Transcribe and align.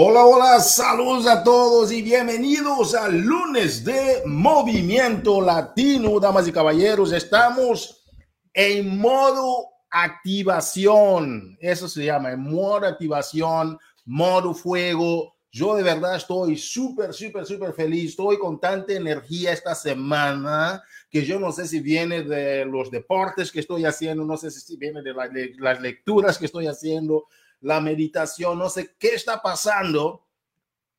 Hola, 0.00 0.24
hola, 0.24 0.60
saludos 0.60 1.26
a 1.26 1.42
todos 1.42 1.90
y 1.90 2.02
bienvenidos 2.02 2.94
al 2.94 3.18
lunes 3.18 3.84
de 3.84 4.22
Movimiento 4.26 5.40
Latino, 5.40 6.20
damas 6.20 6.46
y 6.46 6.52
caballeros. 6.52 7.10
Estamos 7.10 8.08
en 8.54 8.96
modo 8.96 9.66
activación, 9.90 11.58
eso 11.60 11.88
se 11.88 12.04
llama, 12.04 12.30
en 12.30 12.42
modo 12.42 12.86
activación, 12.86 13.76
modo 14.04 14.54
fuego. 14.54 15.34
Yo 15.50 15.74
de 15.74 15.82
verdad 15.82 16.14
estoy 16.14 16.56
súper, 16.56 17.12
súper, 17.12 17.44
súper 17.44 17.72
feliz, 17.72 18.10
estoy 18.10 18.38
con 18.38 18.60
tanta 18.60 18.92
energía 18.92 19.52
esta 19.52 19.74
semana 19.74 20.80
que 21.10 21.24
yo 21.24 21.40
no 21.40 21.50
sé 21.50 21.66
si 21.66 21.80
viene 21.80 22.22
de 22.22 22.64
los 22.66 22.92
deportes 22.92 23.50
que 23.50 23.58
estoy 23.58 23.84
haciendo, 23.84 24.24
no 24.24 24.36
sé 24.36 24.52
si 24.52 24.76
viene 24.76 25.02
de 25.02 25.12
las 25.58 25.80
lecturas 25.80 26.38
que 26.38 26.46
estoy 26.46 26.68
haciendo 26.68 27.24
la 27.60 27.80
meditación, 27.80 28.58
no 28.58 28.68
sé 28.68 28.94
qué 28.98 29.14
está 29.14 29.42
pasando, 29.42 30.26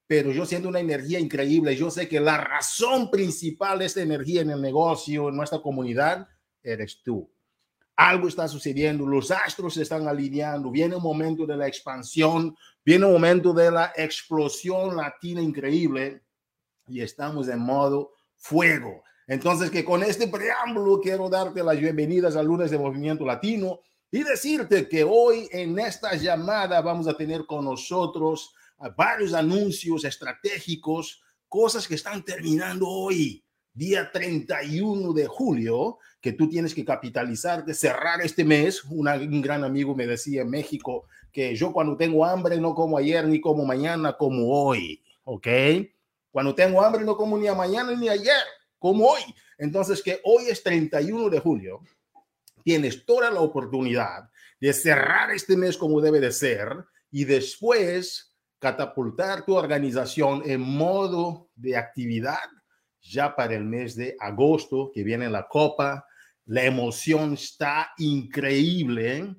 pero 0.07 0.31
yo 0.31 0.45
siento 0.45 0.69
una 0.69 0.79
energía 0.79 1.19
increíble. 1.19 1.75
Yo 1.75 1.91
sé 1.91 2.09
que 2.09 2.19
la 2.19 2.37
razón 2.37 3.11
principal 3.11 3.79
de 3.79 3.85
esta 3.85 4.01
energía 4.01 4.41
en 4.41 4.49
el 4.49 4.61
negocio, 4.61 5.29
en 5.29 5.35
nuestra 5.35 5.61
comunidad, 5.61 6.27
eres 6.63 7.01
tú. 7.03 7.29
Algo 7.95 8.27
está 8.27 8.47
sucediendo, 8.47 9.05
los 9.05 9.29
astros 9.29 9.73
se 9.73 9.83
están 9.83 10.07
alineando, 10.07 10.71
viene 10.71 10.95
un 10.95 11.03
momento 11.03 11.45
de 11.45 11.57
la 11.57 11.67
expansión, 11.67 12.55
viene 12.83 13.05
un 13.05 13.11
momento 13.11 13.53
de 13.53 13.69
la 13.69 13.93
explosión 13.95 14.95
latina 14.95 15.41
increíble 15.41 16.23
y 16.87 17.01
estamos 17.01 17.47
en 17.49 17.59
modo 17.59 18.13
fuego. 18.35 19.03
Entonces, 19.27 19.69
que 19.69 19.85
con 19.85 20.01
este 20.01 20.27
preámbulo 20.27 21.01
quiero 21.01 21.29
darte 21.29 21.61
las 21.61 21.77
bienvenidas 21.79 22.35
al 22.35 22.47
lunes 22.47 22.71
de 22.71 22.79
Movimiento 22.79 23.25
Latino 23.25 23.81
y 24.11 24.23
decirte 24.23 24.87
que 24.87 25.03
hoy 25.03 25.47
en 25.51 25.77
esta 25.77 26.15
llamada 26.15 26.81
vamos 26.81 27.07
a 27.07 27.15
tener 27.15 27.45
con 27.45 27.65
nosotros 27.65 28.53
varios 28.95 29.33
anuncios 29.33 30.03
estratégicos, 30.03 31.21
cosas 31.47 31.87
que 31.87 31.95
están 31.95 32.23
terminando 32.23 32.87
hoy, 32.87 33.43
día 33.73 34.11
31 34.11 35.13
de 35.13 35.27
julio, 35.27 35.99
que 36.21 36.33
tú 36.33 36.49
tienes 36.49 36.73
que 36.73 36.83
capitalizarte, 36.83 37.73
cerrar 37.73 38.21
este 38.21 38.43
mes. 38.43 38.83
un 38.85 39.41
gran 39.41 39.63
amigo 39.63 39.95
me 39.95 40.07
decía 40.07 40.41
en 40.41 40.49
México 40.49 41.05
que 41.31 41.55
yo 41.55 41.71
cuando 41.71 41.95
tengo 41.95 42.25
hambre 42.25 42.59
no 42.59 42.73
como 42.73 42.97
ayer 42.97 43.27
ni 43.27 43.39
como 43.39 43.65
mañana, 43.65 44.17
como 44.17 44.49
hoy, 44.49 45.03
¿ok? 45.23 45.47
Cuando 46.31 46.55
tengo 46.55 46.81
hambre 46.81 47.03
no 47.03 47.15
como 47.15 47.37
ni 47.37 47.47
a 47.47 47.53
mañana 47.53 47.91
ni 47.95 48.09
ayer, 48.09 48.43
como 48.79 49.07
hoy. 49.07 49.21
Entonces 49.57 50.01
que 50.01 50.19
hoy 50.23 50.45
es 50.47 50.63
31 50.63 51.29
de 51.29 51.39
julio 51.39 51.81
tienes 52.63 53.05
toda 53.05 53.31
la 53.31 53.41
oportunidad 53.41 54.29
de 54.59 54.73
cerrar 54.73 55.31
este 55.31 55.55
mes 55.55 55.77
como 55.77 56.01
debe 56.01 56.19
de 56.19 56.31
ser 56.31 56.85
y 57.11 57.25
después 57.25 58.35
catapultar 58.59 59.45
tu 59.45 59.55
organización 59.55 60.43
en 60.45 60.61
modo 60.61 61.49
de 61.55 61.77
actividad 61.77 62.37
ya 63.01 63.35
para 63.35 63.55
el 63.55 63.63
mes 63.63 63.95
de 63.95 64.15
agosto 64.19 64.91
que 64.93 65.03
viene 65.03 65.29
la 65.29 65.47
copa. 65.47 66.05
La 66.45 66.63
emoción 66.63 67.33
está 67.33 67.91
increíble 67.97 69.35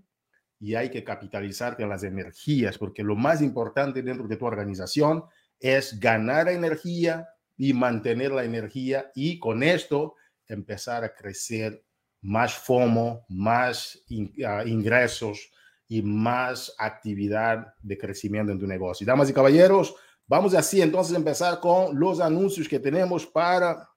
y 0.59 0.75
hay 0.75 0.91
que 0.91 1.05
capitalizarte 1.05 1.83
en 1.83 1.89
las 1.89 2.03
energías 2.03 2.79
porque 2.79 3.03
lo 3.03 3.17
más 3.17 3.43
importante 3.43 4.03
dentro 4.03 4.27
de 4.27 4.37
tu 4.37 4.47
organización 4.47 5.25
es 5.59 6.01
ganar 6.01 6.49
energía 6.49 7.29
y 7.57 7.75
mantener 7.75 8.33
la 8.33 8.45
energía 8.45 9.11
y 9.15 9.39
con 9.39 9.63
esto 9.63 10.15
empezar 10.47 11.05
a 11.05 11.15
crecer 11.15 11.85
más 12.23 12.55
FOMO, 12.55 13.25
más 13.29 14.03
ah, 14.47 14.65
ingresos 14.67 15.51
y 15.89 16.03
más 16.03 16.75
actividad 16.79 17.75
de 17.83 17.99
crecimiento 17.99 18.53
en 18.53 18.59
tu 18.59 18.67
negocio. 18.67 19.07
Damas 19.07 19.31
y 19.31 19.33
caballeros, 19.33 19.95
vamos 20.27 20.55
así 20.55 20.81
entonces 20.81 21.15
a 21.15 21.19
empezar 21.19 21.61
con 21.61 21.99
los 21.99 22.21
anuncios 22.21 22.69
que 22.69 22.79
tenemos 22.79 23.27
para 23.27 23.89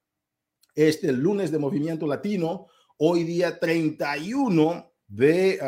este 0.74 1.12
lunes 1.12 1.52
de 1.52 1.60
Movimiento 1.60 2.08
Latino, 2.08 2.68
hoy 2.98 3.24
día 3.24 3.60
31 3.60 4.92
de, 5.08 5.60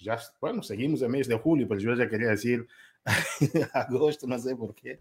ya, 0.00 0.18
bueno, 0.40 0.62
seguimos 0.62 1.02
el 1.02 1.10
mes 1.10 1.28
de 1.28 1.36
julio, 1.36 1.66
pero 1.68 1.80
yo 1.80 1.94
ya 1.94 2.08
quería 2.08 2.28
decir 2.28 2.66
agosto, 3.72 4.26
no 4.26 4.38
sé 4.38 4.54
por 4.56 4.74
qué. 4.74 5.00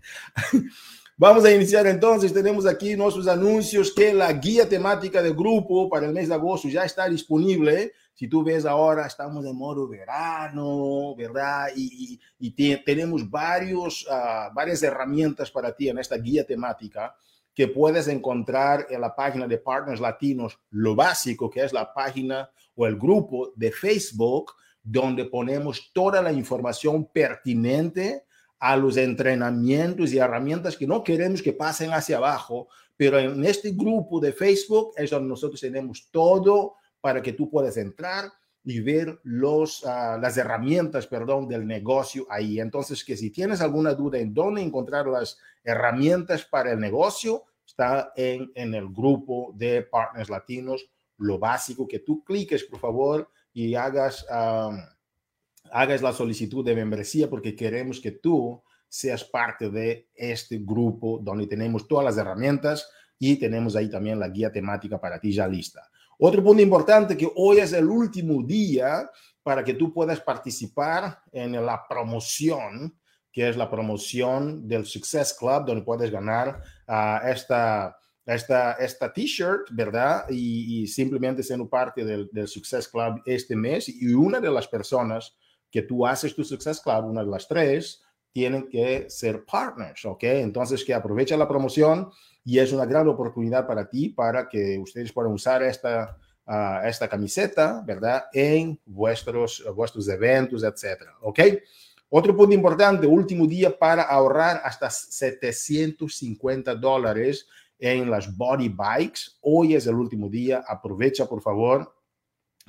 Vamos 1.18 1.46
a 1.46 1.52
iniciar 1.52 1.86
entonces. 1.86 2.34
Tenemos 2.34 2.66
aquí 2.66 2.96
nuestros 2.96 3.28
anuncios 3.28 3.94
que 3.94 4.14
la 4.14 4.34
guía 4.34 4.68
temática 4.68 5.22
del 5.22 5.36
grupo 5.36 5.88
para 5.90 6.08
el 6.08 6.14
mes 6.14 6.30
de 6.30 6.34
agosto 6.34 6.68
ya 6.68 6.84
está 6.84 7.08
disponible. 7.08 7.94
Si 8.14 8.28
tú 8.28 8.44
ves 8.44 8.66
ahora, 8.66 9.06
estamos 9.06 9.46
en 9.46 9.56
modo 9.56 9.88
verano, 9.88 11.16
¿verdad? 11.16 11.70
Y, 11.76 12.20
tenemos 12.84 13.30
varios, 13.30 14.08
ah, 14.10 14.50
varias 14.54 14.82
herramientas 14.84 15.52
para 15.52 15.76
ti 15.76 15.90
en 15.90 16.00
esta 16.00 16.18
guía 16.18 16.46
temática 16.46 17.16
que 17.54 17.68
puedes 17.68 18.08
encontrar 18.08 18.88
en 18.90 19.02
la 19.02 19.16
página 19.16 19.48
de 19.48 19.58
Partners 19.58 20.00
Latinos, 20.00 20.60
lo 20.72 20.96
básico, 20.96 21.50
que 21.50 21.64
es 21.64 21.74
la 21.74 21.94
página 21.94 22.50
o 22.76 22.88
el 22.88 22.98
grupo 22.98 23.52
de 23.56 23.72
Facebook, 23.72 24.54
donde 24.84 25.26
ponemos 25.26 25.92
toda 25.94 26.22
la 26.22 26.32
información 26.32 27.06
pertinente 27.06 28.26
a 28.60 28.78
los 28.78 28.98
entrenamientos 28.98 30.14
y 30.14 30.20
herramientas 30.20 30.78
que 30.78 30.88
no 30.88 31.04
queremos 31.04 31.42
que 31.42 31.54
pasen 31.54 31.92
hacia 31.94 32.18
abajo, 32.18 32.68
pero 32.96 33.18
en 33.18 33.44
este 33.44 33.72
grupo 33.72 34.20
de 34.20 34.34
Facebook 34.34 34.94
es 34.96 35.10
donde 35.10 35.30
nosotros 35.30 35.60
tenemos 35.60 36.08
todo 36.12 36.76
para 37.02 37.22
que 37.22 37.34
tú 37.34 37.50
puedas 37.50 37.78
entrar 37.78 38.32
y 38.64 38.80
ver 38.80 39.20
los, 39.24 39.84
ah, 39.86 40.20
las 40.22 40.38
herramientas, 40.38 41.08
perdón, 41.08 41.48
del 41.48 41.66
negocio 41.66 42.28
ahí. 42.30 42.60
Entonces, 42.60 43.04
que 43.04 43.18
si 43.18 43.32
tienes 43.32 43.62
alguna 43.62 43.94
duda 43.96 44.20
en 44.20 44.34
dónde 44.34 44.62
encontrar 44.62 45.08
las 45.08 45.40
herramientas 45.64 46.46
para 46.46 46.72
el 46.72 46.80
negocio, 46.80 47.46
está 47.66 48.14
en, 48.16 48.52
en 48.54 48.76
el 48.76 48.90
grupo 48.90 49.52
de 49.56 49.82
Partners 49.82 50.30
Latinos. 50.30 50.88
Lo 51.18 51.40
básico 51.40 51.88
que 51.88 52.00
tú 52.00 52.24
cliques, 52.24 52.64
por 52.64 52.80
favor, 52.80 53.30
y 53.54 53.76
hagas... 53.76 54.26
Ah, 54.30 54.92
hagas 55.72 56.02
la 56.02 56.14
solicitud 56.14 56.64
de 56.64 56.76
membresía 56.76 57.30
porque 57.30 57.56
queremos 57.56 58.00
que 58.00 58.12
tú 58.12 58.62
seas 58.88 59.24
parte 59.24 59.70
de 59.70 60.10
este 60.14 60.60
grupo 60.60 61.20
donde 61.24 61.48
tenemos 61.48 61.88
todas 61.88 62.06
las 62.06 62.18
herramientas 62.18 62.90
y 63.18 63.38
tenemos 63.38 63.76
ahí 63.76 63.90
también 63.90 64.20
la 64.20 64.28
guía 64.28 64.52
temática 64.52 65.00
para 65.00 65.20
ti 65.20 65.32
ya 65.32 65.48
lista. 65.48 65.90
Otro 66.20 66.44
punto 66.44 66.62
importante 66.62 67.16
que 67.16 67.32
hoy 67.36 67.60
es 67.60 67.74
el 67.74 67.88
último 67.88 68.44
día 68.44 69.10
para 69.42 69.64
que 69.64 69.74
tú 69.74 69.94
puedas 69.94 70.20
participar 70.20 71.20
en 71.32 71.66
la 71.66 71.88
promoción, 71.88 72.96
que 73.32 73.50
es 73.50 73.58
la 73.58 73.72
promoción 73.72 74.68
del 74.68 74.86
Success 74.86 75.34
Club, 75.34 75.66
donde 75.66 75.84
puedes 75.84 76.12
ganar 76.12 76.62
uh, 76.88 77.28
esta, 77.28 77.98
esta, 78.26 78.74
esta 78.74 79.12
t-shirt, 79.12 79.68
¿verdad? 79.72 80.26
Y, 80.30 80.88
simplemente 80.88 81.44
siendo 81.44 81.70
parte 81.70 82.06
del, 82.06 82.30
del 82.32 82.48
Success 82.48 82.88
Club 82.88 83.22
este 83.26 83.56
mes. 83.56 83.90
Y 83.90 84.14
una 84.14 84.40
de 84.40 84.52
las 84.52 84.68
personas 84.68 85.36
que 85.70 85.82
tú 85.82 86.06
haces 86.06 86.36
tu 86.36 86.44
Success 86.44 86.80
Club, 86.82 87.06
una 87.06 87.24
de 87.24 87.30
las 87.30 87.48
tres, 87.48 88.04
tienen 88.32 88.70
que 88.70 89.10
ser 89.10 89.44
partners, 89.46 90.06
¿ok? 90.06 90.24
Entonces, 90.24 90.84
que 90.86 90.94
aprovecha 90.94 91.36
la 91.36 91.48
promoción 91.48 92.10
y 92.44 92.60
es 92.60 92.72
una 92.72 92.86
gran 92.86 93.08
oportunidad 93.08 93.68
para 93.68 93.88
ti, 93.90 94.10
para 94.10 94.48
que 94.48 94.78
ustedes 94.80 95.12
puedan 95.12 95.34
usar 95.34 95.62
esta, 95.64 96.18
uh, 96.48 96.86
esta 96.86 97.08
camiseta, 97.08 97.84
¿verdad? 97.86 98.26
En 98.34 98.80
vuestros, 98.86 99.64
vuestros 99.76 100.08
eventos, 100.08 100.64
etcétera, 100.64 101.14
¿ok? 101.22 101.40
Otro 102.10 102.36
punto 102.36 102.54
importante, 102.54 103.08
último 103.08 103.48
día 103.48 103.78
para 103.78 104.04
ahorrar 104.04 104.62
hasta 104.66 104.90
750 104.90 106.76
dólares 106.76 107.48
en 107.82 108.10
las 108.10 108.38
body 108.38 108.70
bikes. 108.70 109.22
Hoy 109.42 109.76
es 109.76 109.86
el 109.88 109.96
último 109.96 110.30
día, 110.30 110.64
aprovecha 110.66 111.28
por 111.28 111.42
favor. 111.42 111.94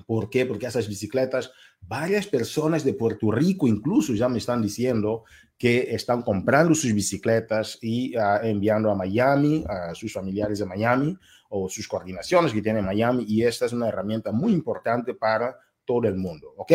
¿Por 0.06 0.28
qué? 0.28 0.44
Porque 0.46 0.66
esas 0.66 0.88
bicicletas 0.88 1.52
Varias 1.88 2.26
personas 2.26 2.84
de 2.84 2.94
Puerto 2.94 3.30
Rico 3.30 3.66
incluso 3.66 4.14
ya 4.14 4.28
me 4.28 4.38
están 4.38 4.62
diciendo 4.62 5.24
que 5.58 5.94
están 5.94 6.22
comprando 6.22 6.74
sus 6.74 6.92
bicicletas 6.92 7.78
y 7.82 8.16
uh, 8.16 8.42
enviando 8.42 8.90
a 8.90 8.94
Miami, 8.94 9.64
a 9.68 9.94
sus 9.94 10.12
familiares 10.12 10.60
de 10.60 10.66
Miami 10.66 11.16
o 11.50 11.68
sus 11.68 11.86
coordinaciones 11.86 12.52
que 12.52 12.62
tienen 12.62 12.84
Miami 12.84 13.24
y 13.28 13.42
esta 13.42 13.66
es 13.66 13.72
una 13.72 13.88
herramienta 13.88 14.32
muy 14.32 14.52
importante 14.52 15.14
para 15.14 15.56
todo 15.84 16.06
el 16.08 16.16
mundo, 16.16 16.54
¿ok? 16.56 16.72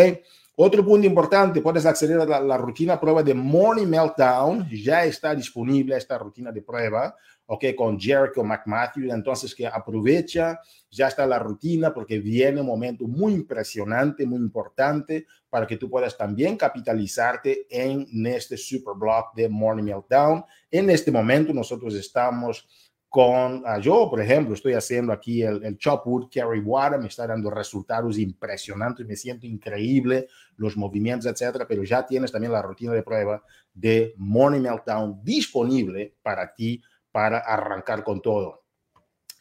Otro 0.58 0.84
punto 0.86 1.08
importante, 1.08 1.62
puedes 1.62 1.86
acceder 1.86 2.20
a 2.20 2.26
la, 2.26 2.42
la, 2.42 2.58
rutina 2.58 3.00
prueba 3.00 3.24
de 3.24 3.34
Morning 3.34 3.88
Meltdown, 3.88 4.68
ya 4.70 5.06
está 5.06 5.34
disponible 5.34 5.96
esta 5.96 6.18
rutina 6.18 6.52
de 6.52 6.62
prueba, 6.62 7.16
ok, 7.48 7.64
con 7.76 8.00
Jericho 8.00 8.44
McMatthew, 8.44 9.12
entonces 9.12 9.56
que 9.56 9.66
aprovecha, 9.66 10.60
ya 10.92 11.08
está 11.08 11.26
la 11.26 11.40
rutina 11.40 11.94
porque 11.94 12.20
viene 12.20 12.62
un 12.62 12.68
momento 12.68 13.08
muy 13.08 13.34
impresionante, 13.34 14.26
muy 14.26 14.40
importante 14.40 15.26
para 15.50 15.66
que 15.66 15.78
tú 15.78 15.90
puedas 15.90 16.18
también 16.18 16.58
capitalizarte 16.58 17.66
en 17.70 18.06
este 18.28 18.58
super 18.58 18.96
block 18.96 19.34
de 19.34 19.48
Morning 19.48 19.84
Meltdown. 19.84 20.44
En 20.70 20.90
este 20.90 21.10
momento 21.10 21.54
nosotros 21.54 21.96
estamos 21.96 22.68
con 23.10 23.64
ah, 23.66 23.80
yo, 23.80 24.10
por 24.10 24.20
ejemplo, 24.20 24.54
estoy 24.54 24.74
haciendo 24.74 25.14
aquí 25.14 25.42
el, 25.42 25.64
el 25.64 25.78
Chopwood 25.78 26.30
Carry 26.30 26.60
Water, 26.60 27.00
me 27.00 27.08
está 27.08 27.26
dando 27.26 27.50
resultados 27.50 28.18
impresionantes, 28.18 29.08
me 29.08 29.16
siento 29.16 29.48
increíble, 29.48 30.28
los 30.58 30.76
movimientos, 30.76 31.32
etcétera, 31.32 31.66
pero 31.66 31.84
ya 31.86 32.06
tienes 32.06 32.34
también 32.34 32.52
la 32.52 32.62
rutina 32.62 32.92
de 32.92 33.04
prueba 33.04 33.42
de 33.74 34.14
Morning 34.18 34.60
Meltdown 34.60 35.22
disponible 35.24 36.16
para 36.22 36.54
ti 36.54 36.82
para 37.18 37.40
arrancar 37.40 38.04
con 38.04 38.22
todo. 38.22 38.64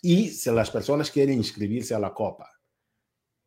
Y 0.01 0.29
si 0.29 0.51
las 0.51 0.71
personas 0.71 1.11
quieren 1.11 1.37
inscribirse 1.37 1.95
a 1.95 1.99
la 1.99 2.15
copa, 2.15 2.51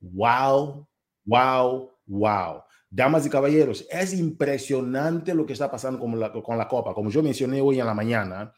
wow, 0.02 0.88
wow, 1.26 1.92
wow. 2.06 2.62
Damas 2.92 3.26
y 3.26 3.30
caballeros, 3.32 3.88
es 3.90 4.14
impresionante 4.14 5.34
lo 5.34 5.48
que 5.48 5.54
está 5.54 5.72
pasando 5.72 6.00
con 6.00 6.20
la, 6.20 6.32
con 6.32 6.60
la 6.60 6.68
copa. 6.68 6.94
Como 6.94 7.10
yo 7.10 7.24
mencioné 7.24 7.60
hoy 7.60 7.80
en 7.80 7.88
la 7.88 7.96
mañana, 7.96 8.54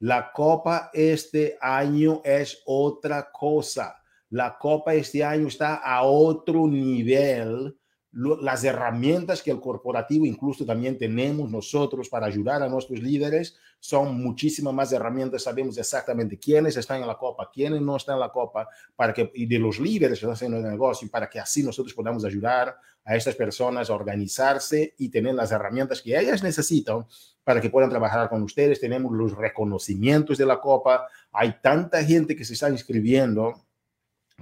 la 0.00 0.32
copa 0.32 0.90
este 0.92 1.58
año 1.60 2.20
es 2.24 2.60
otra 2.66 3.30
cosa. 3.30 4.02
La 4.30 4.58
copa 4.58 4.94
este 4.94 5.22
año 5.22 5.46
está 5.46 5.76
a 5.76 6.02
otro 6.02 6.66
nivel 6.66 7.78
las 8.14 8.62
herramientas 8.62 9.42
que 9.42 9.50
el 9.50 9.60
corporativo, 9.60 10.24
incluso 10.24 10.64
también 10.64 10.96
tenemos 10.96 11.50
nosotros 11.50 12.08
para 12.08 12.26
ayudar 12.26 12.62
a 12.62 12.68
nuestros 12.68 13.00
líderes, 13.00 13.56
son 13.84 14.16
muchísimas 14.16 14.72
más 14.72 14.90
herramientas. 14.92 15.42
Sabemos 15.42 15.76
exactamente 15.76 16.38
quiénes 16.38 16.74
están 16.74 17.02
en 17.02 17.06
la 17.06 17.18
copa, 17.18 17.50
quiénes 17.52 17.82
no 17.82 17.96
están 17.96 18.14
en 18.14 18.20
la 18.20 18.30
copa, 18.30 18.66
para 18.96 19.12
que, 19.12 19.30
y 19.34 19.44
de 19.44 19.58
los 19.58 19.78
líderes 19.78 20.18
que 20.18 20.24
están 20.24 20.30
haciendo 20.30 20.56
el 20.56 20.62
negocio, 20.62 21.06
para 21.10 21.28
que 21.28 21.38
así 21.38 21.62
nosotros 21.62 21.92
podamos 21.92 22.24
ayudar 22.24 22.74
a 23.04 23.14
estas 23.14 23.34
personas 23.34 23.90
a 23.90 23.94
organizarse 23.94 24.94
y 24.96 25.10
tener 25.10 25.34
las 25.34 25.52
herramientas 25.52 26.00
que 26.00 26.18
ellas 26.18 26.42
necesitan 26.42 27.04
para 27.44 27.60
que 27.60 27.68
puedan 27.68 27.90
trabajar 27.90 28.30
con 28.30 28.42
ustedes. 28.42 28.80
Tenemos 28.80 29.12
los 29.12 29.36
reconocimientos 29.36 30.38
de 30.38 30.46
la 30.46 30.62
copa. 30.62 31.06
Hay 31.30 31.56
tanta 31.60 32.02
gente 32.02 32.34
que 32.34 32.46
se 32.46 32.54
está 32.54 32.70
inscribiendo 32.70 33.66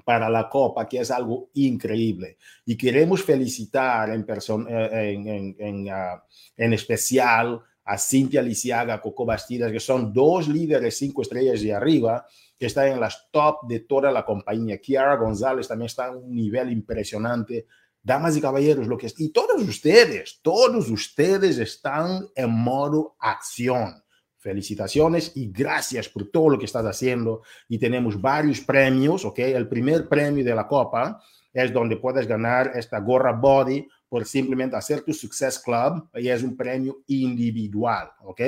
para 0.04 0.30
la 0.30 0.48
Copa, 0.48 0.88
que 0.88 1.00
es 1.00 1.10
algo 1.10 1.50
increíble. 1.54 2.38
Y 2.64 2.76
queremos 2.76 3.22
felicitar 3.24 4.08
en, 4.10 4.24
eh, 4.68 5.12
en, 5.12 5.56
en, 5.58 5.88
ah, 5.90 6.24
en, 6.56 6.72
especial 6.72 7.60
a 7.84 7.99
Cintia 7.99 8.43
Lisiaga, 8.43 9.00
Coco 9.00 9.25
Bastidas, 9.25 9.73
que 9.73 9.81
son 9.81 10.12
dos 10.12 10.49
líderes 10.49 10.96
cinco 10.96 11.23
estrellas 11.23 11.61
de 11.62 11.75
arriba, 11.75 12.26
que 12.58 12.67
están 12.67 12.88
en 12.88 13.00
las 13.00 13.29
top 13.31 13.67
de 13.69 13.81
toda 13.81 14.11
la 14.11 14.25
compañía. 14.25 14.81
Kiara 14.81 15.17
González 15.17 15.69
también 15.69 15.87
está 15.87 16.08
en 16.08 16.17
un 16.17 16.34
nivel 16.34 16.70
impresionante. 16.70 17.67
Damas 18.02 18.37
y 18.37 18.40
caballeros, 18.40 18.87
lo 18.87 18.99
que 18.99 19.06
es, 19.06 19.20
y 19.20 19.31
todos 19.31 19.62
ustedes, 19.62 20.40
todos 20.43 20.90
ustedes 20.90 21.58
están 21.58 22.26
en 22.34 22.50
modo 22.50 23.17
acción 23.19 24.02
Felicitaciones 24.43 25.37
y 25.37 25.52
gracias 25.52 26.08
por 26.08 26.28
todo 26.28 26.50
lo 26.50 26.58
que 26.58 26.64
estás 26.64 26.85
haciendo. 26.85 27.43
Y 27.69 27.78
tenemos 27.78 28.20
varios 28.20 28.61
premios, 28.61 29.25
¿ok? 29.25 29.38
El 29.38 29.69
primer 29.69 30.08
premio 30.08 30.44
de 30.44 30.52
la 30.52 30.67
Copa 30.67 31.23
es 31.52 31.73
donde 31.73 31.96
puedes 31.96 32.26
ganar 32.26 32.73
esta 32.75 32.99
gorra 32.99 33.31
body 33.31 33.87
por 34.12 34.26
simplemente 34.26 34.76
hacer 34.76 35.00
tu 35.00 35.14
Success 35.14 35.59
Club 35.59 36.06
y 36.12 36.29
es 36.29 36.43
un 36.43 36.55
premio 36.55 37.03
individual, 37.06 38.11
¿ok? 38.20 38.43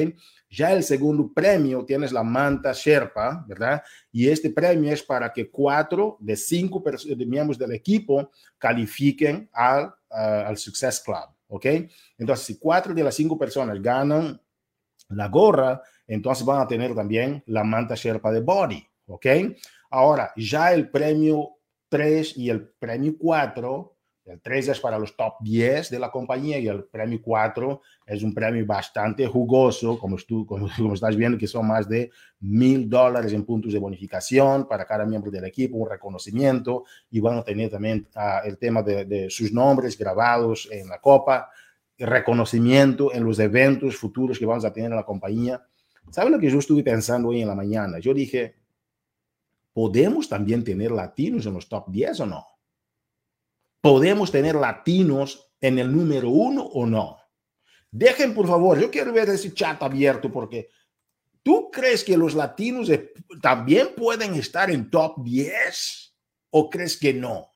Ya 0.51 0.71
el 0.75 0.83
segundo 0.83 1.33
premio 1.33 1.87
tienes 1.87 2.13
la 2.13 2.23
manta 2.23 2.73
Sherpa, 2.75 3.43
¿verdad? 3.49 3.83
Y 4.13 4.29
este 4.29 4.51
premio 4.51 4.93
es 4.93 5.03
para 5.03 5.33
que 5.33 5.51
cuatro 5.51 6.19
de 6.21 6.37
cinco 6.37 6.85
miembros 7.27 7.57
del 7.57 7.73
equipo 7.73 8.31
califiquen 8.59 9.49
al, 9.55 9.91
al 10.11 10.59
Success 10.59 11.01
Club, 11.01 11.31
¿ok? 11.49 11.65
Entonces, 12.19 12.45
si 12.45 12.59
cuatro 12.59 12.93
de 12.93 13.03
las 13.03 13.15
cinco 13.15 13.39
personas 13.39 13.81
ganan 13.81 14.39
la 15.09 15.29
gorra, 15.29 15.81
entonces 16.07 16.45
van 16.45 16.61
a 16.61 16.69
tener 16.69 16.95
también 16.95 17.43
la 17.47 17.65
manta 17.65 17.95
Sherpa 17.95 18.31
de 18.31 18.41
Body, 18.41 18.87
¿ok? 19.07 19.27
Ahora, 19.89 20.31
ya 20.37 20.75
el 20.75 20.91
premio 20.91 21.53
3 21.89 22.37
y 22.37 22.51
el 22.51 22.69
premio 22.69 23.15
4, 23.19 23.94
el 24.27 24.41
3 24.41 24.69
es 24.69 24.81
para 24.81 24.99
los 24.99 25.17
top 25.17 25.35
10 25.41 25.91
de 25.91 25.99
la 25.99 26.11
compañía 26.11 26.59
y 26.59 26.67
el 26.67 26.85
premio 26.85 27.21
4 27.23 27.81
es 28.07 28.23
un 28.23 28.33
premio 28.33 28.65
bastante 28.65 29.27
jugoso, 29.27 29.99
como, 29.99 30.17
tú, 30.17 30.47
como, 30.79 30.95
estás 30.95 31.17
viendo, 31.17 31.37
que 31.37 31.47
son 31.47 31.67
más 31.67 31.89
de 31.89 32.11
mil 32.41 32.89
dólares 32.89 33.33
en 33.33 33.45
puntos 33.45 33.73
de 33.73 33.79
bonificación 33.79 34.67
para 34.67 34.87
cada 34.87 35.05
miembro 35.05 35.31
del 35.31 35.45
equipo, 35.45 35.77
un 35.77 35.91
reconocimiento 35.91 36.85
y 37.11 37.21
van 37.21 37.39
a 37.39 37.45
tener 37.45 37.71
también 37.71 38.07
uh, 38.17 38.47
el 38.47 38.59
tema 38.59 38.83
de, 38.83 39.05
de 39.05 39.31
sus 39.31 39.53
nombres 39.53 39.99
grabados 39.99 40.69
en 40.71 40.89
la 40.89 41.01
copa 41.01 41.51
reconocimiento 41.99 43.13
en 43.15 43.25
los 43.25 43.39
eventos 43.39 43.97
futuros 43.97 44.39
que 44.39 44.47
vamos 44.47 44.65
a 44.65 44.73
tener 44.73 44.91
en 44.91 44.97
la 44.97 45.05
compañía. 45.05 45.65
¿Sabe 46.11 46.31
lo 46.31 46.39
que 46.39 46.51
yo 46.51 46.59
estuve 46.59 46.83
pensando 46.83 47.29
hoy 47.29 47.41
en 47.41 47.49
la 47.49 47.55
mañana? 47.55 47.99
Yo 47.99 48.13
dije, 48.13 48.57
¿podemos 49.73 50.29
también 50.29 50.65
tener 50.65 50.91
latinos 50.91 51.47
en 51.47 51.55
los 51.55 51.69
top 51.69 51.89
10 51.89 52.21
o 52.21 52.27
no? 52.27 52.47
¿Podemos 53.85 54.33
tener 54.33 54.55
latinos 54.55 55.53
en 55.61 55.79
el 55.79 55.95
número 55.95 56.31
uno 56.31 56.63
o 56.63 56.87
no? 56.87 57.19
Dejen, 57.91 58.33
por 58.33 58.47
favor, 58.47 58.81
yo 58.81 58.91
quiero 58.91 59.13
ver 59.13 59.29
ese 59.29 59.53
chat 59.53 59.83
abierto 59.83 60.33
porque 60.33 60.71
¿tú 61.43 61.71
crees 61.71 62.03
que 62.03 62.17
los 62.17 62.35
latinos 62.35 62.91
también 63.43 63.89
pueden 63.95 64.33
estar 64.37 64.71
en 64.71 64.89
top 64.89 65.23
10 65.23 66.17
o 66.49 66.71
crees 66.71 66.97
que 66.97 67.13
no? 67.13 67.51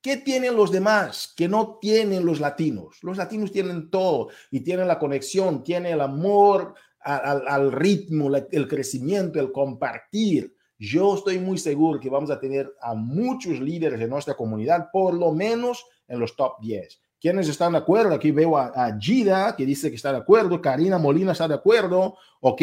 ¿Qué 0.00 0.16
tienen 0.16 0.56
los 0.56 0.72
demás 0.72 1.34
que 1.36 1.48
no 1.48 1.76
tienen 1.78 2.24
los 2.24 2.40
latinos? 2.40 2.96
Los 3.02 3.18
latinos 3.18 3.52
tienen 3.52 3.90
todo 3.90 4.30
y 4.50 4.60
tienen 4.60 4.88
la 4.88 4.98
conexión, 4.98 5.62
tienen 5.62 5.92
el 5.92 6.00
amor 6.00 6.72
al, 7.00 7.72
ritmo, 7.72 8.34
el 8.34 8.66
crecimiento, 8.66 9.38
el 9.38 9.52
compartir. 9.52 10.56
Yo 10.82 11.14
estoy 11.14 11.38
muy 11.38 11.58
seguro 11.58 12.00
que 12.00 12.08
vamos 12.08 12.30
a 12.30 12.40
tener 12.40 12.74
a 12.80 12.94
muchos 12.94 13.60
líderes 13.60 14.00
de 14.00 14.08
nuestra 14.08 14.32
comunidad, 14.32 14.88
por 14.90 15.12
lo 15.12 15.30
menos 15.30 15.84
en 16.08 16.18
los 16.18 16.34
top 16.34 16.54
10. 16.62 16.98
¿Quiénes 17.20 17.50
están 17.50 17.72
de 17.72 17.78
acuerdo? 17.78 18.14
Aquí 18.14 18.30
veo 18.30 18.56
a, 18.56 18.68
a 18.68 18.98
Gida, 18.98 19.54
que 19.54 19.66
dice 19.66 19.90
que 19.90 19.96
está 19.96 20.10
de 20.10 20.18
acuerdo. 20.18 20.58
Karina 20.62 20.96
Molina 20.96 21.32
está 21.32 21.46
de 21.46 21.54
acuerdo. 21.54 22.16
¿Ok? 22.40 22.62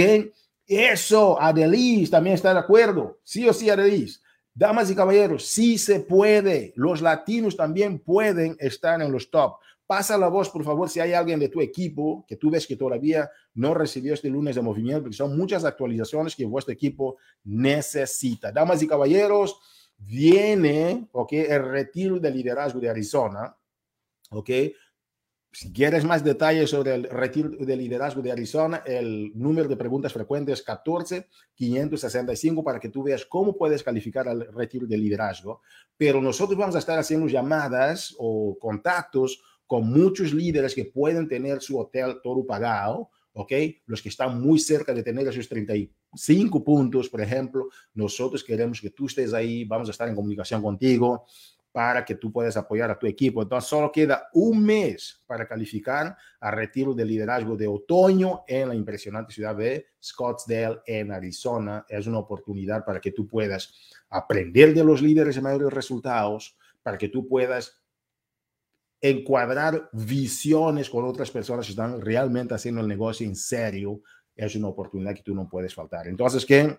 Eso, 0.66 1.40
Adelis 1.40 2.10
también 2.10 2.34
está 2.34 2.54
de 2.54 2.60
acuerdo. 2.60 3.20
Sí 3.24 3.48
o 3.48 3.54
sí, 3.54 3.70
Adelis. 3.70 4.24
Damas 4.52 4.90
y 4.90 4.96
caballeros, 4.96 5.46
sí 5.46 5.78
se 5.78 6.00
puede. 6.00 6.74
Los 6.76 7.04
latinos 7.04 7.56
también 7.56 8.00
pueden 8.00 8.58
estar 8.60 9.00
en 9.00 9.12
los 9.12 9.30
top. 9.30 9.58
Pasa 9.88 10.18
la 10.18 10.28
voz, 10.28 10.50
por 10.50 10.66
favor, 10.66 10.90
si 10.90 11.00
hay 11.00 11.14
alguien 11.14 11.40
de 11.40 11.48
tu 11.48 11.62
equipo 11.62 12.26
que 12.28 12.36
tú 12.36 12.52
ves 12.52 12.68
que 12.68 12.76
todavía 12.76 13.30
no 13.54 13.74
recibió 13.74 14.14
este 14.14 14.30
lunes 14.30 14.56
de 14.56 14.62
movimiento, 14.62 15.04
porque 15.04 15.16
son 15.16 15.38
muchas 15.38 15.64
actualizaciones 15.64 16.36
que 16.36 16.46
vuestro 16.46 16.74
equipo 16.74 17.16
necesita. 17.46 18.52
Damas 18.52 18.84
y 18.84 18.88
caballeros, 18.88 19.60
viene, 19.98 21.08
ok, 21.14 21.32
el 21.32 21.64
retiro 21.64 22.20
de 22.20 22.32
liderazgo 22.32 22.82
de 22.82 22.90
Arizona, 22.90 23.56
ok, 24.32 24.50
si 25.52 25.74
quieres 25.74 26.04
más 26.04 26.24
detalles 26.24 26.70
sobre 26.70 26.94
el 26.94 27.04
retiro 27.06 27.50
de 27.50 27.76
liderazgo 27.76 28.22
de 28.22 28.32
Arizona, 28.32 28.84
el 28.86 29.32
número 29.34 29.68
de 29.68 29.76
preguntas 29.76 30.14
frecuentes 30.14 30.60
es 30.60 30.66
14 30.66 31.28
565 31.56 32.64
para 32.64 32.80
que 32.80 32.90
tú 32.90 33.04
veas 33.04 33.26
cómo 33.26 33.58
puedes 33.58 33.82
calificar 33.82 34.28
al 34.28 34.54
retiro 34.54 34.86
de 34.86 34.98
liderazgo. 34.98 35.62
Pero 35.96 36.22
nosotros 36.22 36.60
vamos 36.60 36.76
a 36.76 36.80
estar 36.80 37.00
haciendo 37.00 37.28
llamadas 37.28 38.14
o 38.20 38.58
contactos 38.60 39.42
con 39.68 39.90
muchos 39.92 40.34
líderes 40.34 40.74
que 40.74 40.86
pueden 40.86 41.28
tener 41.28 41.62
su 41.62 41.78
hotel 41.78 42.20
todo 42.24 42.46
pagado, 42.46 43.10
¿ok? 43.34 43.52
Los 43.86 44.02
que 44.02 44.10
están 44.10 44.42
muy 44.42 44.58
cerca 44.60 44.94
de 44.94 45.04
tener 45.04 45.28
esos 45.28 45.48
35 45.48 46.64
puntos, 46.64 47.10
por 47.10 47.22
ejemplo, 47.22 47.68
nosotros 47.94 48.44
queremos 48.44 48.82
que 48.82 48.90
tú 48.90 49.06
estés 49.06 49.34
ahí, 49.34 49.66
vamos 49.66 49.90
a 49.90 49.92
estar 49.92 50.08
en 50.08 50.16
comunicación 50.16 50.62
contigo 50.64 51.26
para 51.78 52.04
que 52.04 52.16
tú 52.16 52.32
puedas 52.32 52.58
apoyar 52.58 52.90
a 52.90 52.98
tu 52.98 53.06
equipo. 53.06 53.44
Entonces, 53.44 53.70
solo 53.70 53.92
queda 53.92 54.30
un 54.34 54.64
mes 54.64 55.22
para 55.28 55.48
calificar 55.48 56.18
a 56.40 56.50
retiro 56.50 56.96
de 56.96 57.06
liderazgo 57.06 57.56
de 57.56 57.68
otoño 57.68 58.44
en 58.48 58.70
la 58.70 58.74
impresionante 58.74 59.32
ciudad 59.32 59.56
de 59.56 59.86
Scottsdale, 60.04 60.80
en 60.88 61.12
Arizona. 61.12 61.86
Es 61.88 62.08
una 62.08 62.18
oportunidad 62.18 62.84
para 62.84 63.00
que 63.00 63.12
tú 63.12 63.28
puedas 63.28 63.72
aprender 64.10 64.74
de 64.74 64.84
los 64.84 65.04
líderes 65.04 65.36
de 65.36 65.42
mayores 65.42 65.72
resultados, 65.72 66.58
para 66.82 66.98
que 66.98 67.10
tú 67.10 67.28
puedas 67.28 67.80
encuadrar 69.02 69.90
visiones 69.94 70.90
con 70.90 71.06
otras 71.06 71.32
personas 71.32 71.66
que 71.66 71.72
están 71.72 72.02
realmente 72.02 72.54
haciendo 72.54 72.82
el 72.82 72.88
negocio 72.88 73.26
en 73.26 73.36
serio. 73.36 74.02
Es 74.36 74.56
una 74.56 74.68
oportunidad 74.68 75.16
que 75.16 75.24
tú 75.24 75.36
no 75.36 75.48
puedes 75.48 75.74
faltar. 75.74 76.08
Entonces, 76.08 76.46
¿qué? 76.46 76.78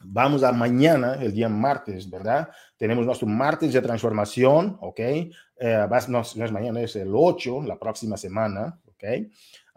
Vamos 0.00 0.42
a 0.42 0.52
mañana, 0.52 1.14
el 1.14 1.32
día 1.32 1.48
martes, 1.48 2.08
¿verdad? 2.10 2.50
Tenemos 2.76 3.06
nuestro 3.06 3.26
martes 3.26 3.72
de 3.72 3.80
transformación, 3.80 4.76
¿ok? 4.80 4.98
Eh, 4.98 5.88
no, 6.08 6.20
es 6.20 6.52
mañana, 6.52 6.80
es 6.82 6.96
el 6.96 7.12
8, 7.14 7.62
la 7.62 7.78
próxima 7.78 8.16
semana, 8.16 8.78
¿ok? 8.86 9.04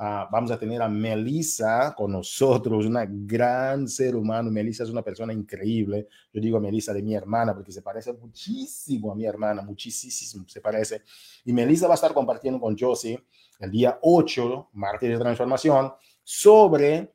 Uh, 0.02 0.32
vamos 0.32 0.50
a 0.50 0.58
tener 0.58 0.82
a 0.82 0.88
Melissa 0.88 1.94
con 1.94 2.14
nosotros, 2.14 2.86
una 2.86 3.06
gran 3.06 3.86
ser 3.86 4.16
humano. 4.16 4.50
Melissa 4.50 4.84
es 4.84 4.90
una 4.90 5.02
persona 5.02 5.34
increíble. 5.34 6.08
Yo 6.32 6.40
digo 6.40 6.58
Melissa 6.58 6.94
de 6.94 7.02
mi 7.02 7.16
hermana 7.16 7.54
porque 7.54 7.74
se 7.74 7.82
parece 7.82 8.14
muchísimo 8.14 9.12
a 9.12 9.16
mi 9.16 9.26
hermana, 9.26 9.62
muchísimo 9.62 10.48
se 10.48 10.62
parece. 10.62 11.02
Y 11.44 11.52
Melissa 11.52 11.88
va 11.88 11.96
a 11.96 11.96
estar 11.96 12.14
compartiendo 12.14 12.62
con 12.62 12.78
Josie 12.80 13.22
el 13.60 13.72
día 13.72 14.00
8, 14.02 14.70
martes 14.72 15.10
de 15.10 15.18
transformación, 15.18 15.92
sobre 16.24 17.14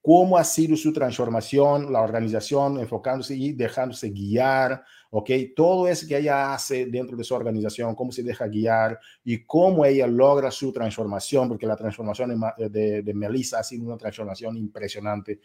cómo 0.00 0.38
ha 0.38 0.44
sido 0.44 0.74
su 0.74 0.90
transformación, 0.90 1.92
la 1.92 2.00
organización, 2.00 2.80
enfocándose 2.80 3.36
y 3.36 3.52
dejándose 3.52 4.08
guiar, 4.08 4.82
¿ok? 5.14 5.30
Todo 5.54 5.88
eso 5.88 6.06
que 6.08 6.16
ella 6.16 6.54
hace 6.54 6.86
dentro 6.86 7.18
de 7.18 7.22
su 7.22 7.34
organización, 7.34 7.94
cómo 7.94 8.10
se 8.10 8.22
deja 8.22 8.46
guiar 8.48 8.98
y 9.22 9.44
cómo 9.44 9.84
ella 9.84 10.06
logra 10.06 10.50
su 10.50 10.72
transformación, 10.72 11.48
porque 11.48 11.66
la 11.66 11.76
transformación 11.76 12.40
de, 12.56 13.02
de, 13.02 13.14
Melissa 13.14 13.58
ha 13.58 13.62
sido 13.62 13.84
una 13.84 13.98
transformación 13.98 14.56
impresionante. 14.56 15.40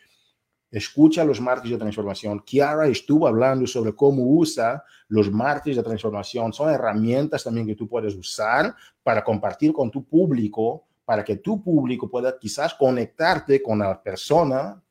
Escucha 0.71 1.25
los 1.25 1.41
martes 1.41 1.69
de 1.69 1.77
transformación. 1.77 2.39
Kiara 2.45 2.87
estuvo 2.87 3.27
hablando 3.27 3.67
sobre 3.67 3.93
cómo 3.93 4.23
usa 4.23 4.81
los 5.09 5.29
martes 5.29 5.75
de 5.75 5.83
transformación. 5.83 6.53
Son 6.53 6.69
herramientas 6.69 7.43
también 7.43 7.67
que 7.67 7.75
tú 7.75 7.89
puedes 7.89 8.15
usar 8.15 8.73
para 9.03 9.21
compartir 9.21 9.73
con 9.73 9.91
tu 9.91 10.05
público 10.05 10.85
para 11.03 11.23
que 11.23 11.37
tu 11.37 11.61
público 11.61 12.09
pueda 12.09 12.37
quizás 12.37 12.73
conectarte 12.73 13.61
con 13.61 13.79
la 13.79 14.01
persona 14.01 14.81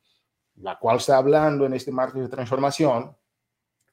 la 0.57 0.77
cual 0.77 0.97
está 0.97 1.17
hablando 1.17 1.65
en 1.65 1.73
este 1.73 1.91
marco 1.91 2.19
de 2.19 2.27
transformación 2.27 3.15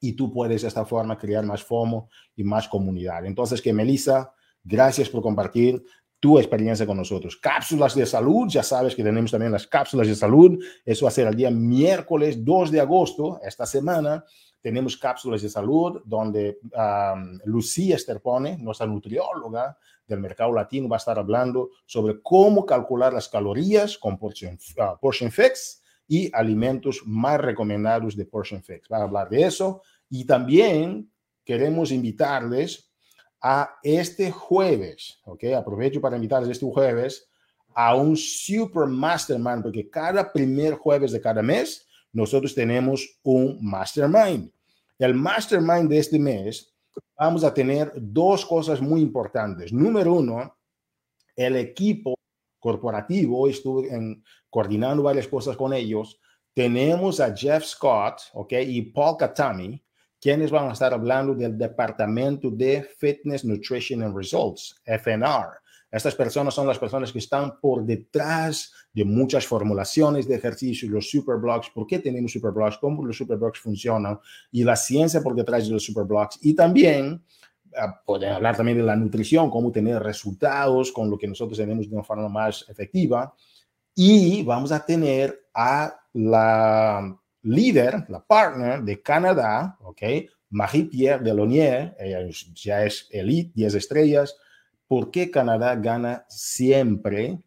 y 0.04 0.12
tú 0.12 0.30
puedes 0.30 0.62
de 0.62 0.68
esta 0.68 0.84
forma 0.84 1.16
crear 1.16 1.44
más 1.44 1.62
FOMO 1.62 2.11
y 2.37 2.44
más 2.44 2.68
comunidad. 2.68 3.25
Entonces, 3.25 3.62
que 3.62 3.73
Melissa, 3.73 4.34
gracias 4.62 5.08
por 5.08 5.23
compartir 5.23 5.82
tu 6.20 6.38
experiencia 6.38 6.87
con 6.87 6.99
nosotros. 6.99 7.37
Cápsulas 7.37 7.94
de 7.94 8.04
salud, 8.04 8.46
ya 8.49 8.62
sabes 8.62 8.94
que 8.94 9.02
tenemos 9.02 9.30
también 9.30 9.52
las 9.52 9.66
cápsulas 9.66 10.06
de 10.06 10.14
salud. 10.14 10.62
Eso 10.84 11.06
va 11.06 11.08
a 11.08 11.12
ser 11.12 11.28
el 11.28 11.37
día 11.37 11.50
miércoles 11.50 12.44
2 12.44 12.70
de 12.70 12.80
agosto, 12.80 13.40
esta 13.42 13.64
semana. 13.64 14.25
Tenemos 14.61 14.96
cápsulas 14.96 15.40
de 15.40 15.49
salud 15.49 16.02
donde 16.04 16.58
Lucía 17.44 17.96
Esterpone, 17.96 18.58
nuestra 18.58 18.87
nutrióloga, 18.87 19.78
del 20.06 20.20
mercado 20.20 20.52
latino 20.52 20.87
va 20.87 20.96
a 20.96 20.99
estar 20.99 21.18
hablando 21.18 21.70
sobre 21.87 22.20
cómo 22.20 22.66
calcular 22.66 23.14
las 23.14 23.28
calorías 23.28 23.96
con 23.96 24.18
Portion, 24.18 24.58
uh, 24.76 24.99
portion 25.00 25.30
Fix 25.30 25.82
y 26.06 26.30
alimentos 26.34 27.02
más 27.06 27.40
recomendados 27.40 28.14
de 28.16 28.26
Portion 28.26 28.62
Fix. 28.62 28.87
Va 28.92 28.99
a 28.99 29.02
hablar 29.04 29.30
de 29.30 29.44
eso 29.44 29.82
y 30.14 30.25
también 30.25 31.11
queremos 31.44 31.90
invitarles 31.90 32.88
a 33.42 33.78
este 33.83 34.30
jueves, 34.30 35.18
¿ok? 35.25 35.42
Aprovecho 35.56 36.00
para 36.00 36.14
invitarles 36.14 36.50
este 36.50 36.71
jueves 36.71 37.28
a 37.75 37.97
un 37.97 38.16
Super 38.16 38.87
Mastermind, 38.87 39.64
porque 39.64 39.90
cada 39.90 40.33
primer 40.33 40.75
jueves 40.75 41.11
de 41.11 41.21
cada 41.21 41.42
mes 41.42 41.88
nosotros 42.12 42.54
tenemos 42.54 43.18
un 43.25 43.59
Mastermind. 43.61 44.52
El 45.00 45.14
Mastermind 45.14 45.90
de 45.90 45.99
este 45.99 46.21
mes 46.21 46.73
vamos 47.18 47.42
a 47.42 47.52
tener 47.52 47.92
dos 47.97 48.47
cosas 48.47 48.80
muy 48.80 49.00
importantes. 49.00 49.73
Número 49.73 50.12
uno, 50.12 50.56
el 51.35 51.56
equipo 51.56 52.14
corporativo, 52.61 53.49
estuve 53.49 53.88
coordinando 54.49 55.02
varias 55.02 55.26
cosas 55.26 55.56
con 55.56 55.73
ellos. 55.73 56.21
Tenemos 56.54 57.18
a 57.18 57.35
Jeff 57.35 57.64
Scott, 57.64 58.21
¿ok? 58.33 58.52
Y 58.64 58.80
Paul 58.83 59.16
Katami, 59.16 59.85
quienes 60.24 60.50
van 60.50 60.70
a 60.70 60.72
estar 60.72 60.94
hablando 60.94 61.34
del 61.34 61.58
Departamento 61.58 62.50
de 62.50 62.82
Fitness, 62.96 63.44
Nutrition 63.44 64.02
and 64.02 64.16
Results, 64.16 64.74
FNR. 64.86 65.58
Estas 65.90 66.14
personas 66.14 66.54
son 66.54 66.66
las 66.66 66.78
personas 66.78 67.12
que 67.12 67.18
están 67.18 67.60
por 67.60 67.84
detrás 67.84 68.72
de 68.94 69.04
muchas 69.04 69.46
formulaciones 69.46 70.26
de 70.26 70.36
ejercicio, 70.36 70.88
los 70.88 71.10
superblocks, 71.10 71.68
por 71.74 71.86
qué 71.86 71.98
tenemos 71.98 72.32
superblocks, 72.32 72.78
cómo 72.78 73.04
los 73.04 73.18
superblocks 73.18 73.60
funcionan 73.60 74.18
y 74.50 74.64
la 74.64 74.76
ciencia 74.76 75.20
por 75.20 75.34
detrás 75.34 75.66
de 75.66 75.74
los 75.74 75.84
superblocks. 75.84 76.38
Y 76.40 76.54
también 76.54 77.22
ah, 77.76 78.00
podemos 78.02 78.36
hablar 78.36 78.56
también 78.56 78.78
de 78.78 78.84
la 78.84 78.96
nutrición, 78.96 79.50
cómo 79.50 79.70
tener 79.70 80.02
resultados 80.02 80.90
con 80.90 81.10
lo 81.10 81.18
que 81.18 81.28
nosotros 81.28 81.58
tenemos 81.58 81.86
de 81.86 81.96
una 81.96 82.02
forma 82.02 82.30
más 82.30 82.64
efectiva. 82.66 83.34
Y 83.94 84.42
vamos 84.42 84.72
a 84.72 84.86
tener 84.86 85.48
a 85.52 85.94
la 86.14 87.14
líder, 87.44 88.04
la 88.08 88.24
partner 88.24 88.82
de 88.82 89.00
Canadá, 89.00 89.78
¿ok? 89.80 90.02
Marie-Pierre 90.50 91.22
Delonier, 91.22 91.96
ella 91.98 92.20
ya 92.54 92.84
es 92.84 93.08
elite, 93.10 93.52
10 93.54 93.74
estrellas, 93.74 94.36
¿Por 94.86 95.10
qué 95.10 95.30
Canadá 95.30 95.76
gana 95.76 96.24
siempre 96.28 97.38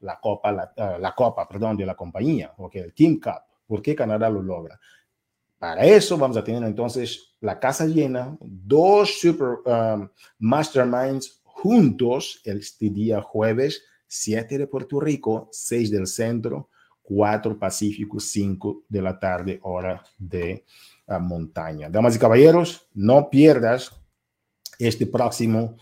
la 0.00 0.18
copa, 0.20 0.50
la, 0.50 0.72
eh, 0.76 1.12
copa, 1.16 1.48
perdón, 1.48 1.76
de 1.76 1.86
la 1.86 1.94
compañía, 1.94 2.52
o 2.58 2.68
el 2.72 2.92
Team 2.92 3.20
Cup? 3.20 3.42
¿Por 3.66 3.80
qué 3.80 3.94
Canadá 3.94 4.28
lo 4.28 4.42
logra? 4.42 4.78
Para 5.58 5.84
eso 5.84 6.18
vamos 6.18 6.36
a 6.36 6.42
tener 6.42 6.62
entonces 6.64 7.36
la 7.40 7.60
casa 7.60 7.86
llena, 7.86 8.36
dos 8.40 9.20
super 9.20 9.58
um, 9.64 10.08
masterminds 10.40 11.40
juntos 11.44 12.40
este 12.44 12.90
día 12.90 13.22
jueves, 13.22 13.84
7 14.08 14.58
de 14.58 14.66
Puerto 14.66 14.98
Rico, 14.98 15.48
6 15.52 15.90
del 15.92 16.08
centro, 16.08 16.68
4 17.14 17.58
Pacífico, 17.58 18.20
5 18.20 18.84
de 18.88 19.02
la 19.02 19.18
tarde, 19.18 19.58
hora 19.62 20.02
de 20.18 20.64
uh, 21.08 21.18
montaña. 21.18 21.88
Damas 21.90 22.16
y 22.16 22.18
caballeros, 22.18 22.88
no 22.94 23.28
pierdas 23.28 23.92
este 24.78 25.06
próximo 25.06 25.76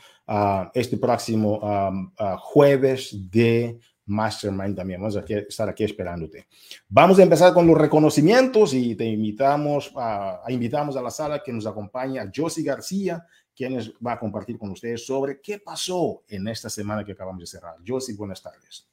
este 0.75 0.97
próximo 0.97 2.13
jueves 2.39 3.31
de 3.31 3.81
Mastermind 4.07 4.77
también. 4.77 5.01
Vamos 5.01 5.17
a 5.17 5.25
estar 5.27 5.69
aquí 5.69 5.85
esperándote. 5.85 6.47
Vamos 6.89 7.19
a 7.19 7.23
empezar 7.23 7.53
con 7.53 7.67
los 7.67 7.77
reconocimientos 7.77 8.75
y 8.75 8.95
te 8.95 9.05
invitamos 9.05 9.93
a, 9.97 10.43
invitamos 10.49 10.97
a 10.97 11.03
la 11.03 11.11
sala 11.11 11.43
que 11.43 11.53
nos 11.53 11.67
acompaña 11.67 12.31
Josie 12.35 12.65
García, 12.65 13.25
quien 13.55 13.79
va 14.05 14.13
a 14.13 14.19
compartir 14.19 14.59
con 14.59 14.71
ustedes 14.71 15.05
sobre 15.05 15.41
qué 15.41 15.59
pasó 15.59 16.23
en 16.29 16.49
esta 16.49 16.71
semana 16.71 17.05
que 17.05 17.13
acabamos 17.13 17.41
de 17.41 17.47
cerrar. 17.47 17.77
Josie, 17.87 18.15
buenas 18.17 18.43
tardes. 18.43 18.90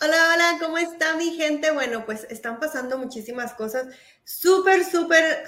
Hola, 0.00 0.16
hola, 0.34 0.56
¿cómo 0.60 0.76
está 0.76 1.14
mi 1.16 1.30
gente? 1.30 1.70
Bueno, 1.70 2.04
pues 2.04 2.26
están 2.28 2.58
pasando 2.58 2.98
muchísimas 2.98 3.54
cosas 3.54 3.86
súper, 4.24 4.84
súper 4.84 5.44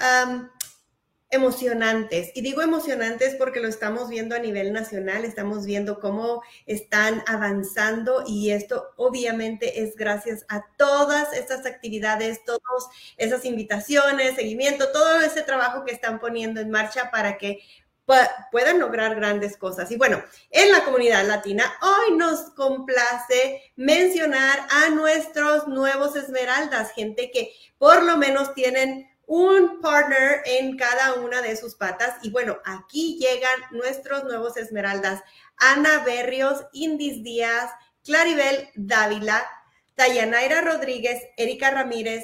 emocionantes. 1.29 2.31
Y 2.33 2.41
digo 2.41 2.61
emocionantes 2.61 3.35
porque 3.35 3.59
lo 3.59 3.67
estamos 3.67 4.07
viendo 4.07 4.35
a 4.35 4.39
nivel 4.39 4.71
nacional, 4.71 5.25
estamos 5.25 5.65
viendo 5.65 5.99
cómo 5.99 6.41
están 6.65 7.23
avanzando 7.27 8.23
y 8.25 8.51
esto 8.51 8.93
obviamente 8.95 9.83
es 9.83 9.95
gracias 9.95 10.45
a 10.47 10.65
todas 10.77 11.33
estas 11.33 11.65
actividades, 11.65 12.43
todas 12.45 12.87
esas 13.17 13.43
invitaciones, 13.43 14.35
seguimiento, 14.35 14.91
todo 14.93 15.19
ese 15.21 15.41
trabajo 15.41 15.83
que 15.83 15.93
están 15.93 16.19
poniendo 16.19 16.61
en 16.61 16.71
marcha 16.71 17.11
para 17.11 17.37
que 17.37 17.59
puedan 18.51 18.79
lograr 18.79 19.15
grandes 19.15 19.57
cosas. 19.57 19.91
Y 19.91 19.97
bueno, 19.97 20.23
en 20.49 20.71
la 20.71 20.83
comunidad 20.85 21.25
latina, 21.25 21.71
hoy 21.81 22.15
nos 22.15 22.51
complace 22.51 23.61
mencionar 23.75 24.65
a 24.69 24.89
nuestros 24.89 25.67
nuevos 25.67 26.15
esmeraldas, 26.15 26.91
gente 26.93 27.31
que 27.31 27.53
por 27.77 28.03
lo 28.03 28.17
menos 28.17 28.53
tienen 28.53 29.09
un 29.25 29.81
partner 29.81 30.41
en 30.45 30.77
cada 30.77 31.15
una 31.15 31.41
de 31.41 31.57
sus 31.57 31.75
patas. 31.75 32.15
Y 32.23 32.29
bueno, 32.31 32.57
aquí 32.63 33.17
llegan 33.19 33.59
nuestros 33.71 34.23
nuevos 34.23 34.55
esmeraldas. 34.55 35.21
Ana 35.57 36.03
Berrios, 36.05 36.65
Indis 36.71 37.21
Díaz, 37.23 37.69
Claribel 38.05 38.69
Dávila, 38.75 39.45
Tayanaira 39.95 40.61
Rodríguez, 40.61 41.21
Erika 41.35 41.71
Ramírez, 41.71 42.23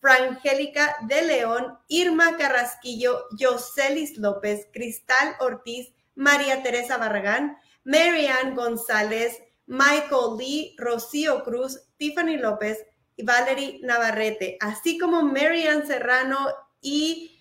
Frangélica 0.00 0.96
de 1.08 1.22
León, 1.22 1.78
Irma 1.88 2.36
Carrasquillo, 2.36 3.24
Joselis 3.38 4.16
López, 4.16 4.66
Cristal 4.72 5.36
Ortiz, 5.40 5.92
María 6.14 6.62
Teresa 6.62 6.96
Barragán, 6.96 7.56
Marianne 7.84 8.54
González, 8.54 9.38
Michael 9.66 10.36
Lee, 10.38 10.76
Rocío 10.78 11.42
Cruz, 11.44 11.80
Tiffany 11.96 12.36
López, 12.36 12.78
y 13.18 13.24
Valerie 13.24 13.80
Navarrete, 13.82 14.56
así 14.60 14.96
como 14.96 15.22
Marian 15.22 15.86
Serrano 15.86 16.38
y 16.80 17.36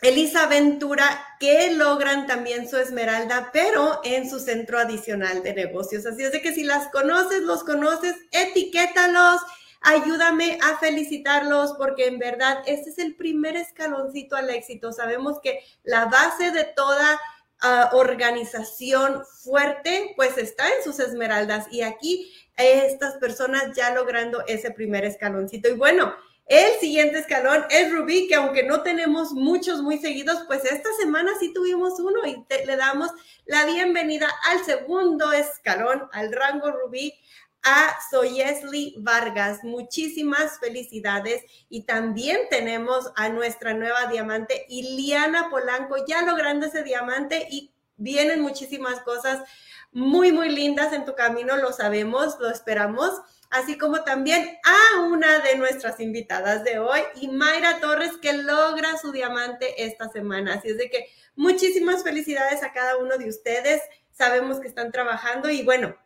Elisa 0.00 0.46
Ventura, 0.46 1.26
que 1.38 1.74
logran 1.74 2.26
también 2.26 2.68
su 2.68 2.78
esmeralda, 2.78 3.50
pero 3.52 4.00
en 4.04 4.28
su 4.28 4.40
centro 4.40 4.78
adicional 4.78 5.42
de 5.42 5.52
negocios. 5.52 6.06
Así 6.06 6.24
es 6.24 6.32
de 6.32 6.40
que 6.40 6.54
si 6.54 6.64
las 6.64 6.88
conoces, 6.88 7.42
los 7.42 7.64
conoces, 7.64 8.16
etiquétalos, 8.32 9.42
ayúdame 9.80 10.58
a 10.62 10.78
felicitarlos, 10.78 11.74
porque 11.78 12.06
en 12.06 12.18
verdad 12.18 12.62
este 12.66 12.90
es 12.90 12.98
el 12.98 13.16
primer 13.16 13.56
escaloncito 13.56 14.36
al 14.36 14.50
éxito. 14.50 14.92
Sabemos 14.92 15.40
que 15.42 15.60
la 15.82 16.06
base 16.06 16.50
de 16.50 16.64
toda 16.64 17.20
ah, 17.60 17.90
organización 17.92 19.24
fuerte, 19.42 20.12
pues 20.16 20.38
está 20.38 20.66
en 20.68 20.84
sus 20.84 20.98
esmeraldas. 21.00 21.66
Y 21.70 21.82
aquí 21.82 22.32
estas 22.56 23.14
personas 23.16 23.76
ya 23.76 23.94
logrando 23.94 24.44
ese 24.46 24.70
primer 24.70 25.04
escaloncito. 25.04 25.68
Y 25.68 25.74
bueno, 25.74 26.14
el 26.48 26.80
siguiente 26.80 27.18
escalón 27.18 27.66
es 27.68 27.92
Rubí, 27.92 28.26
que 28.26 28.34
aunque 28.34 28.62
no 28.62 28.82
tenemos 28.82 29.32
muchos 29.32 29.82
muy 29.82 29.98
seguidos, 29.98 30.44
pues 30.46 30.64
esta 30.64 30.88
semana 30.98 31.32
sí 31.38 31.52
tuvimos 31.52 32.00
uno 32.00 32.26
y 32.26 32.42
le 32.64 32.76
damos 32.76 33.10
la 33.44 33.66
bienvenida 33.66 34.28
al 34.48 34.64
segundo 34.64 35.30
escalón, 35.32 36.08
al 36.10 36.32
rango 36.32 36.70
Rubí, 36.70 37.12
a 37.62 37.96
Soyesli 38.10 38.94
Vargas. 38.98 39.64
Muchísimas 39.64 40.58
felicidades. 40.58 41.42
Y 41.68 41.84
también 41.84 42.40
tenemos 42.50 43.12
a 43.16 43.28
nuestra 43.28 43.74
nueva 43.74 44.06
diamante, 44.06 44.66
Iliana 44.68 45.50
Polanco, 45.50 45.96
ya 46.06 46.22
logrando 46.22 46.66
ese 46.66 46.82
diamante 46.82 47.46
y 47.50 47.72
vienen 47.96 48.40
muchísimas 48.40 49.00
cosas 49.00 49.42
muy, 49.90 50.32
muy 50.32 50.50
lindas 50.50 50.92
en 50.92 51.04
tu 51.04 51.14
camino, 51.14 51.56
lo 51.56 51.72
sabemos, 51.72 52.38
lo 52.38 52.50
esperamos. 52.50 53.20
así 53.50 53.78
como 53.78 54.04
también 54.04 54.58
a 54.64 55.00
una 55.02 55.38
de 55.38 55.56
nuestras 55.56 56.00
invitadas 56.00 56.64
de 56.64 56.78
hoy, 56.78 57.00
y 57.20 57.28
Mayra 57.28 57.80
Torres, 57.80 58.12
que 58.20 58.34
logra 58.34 58.98
su 58.98 59.12
diamante 59.12 59.84
esta 59.84 60.08
semana. 60.10 60.54
Así 60.54 60.68
es 60.68 60.78
de 60.78 60.90
que 60.90 61.06
muchísimas 61.34 62.02
felicidades 62.02 62.62
a 62.62 62.72
cada 62.72 62.98
uno 62.98 63.16
de 63.16 63.28
ustedes. 63.28 63.80
Sabemos 64.12 64.60
que 64.60 64.68
están 64.68 64.92
trabajando 64.92 65.48
y 65.48 65.62
bueno, 65.62 65.96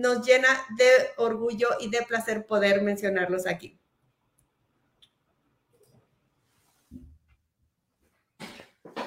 nos 0.00 0.26
llena 0.26 0.48
de 0.76 0.88
orgullo 1.18 1.68
y 1.80 1.90
de 1.90 2.02
placer 2.02 2.46
poder 2.46 2.82
mencionarlos 2.82 3.46
aquí. 3.46 3.78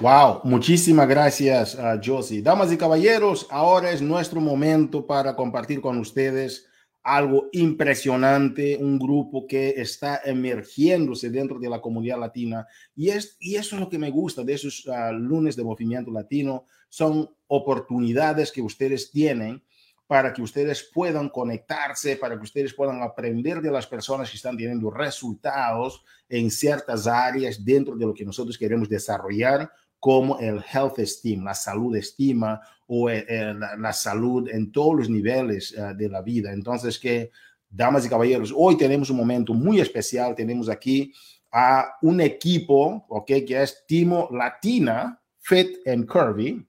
Wow, 0.00 0.40
muchísimas 0.44 1.08
gracias, 1.08 1.76
uh, 1.76 2.00
Josie. 2.04 2.42
Damas 2.42 2.72
y 2.72 2.76
caballeros, 2.76 3.46
ahora 3.50 3.92
es 3.92 4.02
nuestro 4.02 4.40
momento 4.40 5.06
para 5.06 5.36
compartir 5.36 5.80
con 5.80 5.98
ustedes 5.98 6.66
algo 7.04 7.48
impresionante, 7.52 8.76
un 8.76 8.98
grupo 8.98 9.46
que 9.46 9.74
está 9.76 10.20
emergiéndose 10.24 11.30
dentro 11.30 11.58
de 11.58 11.68
la 11.68 11.80
comunidad 11.80 12.18
latina. 12.18 12.66
Y, 12.96 13.10
es, 13.10 13.36
y 13.38 13.56
eso 13.56 13.76
es 13.76 13.80
lo 13.80 13.88
que 13.88 13.98
me 13.98 14.10
gusta 14.10 14.42
de 14.42 14.54
esos 14.54 14.86
uh, 14.86 15.12
lunes 15.12 15.54
de 15.54 15.64
movimiento 15.64 16.10
latino. 16.10 16.64
Son 16.88 17.30
oportunidades 17.46 18.50
que 18.50 18.62
ustedes 18.62 19.10
tienen 19.12 19.62
para 20.06 20.32
que 20.32 20.42
ustedes 20.42 20.90
puedan 20.92 21.28
conectarse, 21.28 22.16
para 22.16 22.36
que 22.36 22.44
ustedes 22.44 22.74
puedan 22.74 23.02
aprender 23.02 23.60
de 23.60 23.70
las 23.70 23.86
personas 23.86 24.30
que 24.30 24.36
están 24.36 24.56
teniendo 24.56 24.90
resultados 24.90 26.04
en 26.28 26.50
ciertas 26.50 27.06
áreas 27.06 27.64
dentro 27.64 27.96
de 27.96 28.06
lo 28.06 28.14
que 28.14 28.24
nosotros 28.24 28.58
queremos 28.58 28.88
desarrollar 28.88 29.70
como 29.98 30.38
el 30.38 30.62
health 30.70 30.98
esteem, 30.98 31.42
la 31.42 31.54
salud 31.54 31.96
estima 31.96 32.60
o 32.86 33.08
eh, 33.08 33.24
eh, 33.26 33.54
la, 33.78 33.92
salud 33.94 34.48
en 34.50 34.70
todos 34.70 34.96
los 34.96 35.08
niveles 35.08 35.72
eh, 35.72 35.94
de 35.96 36.10
la 36.10 36.20
vida. 36.20 36.52
Entonces, 36.52 36.98
que, 36.98 37.30
damas 37.70 38.04
y 38.04 38.10
caballeros, 38.10 38.52
hoy 38.54 38.76
tenemos 38.76 39.08
un 39.08 39.16
momento 39.16 39.54
muy 39.54 39.80
especial. 39.80 40.34
Tenemos 40.34 40.68
aquí 40.68 41.12
a 41.50 41.96
un 42.02 42.20
equipo, 42.20 43.06
¿ok? 43.08 43.26
Que 43.46 43.62
es 43.62 43.84
Timo 43.86 44.28
Latina 44.30 45.18
Fit 45.40 45.86
and 45.86 46.06
Curvy. 46.06 46.66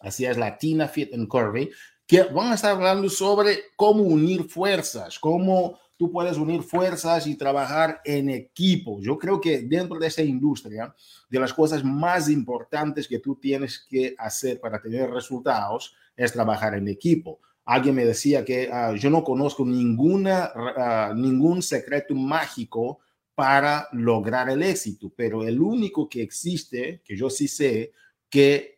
Así 0.00 0.26
es, 0.26 0.36
Latina 0.36 0.86
Fit 0.88 1.14
and 1.14 1.26
Curvy. 1.26 1.70
Que 2.08 2.24
van 2.24 2.50
a 2.50 2.54
estar 2.56 2.72
hablando 2.72 3.08
sobre 3.08 3.58
cómo 3.76 4.02
unir 4.02 4.48
fuerzas, 4.48 5.18
cómo 5.20 5.78
tú 5.98 6.10
puedes 6.10 6.38
unir 6.38 6.62
fuerzas 6.62 7.26
y 7.26 7.36
trabajar 7.36 8.00
en 8.04 8.30
equipo. 8.30 9.00
Yo 9.00 9.18
creo 9.18 9.40
que 9.40 9.60
dentro 9.60 9.98
de 9.98 10.06
esa 10.06 10.22
industria, 10.22 10.94
de 11.28 11.40
las 11.40 11.52
cosas 11.52 11.84
más 11.84 12.30
importantes 12.30 13.06
que 13.06 13.18
tú 13.18 13.36
tienes 13.36 13.86
que 13.88 14.14
hacer 14.16 14.58
para 14.58 14.80
tener 14.80 15.10
resultados 15.10 15.94
es 16.16 16.32
trabajar 16.32 16.74
en 16.74 16.88
equipo. 16.88 17.40
Alguien 17.64 17.96
me 17.96 18.06
decía 18.06 18.44
que 18.44 18.70
ah, 18.72 18.94
yo 18.94 19.10
no 19.10 19.22
conozco 19.22 19.66
ninguna, 19.66 20.50
ah, 20.54 21.12
ningún 21.14 21.60
secreto 21.62 22.14
mágico 22.14 23.00
para 23.34 23.88
lograr 23.92 24.48
el 24.48 24.62
éxito, 24.62 25.12
pero 25.14 25.46
el 25.46 25.60
único 25.60 26.08
que 26.08 26.22
existe, 26.22 27.02
que 27.04 27.16
yo 27.16 27.28
sí 27.28 27.46
sé, 27.46 27.92
que 28.30 28.77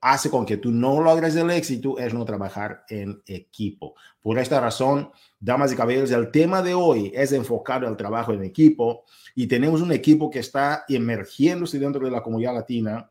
hace 0.00 0.30
con 0.30 0.46
que 0.46 0.56
tú 0.56 0.70
no 0.70 1.00
logres 1.00 1.34
el 1.36 1.50
éxito 1.50 1.98
es 1.98 2.14
no 2.14 2.24
trabajar 2.24 2.84
en 2.88 3.22
equipo. 3.26 3.94
Por 4.20 4.38
esta 4.38 4.60
razón, 4.60 5.10
damas 5.40 5.72
y 5.72 5.76
caballeros, 5.76 6.10
el 6.10 6.30
tema 6.30 6.62
de 6.62 6.74
hoy 6.74 7.12
es 7.14 7.32
enfocado 7.32 7.86
al 7.86 7.96
trabajo 7.96 8.32
en 8.32 8.44
equipo 8.44 9.04
y 9.34 9.46
tenemos 9.46 9.80
un 9.80 9.92
equipo 9.92 10.30
que 10.30 10.40
está 10.40 10.84
emergiéndose 10.88 11.78
dentro 11.78 12.04
de 12.04 12.10
la 12.10 12.22
comunidad 12.22 12.54
latina 12.54 13.10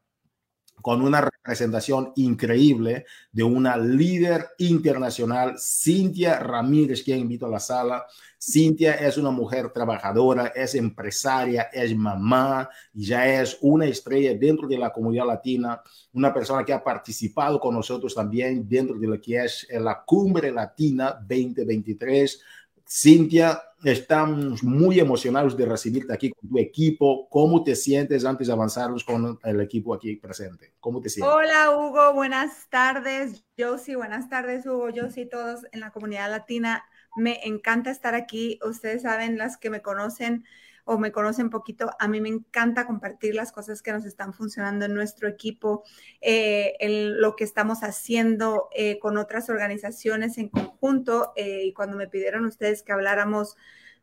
con 0.82 1.02
una 1.02 1.30
representación 1.48 2.12
increíble 2.18 3.06
de 3.32 3.44
una 3.44 3.78
líder 3.78 4.50
internacional, 4.58 5.56
Cintia 5.58 6.40
Ramírez, 6.40 7.02
que 7.04 7.16
invito 7.16 7.46
a 7.46 7.50
la 7.50 7.60
sala. 7.60 8.06
Cintia 8.38 8.96
es 8.96 9.18
una 9.18 9.32
mujer 9.32 9.72
trabajadora, 9.72 10.48
es 10.48 10.76
empresaria, 10.76 11.70
es 11.72 11.96
mamá 11.96 12.70
y 12.94 13.06
ya 13.06 13.42
es 13.42 13.58
una 13.62 13.86
estrella 13.86 14.34
dentro 14.38 14.68
de 14.68 14.78
la 14.78 14.92
comunidad 14.92 15.26
latina, 15.26 15.82
una 16.14 16.34
persona 16.34 16.66
que 16.66 16.74
ha 16.74 16.84
participado 16.84 17.62
con 17.62 17.74
nosotros 17.74 18.14
también 18.14 18.68
dentro 18.68 19.00
de 19.00 19.08
lo 19.08 19.22
que 19.22 19.44
es 19.46 19.66
la 19.72 20.04
Cumbre 20.06 20.52
Latina 20.52 21.14
2023 21.14 22.42
Cintia, 22.90 23.62
estamos 23.84 24.64
muy 24.64 25.00
emocionados 25.00 25.58
de 25.58 25.66
recibirte 25.66 26.14
aquí 26.14 26.32
con 26.32 26.50
tu 26.50 26.58
equipo. 26.58 27.28
¿Cómo 27.30 27.62
te 27.62 27.76
sientes 27.76 28.24
antes 28.24 28.48
de 28.48 28.54
avanzarnos 28.54 29.04
con 29.04 29.38
el 29.44 29.60
equipo 29.60 29.94
aquí 29.94 30.16
presente? 30.16 30.74
¿Cómo 30.80 31.02
te 31.02 31.10
sientes? 31.10 31.34
Hola 31.34 31.72
Hugo, 31.72 32.14
buenas 32.14 32.70
tardes. 32.70 33.44
Josie, 33.60 33.98
buenas 33.98 34.30
tardes 34.30 34.66
Hugo, 34.66 34.88
Josie, 34.96 35.26
todos 35.26 35.66
en 35.74 35.82
la 35.82 35.92
comunidad 35.92 36.32
latina. 36.32 36.86
Me 37.18 37.42
encanta 37.44 37.92
estar 37.92 38.16
aquí. 38.16 38.58
Ustedes 38.64 39.02
saben, 39.02 39.38
las 39.38 39.58
que 39.58 39.70
me 39.70 39.82
conocen, 39.82 40.46
o 40.88 40.98
me 40.98 41.12
conocen 41.12 41.50
poquito, 41.50 41.92
a 42.00 42.08
mí 42.08 42.22
me 42.22 42.30
encanta 42.30 42.88
compartir 42.88 43.36
las 43.36 43.52
cosas 43.52 43.82
que 43.82 43.92
nos 43.92 44.06
están 44.06 44.34
funcionando 44.34 44.86
en 44.86 44.94
nuestro 44.94 45.28
equipo, 45.28 45.84
eh, 46.22 46.76
lo 47.20 47.36
que 47.36 47.44
estamos 47.44 47.84
haciendo 47.84 48.70
eh, 48.74 48.98
con 48.98 49.18
otras 49.18 49.50
organizaciones 49.50 50.38
en 50.38 50.48
conjunto. 50.48 51.34
Eh, 51.36 51.66
y 51.66 51.74
cuando 51.74 51.98
me 51.98 52.08
pidieron 52.08 52.46
ustedes 52.46 52.84
que 52.84 52.94
habláramos 52.94 53.58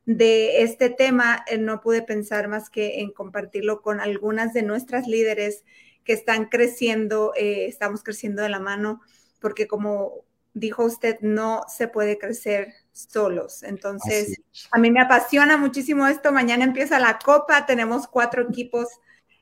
de 0.05 0.63
este 0.63 0.91
tema, 0.91 1.43
no 1.59 1.81
pude 1.81 2.03
pensar 2.03 2.49
más 2.49 2.69
que 2.69 3.01
en 3.01 3.13
compartirlo 3.13 3.81
con 3.81 3.99
algunas 4.01 4.53
de 4.53 4.63
nuestras 4.63 5.09
líderes 5.09 5.65
que 6.05 6.13
están 6.13 6.51
creciendo, 6.51 7.33
estamos 7.35 8.03
creciendo 8.03 8.43
de 8.43 8.51
la 8.51 8.61
mano, 8.61 9.01
porque 9.41 9.67
como 9.67 10.27
dijo 10.55 10.85
usted, 10.85 11.19
no 11.21 11.65
se 11.69 11.89
puede 11.89 12.17
crecer 12.17 12.73
solos. 12.93 13.63
Entonces, 13.65 14.41
a 14.71 14.79
mí 14.79 14.91
me 14.91 15.01
apasiona 15.01 15.57
muchísimo 15.57 16.07
esto. 16.07 16.33
Mañana 16.33 16.65
empieza 16.65 16.99
la 17.01 17.19
copa, 17.19 17.67
tenemos 17.67 18.07
cuatro 18.07 18.49
equipos, 18.49 18.89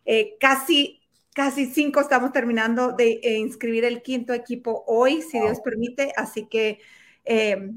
eh, 0.07 0.37
casi, 0.41 1.03
casi 1.35 1.67
cinco 1.67 2.01
estamos 2.01 2.33
terminando 2.33 2.93
de 2.93 3.21
eh, 3.23 3.37
inscribir 3.39 3.85
el 3.85 4.03
quinto 4.03 4.33
equipo 4.33 4.85
hoy, 4.87 5.21
si 5.23 5.39
Dios 5.39 5.61
permite. 5.61 6.13
Así 6.17 6.47
que, 6.47 6.81
eh, 7.27 7.71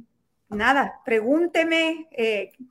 nada, 0.48 1.02
pregúnteme 1.04 2.08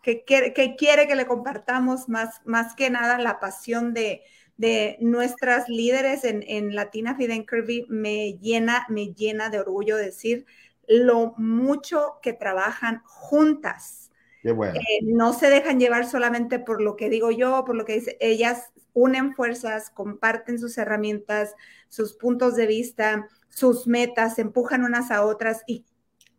qué, 0.02 0.24
qué, 0.26 0.76
quiere 0.78 1.06
que 1.06 1.14
le 1.14 1.26
compartamos, 1.26 2.08
más, 2.08 2.40
más 2.46 2.74
que 2.74 2.88
nada 2.88 3.18
la 3.18 3.38
pasión 3.38 3.92
de, 3.92 4.22
de 4.56 4.96
nuestras 5.00 5.68
líderes 5.68 6.24
en, 6.24 6.44
en 6.46 6.74
Latina 6.74 7.16
Fiden 7.16 7.44
Curvy 7.44 7.86
me 7.88 8.38
llena, 8.38 8.86
me 8.88 9.12
llena 9.12 9.50
de 9.50 9.60
orgullo 9.60 9.96
decir 9.96 10.46
lo 10.86 11.34
mucho 11.36 12.18
que 12.22 12.32
trabajan 12.32 13.02
juntas. 13.04 14.10
Qué 14.42 14.52
bueno. 14.52 14.78
Eh, 14.78 15.00
no 15.02 15.32
se 15.32 15.48
dejan 15.48 15.80
llevar 15.80 16.06
solamente 16.06 16.58
por 16.58 16.82
lo 16.82 16.96
que 16.96 17.08
digo 17.08 17.30
yo, 17.30 17.64
por 17.64 17.74
lo 17.74 17.84
que 17.84 17.94
dice, 17.94 18.16
ellas 18.20 18.70
unen 18.92 19.34
fuerzas, 19.34 19.90
comparten 19.90 20.58
sus 20.58 20.78
herramientas, 20.78 21.54
sus 21.88 22.14
puntos 22.14 22.54
de 22.54 22.66
vista, 22.66 23.28
sus 23.48 23.86
metas, 23.86 24.38
empujan 24.38 24.84
unas 24.84 25.10
a 25.10 25.24
otras 25.24 25.62
y 25.66 25.84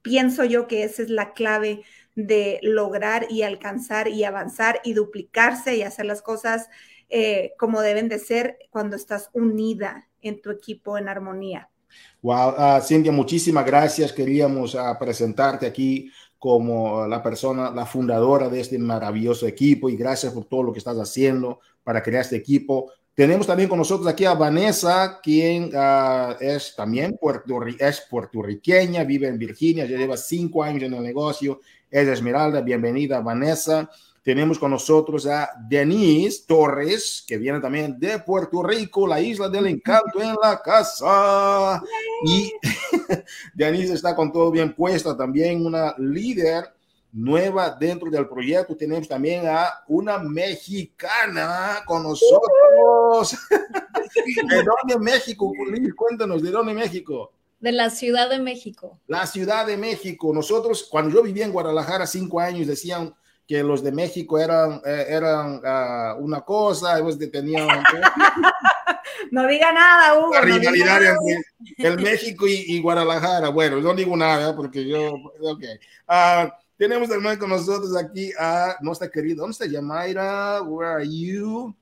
pienso 0.01 0.43
yo 0.43 0.67
que 0.67 0.83
esa 0.83 1.01
es 1.01 1.09
la 1.09 1.33
clave 1.33 1.83
de 2.15 2.59
lograr 2.61 3.25
y 3.29 3.41
alcanzar 3.41 4.07
y 4.07 4.23
avanzar 4.23 4.79
y 4.83 4.93
duplicarse 4.93 5.75
y 5.75 5.81
hacer 5.81 6.05
las 6.05 6.21
cosas 6.21 6.69
eh, 7.09 7.53
como 7.57 7.81
deben 7.81 8.09
de 8.09 8.19
ser 8.19 8.57
cuando 8.69 8.95
estás 8.95 9.29
unida 9.33 10.07
en 10.21 10.41
tu 10.41 10.49
equipo 10.51 10.97
en 10.97 11.07
armonía. 11.07 11.69
Wow, 12.21 12.55
uh, 12.57 12.81
Cintia, 12.81 13.11
muchísimas 13.11 13.65
gracias. 13.65 14.11
Queríamos 14.11 14.73
uh, 14.75 14.97
presentarte 14.99 15.65
aquí 15.65 16.11
como 16.39 17.07
la 17.07 17.23
persona, 17.23 17.71
la 17.71 17.85
fundadora 17.85 18.49
de 18.49 18.61
este 18.61 18.77
maravilloso 18.77 19.47
equipo 19.47 19.89
y 19.89 19.95
gracias 19.95 20.33
por 20.33 20.45
todo 20.45 20.63
lo 20.63 20.73
que 20.73 20.79
estás 20.79 20.97
haciendo 20.97 21.59
para 21.83 22.01
crear 22.03 22.21
este 22.21 22.35
equipo. 22.35 22.91
Tenemos 23.13 23.47
también 23.47 23.69
con 23.69 23.77
nosotros 23.77 24.07
aquí 24.07 24.25
a 24.25 24.33
Vanessa, 24.33 25.19
quien 25.23 25.73
uh, 25.73 26.35
es 26.39 26.75
también 26.75 27.17
es 27.79 28.01
puertorriqueña, 28.09 29.05
vive 29.05 29.27
en 29.27 29.39
Virginia, 29.39 29.85
ya 29.85 29.97
lleva 29.97 30.17
cinco 30.17 30.63
años 30.63 30.83
en 30.83 30.93
el 30.95 31.03
negocio, 31.03 31.61
es 31.89 32.07
Esmeralda. 32.07 32.61
Bienvenida, 32.61 33.21
Vanessa. 33.21 33.89
Tenemos 34.25 34.57
con 34.57 34.71
nosotros 34.71 35.27
a 35.27 35.51
Denise 35.69 36.45
Torres, 36.47 37.23
que 37.27 37.37
viene 37.37 37.59
también 37.59 37.99
de 37.99 38.17
Puerto 38.17 38.63
Rico, 38.63 39.05
la 39.05 39.21
isla 39.21 39.49
del 39.49 39.67
encanto 39.67 40.19
en 40.19 40.33
la 40.41 40.59
casa. 40.63 41.79
Y 42.25 42.51
Denise 43.53 43.93
está 43.93 44.15
con 44.15 44.31
todo 44.31 44.49
bien 44.49 44.73
puesta, 44.73 45.15
también 45.15 45.63
una 45.63 45.93
líder 45.99 46.73
nueva 47.11 47.69
dentro 47.69 48.09
del 48.09 48.27
proyecto. 48.27 48.75
Tenemos 48.75 49.07
también 49.07 49.45
a 49.47 49.83
una 49.89 50.17
mexicana 50.17 51.83
con 51.85 52.01
nosotros. 52.01 53.37
¿De 53.51 54.63
dónde 54.63 54.97
México? 54.97 55.53
Cuéntanos, 55.95 56.41
¿de 56.41 56.49
dónde 56.49 56.73
México? 56.73 57.31
De 57.59 57.71
la 57.71 57.91
Ciudad 57.91 58.27
de 58.31 58.39
México. 58.39 58.99
La 59.05 59.27
Ciudad 59.27 59.67
de 59.67 59.77
México. 59.77 60.33
Nosotros, 60.33 60.87
cuando 60.89 61.13
yo 61.13 61.21
vivía 61.21 61.45
en 61.45 61.51
Guadalajara 61.51 62.07
cinco 62.07 62.39
años, 62.39 62.65
decían, 62.65 63.13
que 63.47 63.63
los 63.63 63.83
de 63.83 63.91
México 63.91 64.39
eran, 64.39 64.81
eh, 64.85 65.05
eran 65.09 65.57
uh, 65.57 66.23
una 66.23 66.41
cosa, 66.41 66.97
ellos 66.97 67.17
tenían... 67.31 67.67
no 69.31 69.47
diga 69.47 69.71
nada, 69.71 70.19
Hugo. 70.19 70.33
La 70.33 70.41
rivalidad 70.41 70.99
no 71.01 71.19
entre 71.77 71.87
el 71.87 71.99
México 71.99 72.47
y, 72.47 72.63
y, 72.67 72.81
Guadalajara. 72.81 73.49
Bueno, 73.49 73.79
no 73.79 73.93
digo 73.93 74.17
nada 74.17 74.55
porque 74.55 74.87
yo... 74.87 75.13
Ok. 75.41 75.63
Uh, 76.07 76.49
Tenemos 76.77 77.07
también 77.07 77.37
con 77.37 77.49
nosotros 77.49 77.95
aquí 77.95 78.31
a 78.37 78.75
nuestra 78.81 79.09
querida, 79.09 79.37
¿dónde 79.37 79.53
está 79.53 79.65
Yamaira? 79.65 80.61
Where 80.61 80.91
are 80.91 81.07
you? 81.07 81.73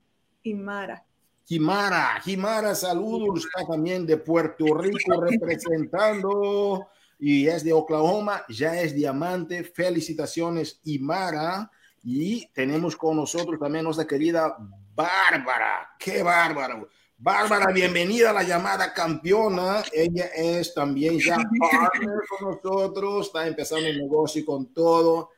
Imara. 0.44 1.04
Jimara, 1.46 2.20
Jimara, 2.22 2.74
saludos, 2.74 3.44
está 3.44 3.66
también 3.66 4.06
de 4.06 4.16
Puerto 4.16 4.64
Rico 4.74 5.20
representando 5.20 6.88
y 7.26 7.48
es 7.48 7.64
de 7.64 7.72
Oklahoma, 7.72 8.44
ya 8.50 8.78
es 8.82 8.94
diamante. 8.94 9.64
Felicitaciones, 9.64 10.78
Imara. 10.84 11.70
Y 12.02 12.52
tenemos 12.52 12.96
con 12.96 13.16
nosotros 13.16 13.58
también 13.58 13.84
nuestra 13.84 14.06
querida 14.06 14.54
Bárbara. 14.94 15.88
¡Qué 15.98 16.22
bárbaro! 16.22 16.86
Bárbara, 17.16 17.72
bienvenida 17.72 18.28
a 18.28 18.34
la 18.34 18.42
llamada 18.42 18.92
campeona. 18.92 19.82
Ella 19.90 20.26
es 20.36 20.74
también 20.74 21.18
ya 21.18 21.36
partner 21.70 22.18
con 22.28 22.50
nosotros, 22.50 23.28
está 23.28 23.46
empezando 23.46 23.86
el 23.86 23.96
negocio 23.96 24.44
con 24.44 24.74
todo. 24.74 25.30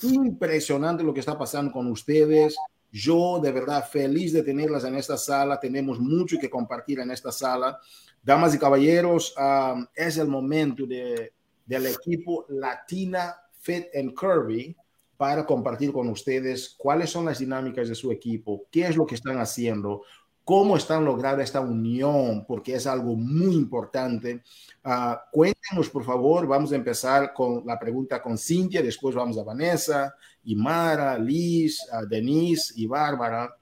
Impresionante 0.00 1.02
lo 1.02 1.12
que 1.12 1.20
está 1.20 1.36
pasando 1.36 1.70
con 1.70 1.90
ustedes. 1.90 2.56
Yo 2.90 3.38
de 3.38 3.52
verdad 3.52 3.86
feliz 3.86 4.32
de 4.32 4.44
tenerlas 4.44 4.84
en 4.84 4.94
esta 4.94 5.18
sala. 5.18 5.60
Tenemos 5.60 6.00
mucho 6.00 6.38
que 6.40 6.48
compartir 6.48 7.00
en 7.00 7.10
esta 7.10 7.30
sala. 7.30 7.78
Damas 8.24 8.54
y 8.54 8.58
caballeros, 8.58 9.34
um, 9.36 9.86
es 9.94 10.16
el 10.16 10.28
momento 10.28 10.86
de, 10.86 11.32
del 11.66 11.86
equipo 11.86 12.46
Latina 12.48 13.36
Fit 13.60 13.86
and 13.94 14.14
Curvy 14.14 14.74
para 15.16 15.44
compartir 15.44 15.92
con 15.92 16.08
ustedes 16.08 16.74
cuáles 16.76 17.10
son 17.10 17.26
las 17.26 17.38
dinámicas 17.38 17.88
de 17.88 17.94
su 17.94 18.10
equipo, 18.10 18.64
qué 18.70 18.86
es 18.86 18.96
lo 18.96 19.06
que 19.06 19.14
están 19.14 19.38
haciendo, 19.38 20.02
cómo 20.42 20.76
están 20.76 21.04
logrando 21.04 21.42
esta 21.42 21.60
unión, 21.60 22.44
porque 22.46 22.74
es 22.74 22.86
algo 22.86 23.14
muy 23.14 23.54
importante. 23.54 24.42
Uh, 24.84 25.14
cuéntenos, 25.30 25.88
por 25.88 26.04
favor, 26.04 26.46
vamos 26.46 26.72
a 26.72 26.76
empezar 26.76 27.32
con 27.32 27.62
la 27.66 27.78
pregunta 27.78 28.22
con 28.22 28.36
Cintia, 28.36 28.82
después 28.82 29.14
vamos 29.14 29.38
a 29.38 29.44
Vanessa, 29.44 30.14
y 30.44 30.54
Mara, 30.54 31.18
Liz, 31.18 31.80
uh, 31.92 32.06
Denise 32.06 32.74
y 32.76 32.86
Bárbara. 32.86 33.54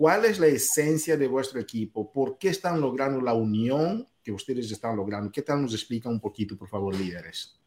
¿Cuál 0.00 0.24
es 0.24 0.38
la 0.38 0.46
esencia 0.46 1.18
de 1.18 1.28
vuestro 1.28 1.60
equipo? 1.60 2.10
¿Por 2.10 2.38
qué 2.38 2.48
están 2.48 2.80
logrando 2.80 3.20
la 3.20 3.34
unión 3.34 4.08
que 4.24 4.32
ustedes 4.32 4.72
están 4.72 4.96
logrando? 4.96 5.30
¿Qué 5.30 5.42
tal 5.42 5.60
nos 5.60 5.74
explica 5.74 6.08
un 6.08 6.20
poquito, 6.20 6.56
por 6.56 6.70
favor, 6.70 6.96
líderes? 6.96 7.60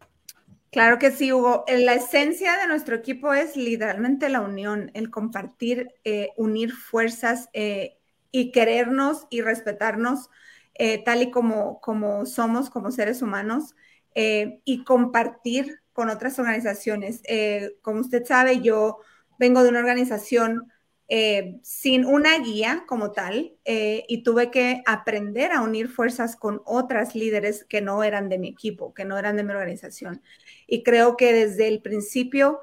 Claro 0.71 0.97
que 0.97 1.11
sí, 1.11 1.31
Hugo. 1.31 1.63
La 1.67 1.93
esencia 1.93 2.57
de 2.57 2.65
nuestro 2.65 2.95
equipo 2.95 3.33
es 3.33 3.55
literalmente 3.55 4.29
la 4.29 4.41
unión, 4.41 4.89
el 4.95 5.11
compartir, 5.11 5.93
eh, 6.05 6.29
unir 6.35 6.71
fuerzas 6.71 7.49
eh, 7.53 7.99
y 8.31 8.51
querernos 8.51 9.27
y 9.29 9.41
respetarnos 9.41 10.31
eh, 10.73 11.03
tal 11.03 11.21
y 11.21 11.29
como, 11.29 11.79
como 11.81 12.25
somos 12.25 12.71
como 12.71 12.89
seres 12.89 13.21
humanos 13.21 13.75
y 14.15 14.83
compartir 14.85 15.81
con 15.93 16.09
otras 16.09 16.39
organizaciones. 16.39 17.21
como 17.83 17.99
usted 17.99 18.25
sabe, 18.25 18.59
yo 18.61 18.97
vengo 19.37 19.61
de 19.61 19.69
una 19.69 19.79
organización 19.79 20.72
sin 21.61 22.05
una 22.05 22.39
guía 22.39 22.85
como 22.87 23.11
tal 23.11 23.53
y 23.65 24.23
tuve 24.23 24.49
que 24.49 24.81
aprender 24.85 25.51
a 25.51 25.61
unir 25.61 25.89
fuerzas 25.89 26.35
con 26.35 26.61
otras 26.65 27.13
líderes 27.13 27.65
que 27.65 27.81
no 27.81 28.03
eran 28.03 28.29
de 28.29 28.39
mi 28.39 28.47
equipo, 28.49 28.93
que 28.93 29.05
no 29.05 29.17
eran 29.17 29.37
de 29.37 29.43
mi 29.43 29.51
organización. 29.51 30.21
Y 30.65 30.83
creo 30.83 31.15
que 31.15 31.33
desde 31.33 31.67
el 31.67 31.81
principio 31.81 32.61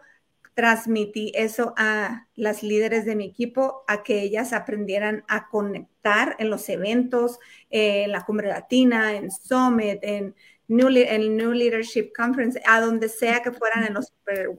transmití 0.55 1.33
eso 1.35 1.73
a 1.79 2.27
las 2.35 2.63
líderes 2.63 3.05
de 3.07 3.17
mi 3.17 3.25
equipo, 3.25 3.85
a 3.87 4.03
que 4.03 4.21
ellas 4.21 4.53
aprendieran 4.53 5.25
a 5.27 5.49
conectar 5.49 6.37
en 6.39 6.51
los 6.51 6.69
eventos, 6.69 7.39
eh, 7.71 8.05
en 8.05 8.13
la 8.13 8.25
Cumbre 8.25 8.49
Latina, 8.49 9.15
en 9.15 9.31
Summit, 9.31 10.01
en 10.03 10.35
New, 10.69 10.89
en 10.91 11.37
New 11.37 11.53
Leadership 11.53 12.13
Conference, 12.15 12.61
a 12.67 12.81
donde 12.81 13.09
sea 13.09 13.43
que 13.43 13.53
fueran 13.53 13.85
en 13.85 13.95
los 13.95 14.13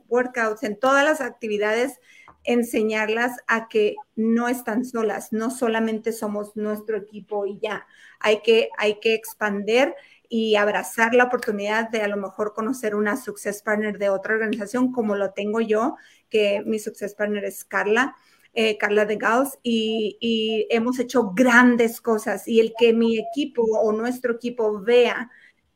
workouts, 0.07 0.63
en 0.63 0.79
todas 0.79 1.05
las 1.05 1.21
actividades, 1.21 1.99
enseñarlas 2.43 3.37
a 3.47 3.67
que 3.67 3.95
no 4.15 4.47
están 4.47 4.85
solas, 4.85 5.31
no 5.31 5.51
solamente 5.51 6.11
somos 6.11 6.55
nuestro 6.55 6.97
equipo 6.97 7.45
y 7.45 7.59
ya, 7.59 7.85
hay 8.19 8.41
que, 8.41 8.69
hay 8.77 8.99
que 8.99 9.13
expander 9.13 9.95
y 10.29 10.55
abrazar 10.55 11.13
la 11.13 11.25
oportunidad 11.25 11.89
de 11.89 12.01
a 12.01 12.07
lo 12.07 12.17
mejor 12.17 12.53
conocer 12.53 12.95
una 12.95 13.17
success 13.17 13.61
partner 13.61 13.97
de 13.97 14.09
otra 14.09 14.33
organización 14.33 14.91
como 14.91 15.15
lo 15.15 15.31
tengo 15.31 15.59
yo, 15.59 15.95
que 16.29 16.63
mi 16.65 16.79
success 16.79 17.13
partner 17.13 17.43
es 17.45 17.65
Carla. 17.65 18.15
Eh, 18.53 18.77
Carla 18.77 19.05
de 19.05 19.15
Gauss, 19.15 19.57
y, 19.63 20.17
y, 20.19 20.67
hemos 20.69 20.99
hecho 20.99 21.31
grandes 21.33 22.01
cosas. 22.01 22.49
Y 22.49 22.59
el 22.59 22.73
que 22.77 22.91
mi 22.91 23.17
equipo 23.17 23.61
o 23.61 23.93
nuestro 23.93 24.33
equipo 24.33 24.81
vea 24.81 25.31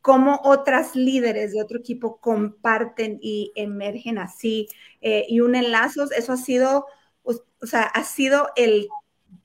cómo 0.06 0.40
otras 0.44 0.94
líderes 0.94 1.50
de 1.50 1.60
otro 1.60 1.80
equipo 1.80 2.20
comparten 2.20 3.18
y 3.20 3.50
emergen 3.56 4.18
así 4.18 4.68
eh, 5.00 5.26
y 5.28 5.40
unen 5.40 5.72
lazos, 5.72 6.12
eso 6.12 6.32
ha 6.32 6.36
sido, 6.36 6.86
o 7.24 7.66
sea, 7.66 7.82
ha 7.82 8.04
sido 8.04 8.46
el 8.54 8.86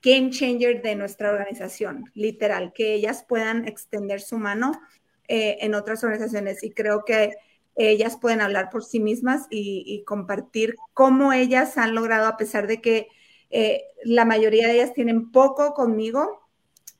game 0.04 0.30
changer 0.30 0.80
de 0.80 0.94
nuestra 0.94 1.30
organización, 1.30 2.12
literal, 2.14 2.72
que 2.72 2.94
ellas 2.94 3.24
puedan 3.28 3.66
extender 3.66 4.20
su 4.20 4.38
mano 4.38 4.80
eh, 5.26 5.58
en 5.62 5.74
otras 5.74 6.04
organizaciones. 6.04 6.62
Y 6.62 6.70
creo 6.70 7.04
que 7.04 7.32
ellas 7.74 8.16
pueden 8.16 8.40
hablar 8.40 8.70
por 8.70 8.84
sí 8.84 9.00
mismas 9.00 9.48
y, 9.50 10.04
compartir 10.06 10.76
cómo 10.94 11.32
ellas 11.32 11.76
han 11.76 11.96
logrado, 11.96 12.28
a 12.28 12.36
pesar 12.36 12.68
de 12.68 12.80
que 12.80 13.08
eh, 13.50 13.82
la 14.04 14.24
mayoría 14.24 14.68
de 14.68 14.74
ellas 14.74 14.94
tienen 14.94 15.32
poco 15.32 15.74
conmigo 15.74 16.48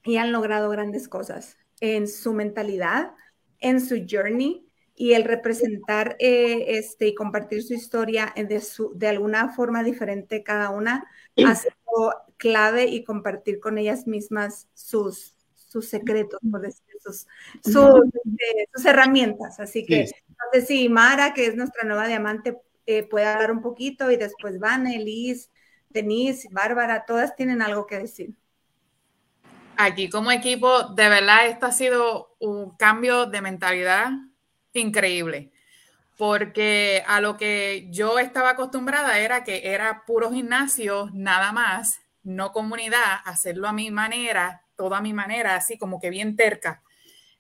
y 0.03 0.16
han 0.16 0.33
logrado 0.33 0.68
grandes 0.68 1.07
cosas 1.07 1.59
en 1.79 2.09
su 2.09 2.33
mentalidad, 2.33 3.12
en 3.62 3.81
su 3.81 4.05
journey 4.09 4.66
y 4.94 5.14
el 5.14 5.25
representar 5.25 6.16
eh, 6.18 6.77
este, 6.77 7.09
y 7.09 7.14
compartir 7.14 7.62
su 7.62 7.75
historia 7.75 8.35
de, 8.37 8.61
su, 8.61 8.92
de 8.94 9.09
alguna 9.09 9.48
forma 9.55 9.83
diferente 9.83 10.42
cada 10.42 10.70
una 10.70 11.07
ha 11.44 11.55
sido 11.55 11.72
clave 12.37 12.87
y 12.87 13.05
compartir 13.05 13.59
con 13.59 13.79
ellas 13.79 14.07
mismas 14.07 14.68
sus, 14.75 15.35
sus 15.55 15.88
secretos, 15.88 16.38
por 16.51 16.61
decir, 16.61 16.85
sus, 17.01 17.27
este, 17.64 18.68
sus, 18.75 18.85
herramientas. 18.85 19.59
Así 19.61 19.87
que, 19.87 20.11
no 20.29 20.44
sé 20.53 20.66
si 20.66 20.88
Mara, 20.88 21.33
que 21.33 21.46
es 21.46 21.57
nuestra 21.57 21.85
nueva 21.85 22.07
diamante, 22.07 22.59
eh, 22.87 23.05
puede 23.05 23.27
hablar 23.27 23.53
un 23.53 23.62
poquito 23.62 24.11
y 24.11 24.16
después 24.16 24.59
Van, 24.59 24.85
Liz, 24.85 25.51
Denise, 25.88 26.48
Bárbara, 26.51 27.05
todas 27.07 27.37
tienen 27.37 27.62
algo 27.62 27.87
que 27.87 27.98
decir. 27.98 28.35
Aquí 29.85 30.09
como 30.09 30.31
equipo, 30.31 30.85
de 30.95 31.09
verdad, 31.09 31.49
esto 31.49 31.66
ha 31.66 31.73
sido 31.73 32.37
un 32.38 32.77
cambio 32.77 33.27
de 33.27 33.42
mentalidad 33.42 34.12
increíble, 34.75 35.51
porque 36.16 37.03
a 37.05 37.21
lo 37.21 37.37
que 37.37 37.88
yo 37.90 38.21
estaba 38.21 38.51
acostumbrada 38.51 39.18
era 39.18 39.42
que 39.42 39.73
era 39.75 40.05
puro 40.07 40.31
gimnasio, 40.31 41.11
nada 41.12 41.51
más, 41.51 42.01
no 42.23 42.53
comunidad, 42.53 43.23
hacerlo 43.25 43.66
a 43.66 43.73
mi 43.73 43.90
manera, 43.90 44.62
toda 44.77 45.01
mi 45.01 45.12
manera, 45.12 45.57
así 45.57 45.77
como 45.77 45.99
que 45.99 46.11
bien 46.11 46.37
terca. 46.37 46.85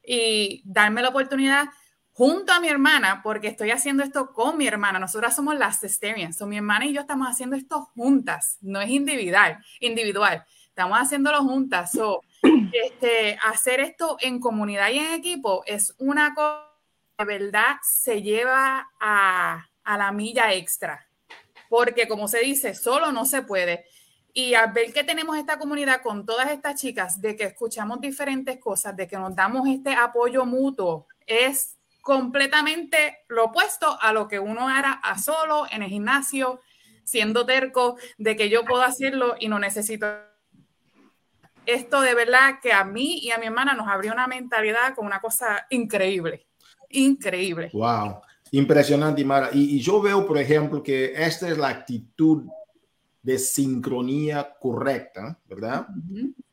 Y 0.04 0.62
darme 0.64 1.00
la 1.00 1.10
oportunidad 1.10 1.68
junto 2.10 2.52
a 2.52 2.58
mi 2.58 2.66
hermana, 2.66 3.20
porque 3.22 3.46
estoy 3.46 3.70
haciendo 3.70 4.02
esto 4.02 4.32
con 4.32 4.58
mi 4.58 4.66
hermana. 4.66 4.98
Nosotras 4.98 5.36
somos 5.36 5.56
las 5.56 5.78
Cesterians. 5.78 6.38
So, 6.38 6.48
mi 6.48 6.56
hermana 6.56 6.86
y 6.86 6.92
yo 6.92 7.02
estamos 7.02 7.28
haciendo 7.28 7.54
esto 7.54 7.82
juntas, 7.94 8.58
no 8.62 8.80
es 8.80 8.90
individual, 8.90 9.64
individual. 9.78 10.44
Estamos 10.66 10.98
haciéndolo 10.98 11.38
juntas. 11.44 11.92
So, 11.92 12.20
este, 12.42 13.38
hacer 13.42 13.80
esto 13.80 14.16
en 14.20 14.40
comunidad 14.40 14.90
y 14.90 14.98
en 14.98 15.12
equipo 15.12 15.62
es 15.66 15.94
una 15.98 16.34
cosa 16.34 16.68
que 17.18 17.24
de 17.24 17.38
verdad 17.38 17.76
se 17.82 18.22
lleva 18.22 18.90
a, 19.00 19.66
la 19.84 20.12
milla 20.12 20.52
extra. 20.52 21.06
Porque 21.68 22.06
como 22.06 22.28
se 22.28 22.40
dice, 22.40 22.74
solo 22.74 23.12
no 23.12 23.24
se 23.24 23.42
puede. 23.42 23.84
Y 24.34 24.54
al 24.54 24.72
ver 24.72 24.92
que 24.92 25.04
tenemos 25.04 25.36
esta 25.36 25.58
comunidad 25.58 26.02
con 26.02 26.24
todas 26.24 26.50
estas 26.50 26.80
chicas, 26.80 27.20
de 27.20 27.36
que 27.36 27.44
escuchamos 27.44 28.00
diferentes 28.00 28.58
cosas, 28.58 28.96
de 28.96 29.06
que 29.06 29.16
nos 29.16 29.34
damos 29.34 29.68
este 29.68 29.94
apoyo 29.94 30.44
mutuo, 30.44 31.06
es 31.26 31.76
completamente 32.00 33.18
lo 33.28 33.44
opuesto 33.46 33.98
a 34.00 34.12
lo 34.12 34.28
que 34.28 34.38
uno 34.38 34.68
era 34.76 34.92
a 34.92 35.18
solo 35.18 35.66
en 35.70 35.82
el 35.82 35.88
gimnasio, 35.88 36.60
siendo 37.04 37.46
terco, 37.46 37.96
de 38.18 38.36
que 38.36 38.48
yo 38.48 38.64
puedo 38.64 38.82
hacerlo 38.82 39.36
y 39.38 39.48
no 39.48 39.58
necesito. 39.58 40.31
Esto 41.66 42.00
de 42.00 42.14
verdad 42.14 42.58
que 42.62 42.72
a 42.72 42.84
mí 42.84 43.18
y 43.18 43.30
a 43.30 43.38
mi 43.38 43.46
hermana 43.46 43.74
nos 43.74 43.88
abrió 43.88 44.12
una 44.12 44.26
mentalidad 44.26 44.94
con 44.94 45.06
una 45.06 45.20
cosa 45.20 45.66
increíble, 45.70 46.46
increíble. 46.88 47.70
Wow, 47.72 48.20
impresionante, 48.50 49.24
Mara. 49.24 49.50
Y, 49.52 49.76
y 49.76 49.80
yo 49.80 50.00
veo, 50.02 50.26
por 50.26 50.38
ejemplo, 50.38 50.82
que 50.82 51.12
esta 51.14 51.48
es 51.48 51.58
la 51.58 51.68
actitud 51.68 52.44
de 53.22 53.38
sincronía 53.38 54.56
correcta, 54.60 55.38
¿verdad? 55.46 55.86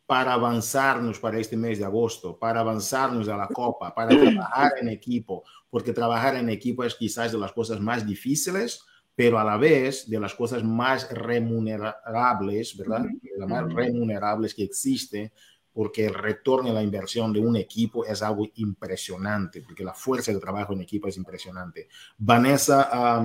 Para 0.06 0.34
avanzarnos 0.34 1.20
para 1.20 1.40
este 1.40 1.58
mes 1.58 1.80
de 1.80 1.86
agosto, 1.86 2.38
para 2.38 2.60
avanzarnos 2.60 3.28
a 3.28 3.38
la 3.38 3.48
Copa, 3.48 3.94
para 3.94 4.10
trabajar 4.10 4.74
en 4.80 4.90
equipo, 4.90 5.44
porque 5.70 5.94
trabajar 5.94 6.36
en 6.36 6.50
equipo 6.50 6.84
es 6.84 6.96
quizás 6.96 7.32
de 7.32 7.40
las 7.40 7.52
cosas 7.52 7.80
más 7.80 8.06
difíciles, 8.06 8.84
pero 9.20 9.38
a 9.38 9.44
la 9.44 9.58
vez 9.58 10.10
de 10.10 10.18
las 10.18 10.34
cosas 10.34 10.64
más 10.64 11.12
remunerables, 11.12 12.78
¿verdad? 12.78 13.06
Las 13.38 13.50
más 13.50 13.74
remunerables 13.74 14.56
que 14.56 14.64
existe, 14.64 15.34
porque 15.74 16.06
el 16.06 16.14
retorno 16.14 16.70
a 16.70 16.74
la 16.76 16.82
inversión 16.82 17.34
de 17.34 17.42
un 17.42 17.58
equipo 17.58 18.06
es 18.06 18.22
algo 18.22 18.48
impresionante, 18.56 19.62
porque 19.62 19.84
la 19.84 19.94
fuerza 19.94 20.32
de 20.32 20.40
trabajo 20.40 20.72
en 20.72 20.80
equipo 20.80 21.10
es 21.10 21.18
impresionante. 21.18 21.90
Vanessa, 22.18 23.22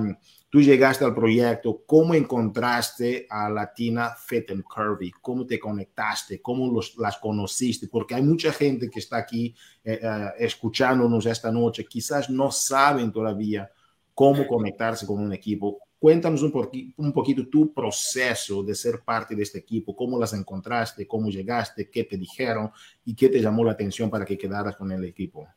tú 0.49 0.61
llegaste 0.61 1.05
al 1.05 1.15
proyecto, 1.15 1.83
¿cómo 1.87 2.13
encontraste 2.13 3.25
a 3.29 3.49
Latina 3.49 4.13
Fit 4.17 4.51
and 4.51 4.65
Curvy? 4.65 5.11
¿Cómo 5.21 5.45
te 5.45 5.57
conectaste? 5.57 6.41
¿Cómo 6.41 6.69
los, 6.73 6.97
las 6.97 7.19
conociste? 7.19 7.87
Porque 7.87 8.15
hay 8.15 8.23
mucha 8.23 8.51
gente 8.51 8.89
que 8.89 8.99
está 8.99 9.15
aquí 9.15 9.55
eh, 9.81 9.97
eh, 10.03 10.29
escuchándonos 10.39 11.25
esta 11.25 11.53
noche, 11.53 11.85
quizás 11.85 12.29
no 12.29 12.51
saben 12.51 13.13
todavía 13.13 13.71
cómo 14.15 14.47
conectarse 14.47 15.05
con 15.05 15.21
un 15.21 15.33
equipo. 15.33 15.84
Cuéntanos 16.05 16.43
un, 16.43 16.93
un 16.97 17.11
poquito 17.11 17.47
tu 17.47 17.73
proceso 17.73 18.61
de 18.61 18.75
ser 18.75 18.99
parte 19.03 19.35
de 19.35 19.41
este 19.41 19.57
equipo, 19.57 19.95
cómo 19.95 20.19
las 20.19 20.33
encontraste, 20.33 21.07
cómo 21.07 21.31
llegaste, 21.31 21.89
qué 21.89 22.03
te 22.03 22.15
dijeron 22.15 22.69
y 23.03 23.15
qué 23.15 23.27
te 23.27 23.41
llamó 23.41 23.65
la 23.65 23.71
atención 23.71 24.07
para 24.07 24.23
que 24.23 24.37
quedaras 24.37 24.75
con 24.75 24.91
el 24.91 25.03
equipo. 25.03 25.47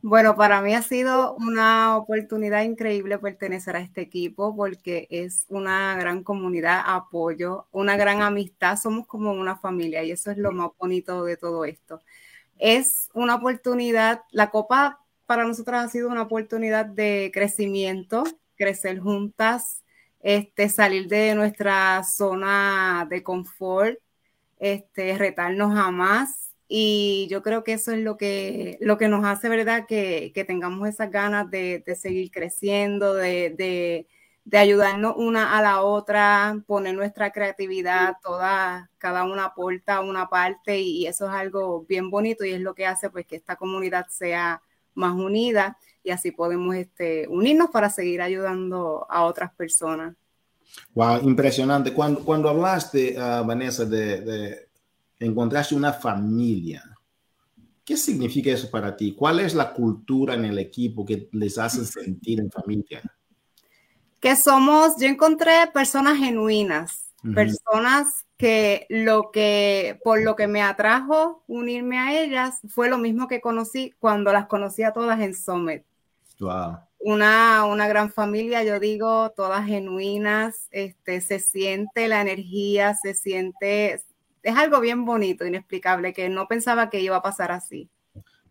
Bueno, 0.00 0.36
para 0.36 0.62
mí 0.62 0.74
ha 0.74 0.80
sido 0.80 1.34
una 1.34 1.98
oportunidad 1.98 2.62
increíble 2.62 3.18
pertenecer 3.18 3.76
a 3.76 3.80
este 3.80 4.00
equipo 4.00 4.56
porque 4.56 5.06
es 5.10 5.44
una 5.50 5.96
gran 5.96 6.22
comunidad, 6.22 6.80
apoyo, 6.86 7.66
una 7.70 7.98
gran 7.98 8.22
amistad, 8.22 8.78
somos 8.78 9.06
como 9.06 9.32
una 9.32 9.56
familia 9.56 10.02
y 10.02 10.12
eso 10.12 10.30
es 10.30 10.38
lo 10.38 10.50
más 10.50 10.70
bonito 10.78 11.26
de 11.26 11.36
todo 11.36 11.66
esto. 11.66 12.00
Es 12.58 13.10
una 13.12 13.34
oportunidad, 13.34 14.22
la 14.30 14.48
Copa 14.48 15.04
para 15.26 15.44
nosotros 15.44 15.78
ha 15.78 15.88
sido 15.88 16.08
una 16.08 16.22
oportunidad 16.22 16.86
de 16.86 17.30
crecimiento, 17.34 18.24
crecer 18.58 19.00
juntas, 19.00 19.84
este, 20.20 20.68
salir 20.68 21.08
de 21.08 21.34
nuestra 21.34 22.02
zona 22.04 23.06
de 23.10 23.22
confort, 23.22 23.98
este, 24.58 25.16
retarnos 25.18 25.78
a 25.78 25.90
más. 25.90 26.54
Y 26.68 27.28
yo 27.30 27.42
creo 27.42 27.64
que 27.64 27.74
eso 27.74 27.92
es 27.92 28.00
lo 28.00 28.16
que, 28.18 28.78
lo 28.80 28.98
que 28.98 29.08
nos 29.08 29.24
hace, 29.24 29.48
¿verdad? 29.48 29.86
Que, 29.88 30.32
que 30.34 30.44
tengamos 30.44 30.88
esas 30.88 31.10
ganas 31.10 31.50
de, 31.50 31.82
de 31.86 31.96
seguir 31.96 32.30
creciendo, 32.30 33.14
de, 33.14 33.54
de, 33.56 34.06
de, 34.44 34.58
ayudarnos 34.58 35.14
una 35.16 35.56
a 35.56 35.62
la 35.62 35.82
otra, 35.82 36.62
poner 36.66 36.94
nuestra 36.94 37.32
creatividad, 37.32 38.16
toda, 38.22 38.90
cada 38.98 39.24
una 39.24 39.46
aporta 39.46 40.00
una 40.00 40.28
parte 40.28 40.78
y, 40.80 41.04
y 41.04 41.06
eso 41.06 41.26
es 41.26 41.32
algo 41.32 41.84
bien 41.86 42.10
bonito 42.10 42.44
y 42.44 42.52
es 42.52 42.60
lo 42.60 42.74
que 42.74 42.86
hace 42.86 43.10
pues 43.10 43.26
que 43.26 43.36
esta 43.36 43.56
comunidad 43.56 44.06
sea 44.10 44.62
más 44.98 45.14
unida 45.14 45.78
y 46.02 46.10
así 46.10 46.32
podemos 46.32 46.74
este, 46.74 47.26
unirnos 47.28 47.70
para 47.70 47.88
seguir 47.88 48.20
ayudando 48.20 49.06
a 49.08 49.24
otras 49.24 49.52
personas. 49.54 50.14
Wow, 50.94 51.22
impresionante. 51.22 51.92
Cuando, 51.92 52.24
cuando 52.24 52.48
hablaste, 52.48 53.16
uh, 53.16 53.44
Vanessa, 53.44 53.84
de, 53.84 54.20
de 54.20 54.68
encontraste 55.18 55.74
una 55.74 55.92
familia, 55.92 56.82
¿qué 57.84 57.96
significa 57.96 58.50
eso 58.50 58.70
para 58.70 58.94
ti? 58.96 59.14
¿Cuál 59.14 59.40
es 59.40 59.54
la 59.54 59.72
cultura 59.72 60.34
en 60.34 60.44
el 60.44 60.58
equipo 60.58 61.04
que 61.04 61.28
les 61.32 61.56
hace 61.58 61.84
sentir 61.84 62.40
en 62.40 62.50
familia? 62.50 63.02
Que 64.20 64.36
somos, 64.36 64.94
yo 64.98 65.06
encontré 65.06 65.52
personas 65.72 66.18
genuinas, 66.18 67.12
uh 67.22 67.28
-huh. 67.28 67.34
personas 67.34 68.26
que 68.38 68.86
lo 68.88 69.32
que 69.32 70.00
por 70.04 70.22
lo 70.22 70.36
que 70.36 70.46
me 70.46 70.62
atrajo 70.62 71.42
unirme 71.48 71.98
a 71.98 72.22
ellas 72.22 72.60
fue 72.68 72.88
lo 72.88 72.96
mismo 72.96 73.26
que 73.26 73.40
conocí 73.40 73.94
cuando 73.98 74.32
las 74.32 74.46
conocí 74.46 74.84
a 74.84 74.92
todas 74.92 75.20
en 75.20 75.34
Summit. 75.34 75.82
Wow. 76.38 76.78
Una, 77.00 77.64
una 77.64 77.88
gran 77.88 78.10
familia, 78.10 78.62
yo 78.62 78.78
digo, 78.78 79.30
todas 79.30 79.66
genuinas, 79.66 80.68
este, 80.70 81.20
se 81.20 81.40
siente 81.40 82.06
la 82.08 82.20
energía, 82.20 82.94
se 82.94 83.14
siente, 83.14 84.02
es 84.42 84.56
algo 84.56 84.80
bien 84.80 85.04
bonito, 85.04 85.44
inexplicable, 85.44 86.12
que 86.12 86.28
no 86.28 86.46
pensaba 86.48 86.90
que 86.90 87.00
iba 87.00 87.16
a 87.16 87.22
pasar 87.22 87.50
así. 87.52 87.90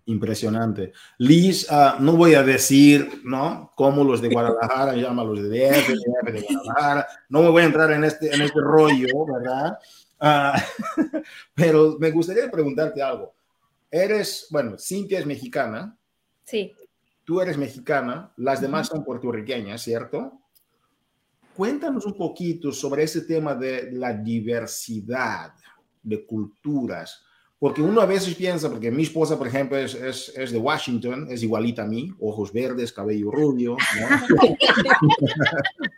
Impresionante. 0.07 0.93
Liz, 1.19 1.67
uh, 1.69 2.01
no 2.01 2.17
voy 2.17 2.33
a 2.33 2.43
decir, 2.43 3.21
¿no? 3.23 3.71
Cómo 3.75 4.03
los 4.03 4.21
de 4.21 4.29
Guadalajara 4.29 4.93
llaman 4.95 5.25
a 5.25 5.29
los 5.29 5.43
de 5.43 5.49
DF, 5.49 5.89
DF 5.89 6.33
de 6.33 6.41
Guadalajara. 6.41 7.07
No 7.29 7.43
me 7.43 7.49
voy 7.49 7.61
a 7.61 7.65
entrar 7.65 7.91
en 7.91 8.03
este, 8.03 8.33
en 8.33 8.41
este 8.41 8.59
rollo, 8.59 9.25
¿verdad? 9.25 9.77
Uh, 10.19 11.19
pero 11.53 11.97
me 11.99 12.11
gustaría 12.11 12.49
preguntarte 12.49 13.01
algo. 13.01 13.33
Eres, 13.89 14.47
bueno, 14.49 14.77
Cintia 14.77 15.19
es 15.19 15.25
mexicana. 15.25 15.97
Sí 16.43 16.73
tú 17.27 17.41
eres 17.41 17.57
mexicana, 17.57 18.31
las 18.37 18.61
demás 18.61 18.87
son 18.87 19.03
puertorriqueñas, 19.03 19.81
¿cierto? 19.81 20.39
Cuéntanos 21.53 22.05
un 22.05 22.13
poquito 22.13 22.71
sobre 22.71 23.03
ese 23.03 23.23
tema 23.23 23.53
de 23.53 23.91
la 23.91 24.13
diversidad 24.13 25.51
de 26.01 26.25
culturas, 26.25 27.25
porque 27.59 27.81
uno 27.81 28.01
a 28.01 28.05
veces 28.05 28.35
piensa, 28.35 28.69
porque 28.69 28.91
mi 28.91 29.03
esposa, 29.03 29.37
por 29.37 29.47
ejemplo, 29.47 29.77
es, 29.77 29.95
es, 29.95 30.33
es 30.35 30.51
de 30.51 30.59
Washington, 30.59 31.27
es 31.29 31.41
igualita 31.41 31.83
a 31.83 31.87
mí, 31.87 32.13
ojos 32.19 32.53
verdes, 32.53 32.93
cabello 32.93 33.31
rubio, 33.31 33.77
¿no? 33.99 34.57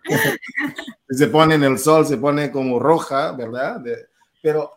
se 1.10 1.28
pone 1.28 1.56
en 1.56 1.64
el 1.64 1.78
sol, 1.78 2.06
se 2.06 2.18
pone 2.18 2.50
como 2.52 2.80
roja, 2.80 3.34
¿verdad? 3.34 3.82
De, 3.82 4.08
pero 4.42 4.72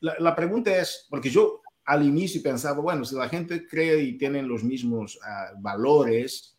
la, 0.00 0.14
la 0.20 0.36
pregunta 0.36 0.76
es, 0.76 1.06
porque 1.10 1.30
yo 1.30 1.60
al 1.90 2.06
inicio 2.06 2.40
pensaba, 2.40 2.80
bueno, 2.80 3.04
si 3.04 3.16
la 3.16 3.28
gente 3.28 3.66
cree 3.66 4.00
y 4.00 4.16
tienen 4.16 4.46
los 4.46 4.62
mismos 4.62 5.16
uh, 5.16 5.60
valores, 5.60 6.56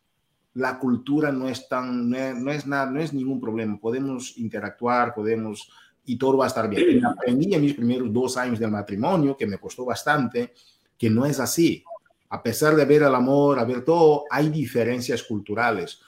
la 0.55 0.77
cultura 0.77 1.31
no 1.31 1.47
es 1.47 1.69
tan, 1.69 2.10
no 2.10 2.17
es, 2.17 2.36
no 2.36 2.51
es, 2.51 2.67
nada, 2.67 2.91
no 2.91 2.99
es 2.99 3.13
ningún 3.13 3.39
problema. 3.39 3.79
Podemos 3.79 4.38
interactuar, 4.38 5.13
podemos, 5.13 5.71
y 6.05 6.17
todo 6.17 6.37
va 6.37 6.45
a 6.45 6.47
estar 6.47 6.69
bien. 6.69 6.99
Y 6.99 7.05
aprendí 7.05 7.53
en 7.53 7.61
mis 7.61 7.73
primeros 7.73 8.11
dos 8.11 8.37
años 8.37 8.59
del 8.59 8.71
matrimonio, 8.71 9.37
que 9.37 9.45
me 9.45 9.57
costó 9.57 9.85
bastante, 9.85 10.53
que 10.97 11.09
no 11.09 11.25
es 11.25 11.39
así. 11.39 11.83
A 12.29 12.41
pesar 12.41 12.75
de 12.75 12.85
ver 12.85 13.03
el 13.03 13.13
amor, 13.13 13.59
a 13.59 13.65
ver 13.65 13.83
todo, 13.83 14.25
hay 14.29 14.49
diferencias 14.49 15.23
culturales. 15.23 15.99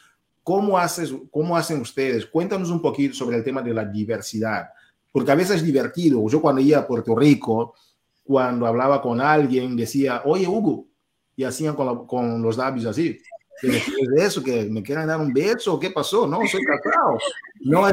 ¿Cómo, 0.43 0.77
haces, 0.77 1.13
¿Cómo 1.31 1.55
hacen 1.55 1.81
ustedes? 1.81 2.25
Cuéntanos 2.25 2.69
un 2.69 2.81
poquito 2.81 3.15
sobre 3.15 3.37
el 3.37 3.43
tema 3.43 3.61
de 3.61 3.73
la 3.73 3.85
diversidad, 3.85 4.69
porque 5.11 5.31
a 5.31 5.35
veces 5.35 5.57
es 5.57 5.63
divertido. 5.63 6.27
Yo 6.27 6.41
cuando 6.41 6.61
iba 6.61 6.79
a 6.79 6.87
Puerto 6.87 7.15
Rico, 7.15 7.75
cuando 8.23 8.65
hablaba 8.65 9.01
con 9.01 9.21
alguien, 9.21 9.75
decía, 9.75 10.21
oye, 10.25 10.47
Hugo, 10.47 10.87
y 11.35 11.43
hacían 11.43 11.75
con, 11.75 11.85
la, 11.85 12.07
con 12.07 12.41
los 12.41 12.57
labios 12.57 12.85
así. 12.85 13.17
¿Qué 13.61 13.69
de 13.69 14.25
eso? 14.25 14.43
¿Que 14.43 14.65
me 14.65 14.83
quieren 14.83 15.07
dar 15.07 15.19
un 15.19 15.31
beso? 15.31 15.79
¿Qué 15.79 15.89
pasó? 15.91 16.27
No, 16.27 16.39
soy 16.49 16.63
casado. 16.63 17.17
No, 17.61 17.85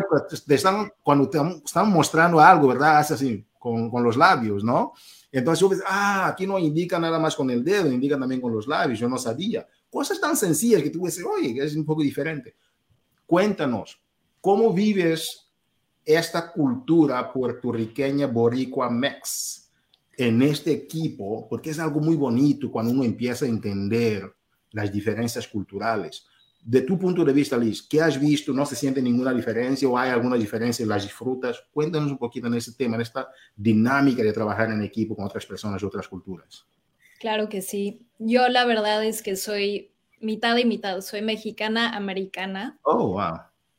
te 0.47 0.55
están, 0.55 0.93
cuando 1.03 1.29
te 1.29 1.39
están 1.65 1.91
mostrando 1.91 2.41
algo, 2.41 2.69
¿verdad? 2.69 2.99
Hace 2.99 3.15
así, 3.15 3.47
con, 3.59 3.91
con 3.91 4.03
los 4.03 4.17
labios, 4.17 4.65
¿no? 4.65 4.93
Entonces 5.33 5.61
yo 5.61 5.71
ah, 5.87 6.27
aquí 6.27 6.47
no 6.47 6.59
indica 6.59 6.99
nada 6.99 7.19
más 7.19 7.37
con 7.37 7.51
el 7.51 7.63
dedo, 7.63 7.91
indica 7.91 8.19
también 8.19 8.41
con 8.41 8.53
los 8.53 8.67
labios, 8.67 8.99
yo 8.99 9.09
no 9.09 9.17
sabía. 9.17 9.67
Cosas 9.89 10.21
tan 10.21 10.37
sencillas 10.37 10.83
que 10.83 10.91
tú 10.91 11.05
dices, 11.05 11.25
oye, 11.25 11.65
es 11.65 11.77
un 11.77 11.85
poco 11.85 12.03
diferente. 12.03 12.57
Cuéntanos, 13.27 14.01
¿cómo 14.41 14.73
vives 14.73 15.53
esta 16.05 16.51
cultura 16.51 17.33
puertorriqueña 17.33 18.27
boricua 18.27 18.91
mex? 18.91 19.61
en 20.21 20.43
este 20.43 20.73
equipo, 20.73 21.49
porque 21.49 21.71
es 21.71 21.79
algo 21.79 21.99
muy 21.99 22.15
bonito 22.15 22.71
cuando 22.71 22.93
uno 22.93 23.05
empieza 23.05 23.47
a 23.47 23.49
entender 23.49 24.31
las 24.73 24.93
diferencias 24.93 25.49
culturales. 25.49 26.27
De 26.63 26.83
tu 26.83 26.99
punto 26.99 27.25
de 27.25 27.33
vista, 27.33 27.57
Liz, 27.57 27.83
¿qué 27.83 28.03
has 28.03 28.21
visto? 28.21 28.53
¿No 28.53 28.67
se 28.67 28.77
siente 28.77 29.01
ninguna 29.01 29.33
diferencia 29.33 29.89
o 29.89 29.97
hay 29.97 30.11
alguna 30.11 30.37
diferencia 30.37 30.85
las 30.85 31.05
disfrutas? 31.05 31.65
Cuéntanos 31.73 32.11
un 32.11 32.19
poquito 32.19 32.49
en 32.49 32.55
ese 32.55 32.75
tema, 32.75 32.97
en 32.97 33.03
esta 33.03 33.29
dinámica 33.57 34.23
de 34.23 34.33
trabajar 34.33 34.71
en 34.71 34.83
equipo 34.83 35.17
con 35.17 35.25
otras 35.25 35.47
personas 35.47 35.81
de 35.81 35.87
otras 35.87 36.07
culturas. 36.07 36.67
Claro 37.19 37.49
que 37.49 37.63
sí. 37.63 38.07
Yo 38.19 38.49
la 38.49 38.65
verdad 38.67 39.05
es 39.05 39.23
que 39.23 39.37
soy 39.37 39.93
mitad 40.21 40.57
y 40.59 40.67
mitad. 40.67 41.01
Soy 41.01 41.23
mexicana, 41.23 41.97
americana. 41.97 42.79
Oh, 42.83 43.15
wow. 43.15 43.39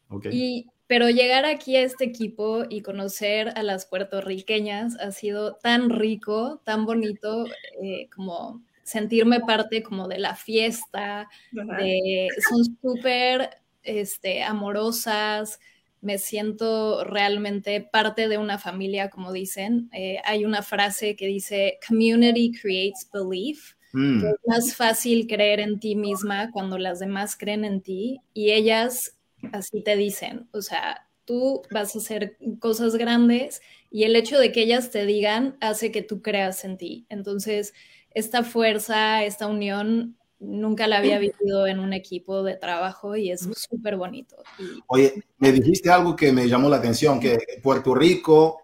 Okay. 0.10 0.32
Y 0.34 0.72
pero 0.92 1.10
llegar 1.10 1.46
aquí 1.46 1.78
a 1.78 1.84
este 1.84 2.04
equipo 2.04 2.66
y 2.70 2.82
conocer 2.82 3.54
a 3.56 3.64
las 3.64 3.86
puertorriqueñas 3.86 5.00
ha 5.00 5.12
sido 5.12 5.56
tan 5.56 5.90
rico, 5.90 6.62
tan 6.66 6.86
bonito, 6.86 7.46
eh, 7.82 8.10
como 8.14 8.62
sentirme 8.84 9.40
parte 9.42 9.84
como 9.84 10.08
de 10.08 10.20
la 10.20 10.36
fiesta, 10.36 11.30
de, 11.52 12.28
son 12.50 12.78
súper 12.82 13.50
este, 13.84 14.44
amorosas, 14.44 15.60
me 16.02 16.18
siento 16.18 17.04
realmente 17.04 17.82
parte 17.82 18.28
de 18.28 18.38
una 18.38 18.58
familia, 18.58 19.10
como 19.10 19.32
dicen. 19.32 19.90
Eh, 19.94 20.20
hay 20.26 20.46
una 20.46 20.64
frase 20.64 21.16
que 21.16 21.28
dice, 21.28 21.80
community 21.88 22.52
creates 22.52 23.08
belief. 23.14 23.76
Mm. 23.94 24.26
es 24.26 24.36
más 24.46 24.76
fácil 24.76 25.28
creer 25.28 25.60
en 25.60 25.78
ti 25.78 25.98
misma 25.98 26.50
cuando 26.52 26.78
las 26.78 27.00
demás 27.00 27.36
creen 27.36 27.66
en 27.66 27.82
ti 27.82 28.22
y 28.34 28.52
ellas 28.52 29.18
así 29.52 29.84
te 29.84 29.98
dicen, 29.98 30.48
o 30.54 30.62
sea, 30.62 31.10
tú 31.26 31.62
vas 31.72 31.94
a 31.94 32.00
hacer 32.00 32.38
cosas 32.60 32.96
grandes 32.96 33.62
y 33.90 34.04
el 34.04 34.16
hecho 34.16 34.40
de 34.40 34.54
que 34.54 34.62
ellas 34.62 34.92
te 34.92 35.06
digan 35.06 35.58
hace 35.60 35.92
que 35.92 36.02
tú 36.02 36.22
creas 36.22 36.64
en 36.64 36.78
ti. 36.78 37.06
Entonces, 37.10 37.74
esta 38.14 38.44
fuerza, 38.44 39.24
esta 39.24 39.48
unión, 39.48 40.18
nunca 40.40 40.88
la 40.88 40.98
había 40.98 41.20
vivido 41.20 41.68
en 41.68 41.80
un 41.80 41.94
equipo 41.94 42.44
de 42.44 42.56
trabajo 42.56 43.16
y 43.16 43.32
es 43.32 43.48
súper 43.56 43.96
bonito. 43.96 44.38
Oye, 44.88 45.24
me 45.38 45.52
dijiste 45.52 45.90
algo 45.90 46.16
que 46.16 46.32
me 46.32 46.48
llamó 46.48 46.70
la 46.70 46.78
atención, 46.78 47.20
que 47.20 47.40
Puerto 47.62 47.94
Rico, 47.96 48.58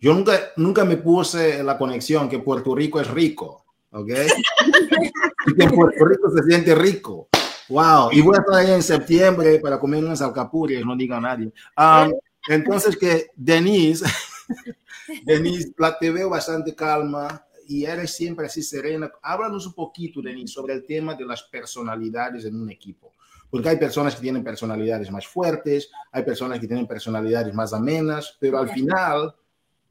Yo 0.00 0.12
nunca, 0.12 0.38
nunca 0.56 0.84
me 0.84 0.98
puse 0.98 1.62
la 1.62 1.78
conexión 1.78 2.28
que 2.28 2.38
Puerto 2.38 2.74
Rico 2.74 3.00
es 3.00 3.08
rico, 3.08 3.64
¿ok? 3.90 4.10
y 5.46 5.54
que 5.54 5.66
Puerto 5.68 6.04
Rico 6.04 6.30
se 6.30 6.42
siente 6.44 6.74
rico. 6.74 7.28
Wow, 7.70 8.10
y 8.12 8.20
voy 8.20 8.36
a 8.36 8.40
estar 8.40 8.60
ahí 8.60 8.70
en 8.70 8.82
septiembre 8.82 9.58
para 9.60 9.80
comer 9.80 10.04
unas 10.04 10.20
alcapurrias, 10.20 10.84
no 10.84 10.94
diga 10.94 11.18
nadie. 11.18 11.50
Um, 11.78 12.12
entonces 12.48 12.94
que 12.98 13.28
Denise, 13.34 14.04
Denise, 15.24 15.72
la 15.78 15.98
te 15.98 16.10
veo 16.10 16.28
bastante 16.28 16.74
calma 16.74 17.42
y 17.68 17.84
eres 17.84 18.12
siempre 18.12 18.46
así 18.46 18.62
serena. 18.62 19.10
Háblanos 19.22 19.66
un 19.66 19.74
poquito, 19.74 20.20
Denise, 20.20 20.54
sobre 20.54 20.74
el 20.74 20.84
tema 20.84 21.14
de 21.14 21.24
las 21.24 21.42
personalidades 21.44 22.44
en 22.44 22.60
un 22.60 22.70
equipo. 22.70 23.12
Porque 23.50 23.68
hay 23.68 23.76
personas 23.76 24.16
que 24.16 24.22
tienen 24.22 24.42
personalidades 24.42 25.10
más 25.10 25.26
fuertes, 25.26 25.90
hay 26.10 26.22
personas 26.24 26.58
que 26.58 26.66
tienen 26.66 26.86
personalidades 26.86 27.54
más 27.54 27.72
amenas, 27.72 28.36
pero 28.40 28.58
al 28.58 28.68
final 28.68 29.34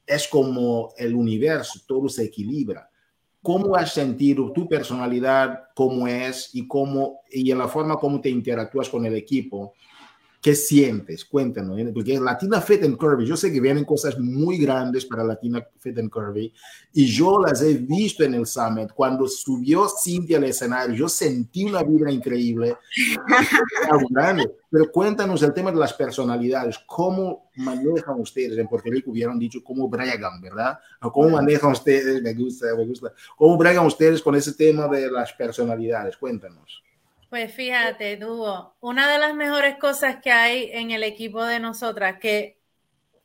es 0.06 0.28
como 0.28 0.94
el 0.98 1.16
universo, 1.16 1.80
todo 1.88 2.10
se 2.10 2.26
equilibra. 2.26 2.90
¿Cómo 3.42 3.76
has 3.76 3.94
sentido 3.94 4.52
tu 4.52 4.68
personalidad, 4.68 5.66
cómo 5.76 6.08
es 6.08 6.50
y 6.54 6.68
cómo 6.68 7.22
y 7.30 7.52
en 7.52 7.58
la 7.58 7.68
forma 7.68 7.98
como 7.98 8.22
te 8.22 8.30
interactúas 8.30 8.90
con 8.90 9.06
el 9.06 9.16
equipo? 9.16 9.74
¿Qué 10.44 10.56
sientes? 10.56 11.24
Cuéntanos, 11.24 11.80
porque 11.94 12.20
Latina 12.20 12.60
Fit 12.60 12.84
and 12.84 12.98
Curvy, 12.98 13.26
yo 13.26 13.38
sé 13.38 13.50
que 13.50 13.62
vienen 13.62 13.86
cosas 13.86 14.20
muy 14.20 14.58
grandes 14.58 15.06
para 15.06 15.24
Latina 15.24 15.66
Fit 15.80 15.98
and 15.98 16.10
Curvy 16.10 16.54
y 16.92 17.06
yo 17.06 17.40
las 17.40 17.62
he 17.62 17.76
visto 17.76 18.26
en 18.26 18.34
el 18.34 18.46
Summit. 18.46 18.92
Cuando 18.92 19.26
subió 19.26 19.88
Cintia 19.88 20.36
al 20.36 20.44
escenario, 20.44 20.96
yo 20.98 21.08
sentí 21.08 21.64
una 21.64 21.82
vibra 21.82 22.12
increíble. 22.12 22.76
Pero 24.70 24.92
cuéntanos 24.92 25.42
el 25.44 25.54
tema 25.54 25.72
de 25.72 25.78
las 25.78 25.94
personalidades. 25.94 26.78
¿Cómo 26.88 27.50
manejan 27.56 28.20
ustedes? 28.20 28.58
En 28.58 28.68
Puerto 28.68 28.92
Rico 28.92 29.12
hubieran 29.12 29.40
dicho 29.40 29.64
cómo 29.64 29.88
bregan, 29.88 30.42
¿verdad? 30.42 30.78
¿Cómo 31.00 31.30
manejan 31.30 31.72
ustedes? 31.72 32.22
Me 32.22 32.34
gusta, 32.34 32.68
me 32.76 32.86
gusta. 32.86 33.14
¿Cómo 33.38 33.58
bregan 33.58 33.86
ustedes 33.86 34.22
con 34.22 34.36
ese 34.36 34.52
tema 34.52 34.90
de 34.90 35.10
las 35.10 35.32
personalidades? 35.32 36.18
Cuéntanos. 36.18 36.84
Pues 37.34 37.52
fíjate, 37.52 38.18
Dugo, 38.18 38.76
una 38.80 39.12
de 39.12 39.18
las 39.18 39.34
mejores 39.34 39.80
cosas 39.80 40.18
que 40.22 40.32
hay 40.32 40.70
en 40.72 40.92
el 40.92 41.02
equipo 41.02 41.44
de 41.44 41.60
nosotras, 41.60 42.20
que 42.20 42.60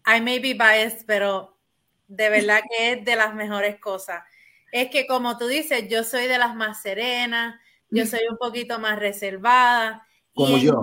I 0.07 0.23
may 0.23 0.39
be 0.39 0.55
biased, 0.55 1.05
pero 1.05 1.59
de 2.07 2.31
verdad 2.31 2.63
que 2.71 2.93
es 2.93 3.05
de 3.05 3.17
las 3.17 3.35
mejores 3.35 3.79
cosas, 3.79 4.23
es 4.73 4.89
que 4.89 5.07
como 5.07 5.37
tú 5.37 5.47
dices, 5.47 5.91
yo 5.91 6.05
soy 6.05 6.27
de 6.27 6.39
las 6.39 6.57
más 6.57 6.81
serenas, 6.81 7.61
yo 7.91 8.07
soy 8.07 8.21
un 8.31 8.39
poquito 8.39 8.79
más 8.79 8.99
reservada. 8.99 10.07
Como 10.33 10.57
yo. 10.57 10.81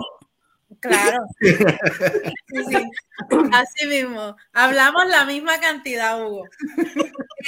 Claro. 0.80 1.26
Así 3.54 3.88
mismo. 3.88 4.38
Hablamos 4.54 5.08
la 5.08 5.26
misma 5.26 5.60
cantidad, 5.60 6.24
Hugo. 6.24 6.44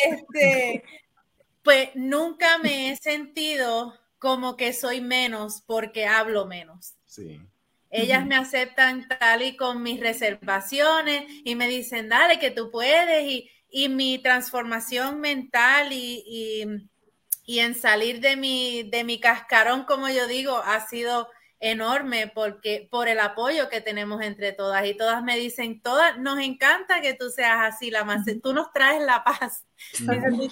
Este, 0.10 0.84
pues 1.62 1.90
nunca 1.94 2.58
me 2.58 2.90
he 2.90 2.96
sentido 2.96 3.94
como 4.20 4.56
que 4.56 4.74
soy 4.74 5.02
menos 5.02 5.64
porque 5.66 6.06
hablo 6.06 6.46
menos. 6.46 6.96
Sí. 7.06 7.40
Ellas 7.90 8.26
me 8.26 8.36
aceptan 8.36 9.08
tal 9.08 9.42
y 9.42 9.56
con 9.56 9.82
mis 9.82 10.00
reservaciones 10.00 11.24
y 11.44 11.56
me 11.56 11.68
dicen, 11.68 12.10
dale, 12.10 12.38
que 12.38 12.52
tú 12.52 12.70
puedes. 12.70 13.24
Y, 13.32 13.50
y 13.70 13.90
mi 13.90 14.20
transformación 14.20 15.20
mental 15.20 15.92
y, 15.92 16.24
y, 16.26 16.66
y, 17.46 17.60
en 17.60 17.76
salir 17.76 18.20
de 18.20 18.36
mi, 18.36 18.84
de 18.84 19.04
mi 19.04 19.20
cascarón, 19.20 19.84
como 19.84 20.10
yo 20.10 20.28
digo, 20.28 20.58
ha 20.58 20.86
sido 20.88 21.30
enorme 21.60 22.32
porque 22.34 22.88
por 22.92 23.08
el 23.08 23.20
apoyo 23.20 23.70
que 23.70 23.82
tenemos 23.82 24.22
entre 24.22 24.54
todas 24.54 24.86
y 24.86 24.94
todas 24.94 25.24
me 25.24 25.38
dicen, 25.38 25.82
todas 25.82 26.20
nos 26.20 26.40
encanta 26.40 27.02
que 27.02 27.14
tú 27.14 27.30
seas 27.30 27.74
así, 27.74 27.90
la 27.90 28.04
más, 28.04 28.26
tú 28.44 28.54
nos 28.54 28.72
traes 28.72 29.02
la 29.02 29.24
paz, 29.24 29.66
tú 29.98 30.06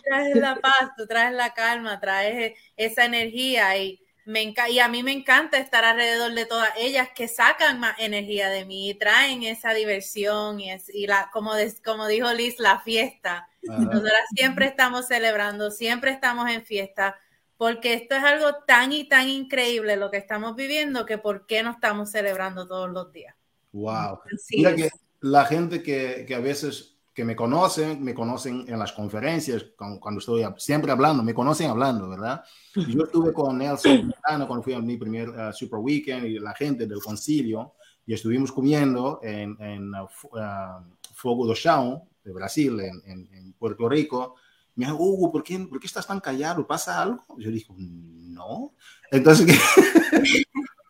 traes 0.04 0.36
la 0.36 0.56
paz, 0.56 0.92
tú 0.98 1.06
traes 1.06 1.34
la 1.34 1.54
calma, 1.54 2.00
traes 2.00 2.58
esa 2.76 3.06
energía 3.06 3.78
y 3.78 4.02
me 4.26 4.56
y 4.70 4.80
a 4.80 4.88
mí 4.88 5.04
me 5.04 5.12
encanta 5.12 5.60
estar 5.60 5.86
alrededor 5.86 6.34
de 6.34 6.48
todas 6.48 6.72
ellas 6.78 7.10
que 7.16 7.28
sacan 7.28 7.80
más 7.80 7.96
energía 8.00 8.50
de 8.50 8.66
mí 8.66 8.90
y 8.90 8.96
traen 8.96 9.44
esa 9.44 9.74
diversión 9.74 10.60
y, 10.60 10.72
es, 10.72 10.90
y 10.90 11.06
la 11.06 11.30
como 11.32 11.52
como 11.84 12.08
dijo 12.08 12.34
Liz 12.34 12.60
la 12.60 12.80
fiesta. 12.80 13.48
Nosotras 13.62 14.22
siempre 14.36 14.66
estamos 14.66 15.08
celebrando, 15.08 15.70
siempre 15.72 16.12
estamos 16.12 16.50
en 16.50 16.66
fiesta 16.66 17.20
porque 17.58 17.94
esto 17.94 18.16
es 18.16 18.24
algo 18.24 18.48
tan 18.68 18.92
y 18.92 19.08
tan 19.08 19.30
increíble 19.30 19.96
lo 19.96 20.12
que 20.12 20.18
estamos 20.18 20.56
viviendo 20.56 21.06
que 21.06 21.18
por 21.18 21.46
qué 21.46 21.64
no 21.64 21.72
estamos 21.72 22.12
celebrando 22.12 22.68
todos 22.68 22.90
los 22.90 23.12
días. 23.12 23.36
Wow. 23.72 24.20
Mira 24.52 24.76
que 24.76 24.90
la 25.22 25.46
gente 25.46 25.82
que, 25.82 26.26
que, 26.28 26.36
a 26.36 26.40
veces 26.40 26.96
que 27.14 27.24
me 27.24 27.36
conocen, 27.36 28.04
me 28.04 28.14
conocen 28.14 28.66
en 28.68 28.78
las 28.78 28.92
conferencias, 28.92 29.66
cuando, 29.78 30.20
estoy 30.20 30.46
siempre 30.58 30.92
hablando, 30.92 31.24
me 31.24 31.34
conocen 31.34 31.70
hablando, 31.70 32.10
¿verdad? 32.10 32.44
Yo 32.76 33.04
estuve 33.06 33.32
con 33.32 33.58
Nelson 33.58 34.14
cuando 34.24 34.62
fui 34.62 34.74
a 34.74 34.80
mi 34.80 34.98
primer 34.98 35.30
uh, 35.30 35.54
Super 35.54 35.80
Weekend 35.80 36.26
y 36.26 36.40
la 36.40 36.54
gente 36.54 36.86
del 36.86 37.02
concilio 37.02 37.74
y 38.06 38.14
estuvimos 38.14 38.52
comiendo 38.52 39.20
en, 39.24 39.56
en 39.62 39.94
uh, 39.96 40.04
uh, 40.04 40.84
Fogo 41.14 41.48
do 41.48 41.56
Chão 41.56 42.04
de 42.24 42.34
Brasil, 42.34 42.80
en, 42.82 43.02
en, 43.06 43.30
en 43.34 43.54
Puerto 43.54 43.88
Rico, 43.88 44.36
me 44.76 44.86
dijo, 44.86 44.98
Hugo, 44.98 45.32
¿por 45.32 45.44
qué, 45.44 45.58
¿por 45.60 45.80
qué 45.80 45.88
estás 45.88 46.06
tan 46.06 46.20
callado? 46.20 46.68
¿Pasa 46.68 47.02
algo? 47.02 47.24
Yo 47.38 47.50
dije, 47.50 47.74
no. 47.78 48.74
Entonces, 49.10 49.48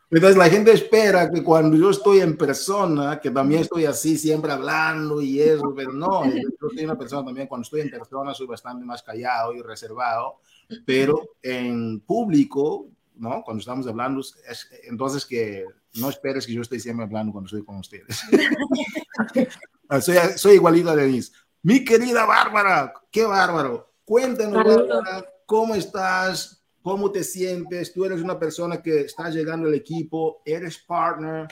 entonces 0.10 0.38
la 0.38 0.50
gente 0.50 0.72
espera 0.72 1.30
que 1.30 1.44
cuando 1.44 1.78
yo 1.78 1.92
estoy 1.92 2.20
en 2.20 2.36
persona, 2.36 3.20
que 3.20 3.30
también 3.30 3.62
estoy 3.62 3.86
así, 3.86 4.18
siempre 4.18 4.52
hablando 4.52 5.22
y 5.22 5.40
eso, 5.40 5.72
pero 5.76 5.94
no, 5.94 6.26
yo 6.26 6.70
soy 6.74 6.86
una 6.86 6.98
persona 6.98 7.24
también, 7.26 7.48
cuando 7.48 7.64
estoy 7.64 7.82
en 7.82 7.92
persona 7.92 8.34
soy 8.34 8.48
bastante 8.48 8.86
más 8.86 9.04
callado 9.04 9.54
y 9.54 9.62
reservado, 9.62 10.40
pero 10.84 11.22
en 11.44 12.00
público, 12.00 12.88
¿no? 13.16 13.44
Cuando 13.44 13.60
estamos 13.60 13.86
hablando, 13.88 14.20
es, 14.20 14.70
entonces 14.88 15.26
que 15.26 15.64
no 15.96 16.10
esperes 16.10 16.48
que 16.48 16.54
yo 16.54 16.62
esté 16.62 16.80
siempre 16.80 17.06
hablando 17.06 17.32
cuando 17.32 17.46
estoy 17.46 17.64
con 17.64 17.78
ustedes. 17.78 18.20
soy, 20.02 20.18
soy 20.36 20.56
igualito 20.56 20.90
a 20.90 20.96
Denise. 20.96 21.32
Mi 21.66 21.84
querida 21.84 22.26
Bárbara, 22.26 22.94
qué 23.10 23.26
bárbaro. 23.26 23.92
Cuéntanos, 24.06 24.64
Bárbara, 24.64 25.26
¿cómo 25.48 25.74
estás? 25.74 26.64
¿Cómo 26.84 27.12
te 27.12 27.24
sientes? 27.24 27.92
Tú 27.92 28.06
eres 28.06 28.22
una 28.22 28.38
persona 28.38 28.84
que 28.84 29.02
está 29.02 29.32
llegando 29.32 29.68
al 29.68 29.74
equipo, 29.74 30.44
eres 30.46 30.78
partner. 30.78 31.48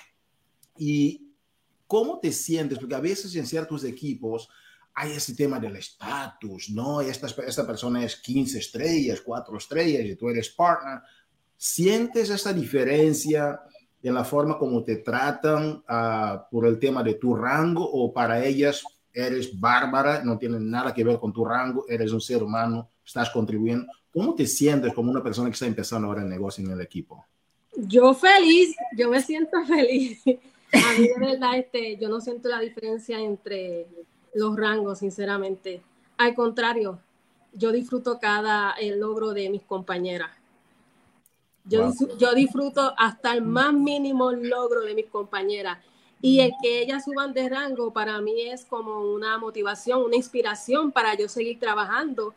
¿Y 0.77 1.33
cómo 1.87 2.19
te 2.19 2.31
sientes? 2.31 2.77
Porque 2.77 2.93
a 2.93 2.99
veces 2.99 3.35
en 3.35 3.47
ciertos 3.47 3.83
equipos 3.85 4.47
hay 4.93 5.13
ese 5.13 5.33
tema 5.33 5.59
del 5.59 5.77
estatus, 5.77 6.69
¿no? 6.69 7.01
Esta, 7.01 7.25
esta 7.47 7.65
persona 7.65 8.05
es 8.05 8.17
15 8.17 8.59
estrellas, 8.59 9.19
4 9.19 9.57
estrellas 9.57 10.05
y 10.05 10.15
tú 10.15 10.29
eres 10.29 10.51
partner. 10.51 10.99
¿Sientes 11.57 12.29
esa 12.29 12.53
diferencia 12.53 13.61
en 14.03 14.13
la 14.13 14.23
forma 14.23 14.59
como 14.59 14.83
te 14.83 14.97
tratan 14.97 15.83
uh, 15.89 16.37
por 16.51 16.67
el 16.67 16.77
tema 16.77 17.01
de 17.01 17.15
tu 17.15 17.35
rango 17.35 17.83
o 17.83 18.13
para 18.13 18.45
ellas 18.45 18.83
eres 19.13 19.59
bárbara, 19.59 20.23
no 20.23 20.37
tiene 20.37 20.59
nada 20.59 20.93
que 20.93 21.03
ver 21.03 21.19
con 21.19 21.31
tu 21.31 21.45
rango, 21.45 21.85
eres 21.87 22.11
un 22.11 22.21
ser 22.21 22.41
humano, 22.41 22.89
estás 23.05 23.29
contribuyendo. 23.29 23.85
¿Cómo 24.11 24.33
te 24.35 24.45
sientes 24.45 24.93
como 24.93 25.11
una 25.11 25.23
persona 25.23 25.49
que 25.49 25.53
está 25.53 25.65
empezando 25.65 26.07
ahora 26.07 26.23
el 26.23 26.29
negocio 26.29 26.63
en 26.63 26.71
el 26.71 26.81
equipo? 26.81 27.25
Yo 27.75 28.13
feliz, 28.13 28.75
yo 28.97 29.09
me 29.09 29.21
siento 29.21 29.63
feliz. 29.67 30.21
A 30.25 30.99
mí 30.99 31.07
de 31.07 31.19
verdad, 31.19 31.57
este, 31.57 31.97
yo 31.97 32.09
no 32.09 32.19
siento 32.19 32.49
la 32.49 32.59
diferencia 32.59 33.19
entre 33.19 33.87
los 34.33 34.55
rangos, 34.55 34.99
sinceramente. 34.99 35.81
Al 36.17 36.33
contrario, 36.33 36.99
yo 37.53 37.71
disfruto 37.71 38.19
cada 38.19 38.71
el 38.73 38.99
logro 38.99 39.33
de 39.33 39.49
mis 39.49 39.61
compañeras. 39.61 40.31
Yo, 41.65 41.91
yo 42.17 42.33
disfruto 42.33 42.93
hasta 42.97 43.33
el 43.33 43.41
más 43.41 43.73
mínimo 43.73 44.31
logro 44.31 44.81
de 44.81 44.95
mis 44.95 45.05
compañeras. 45.05 45.77
Y 46.23 46.39
el 46.39 46.53
que 46.61 46.81
ellas 46.81 47.03
suban 47.03 47.33
de 47.33 47.49
rango 47.49 47.91
para 47.91 48.21
mí 48.21 48.43
es 48.43 48.63
como 48.63 49.01
una 49.13 49.37
motivación, 49.37 50.03
una 50.03 50.15
inspiración 50.15 50.93
para 50.93 51.17
yo 51.17 51.27
seguir 51.27 51.59
trabajando, 51.59 52.33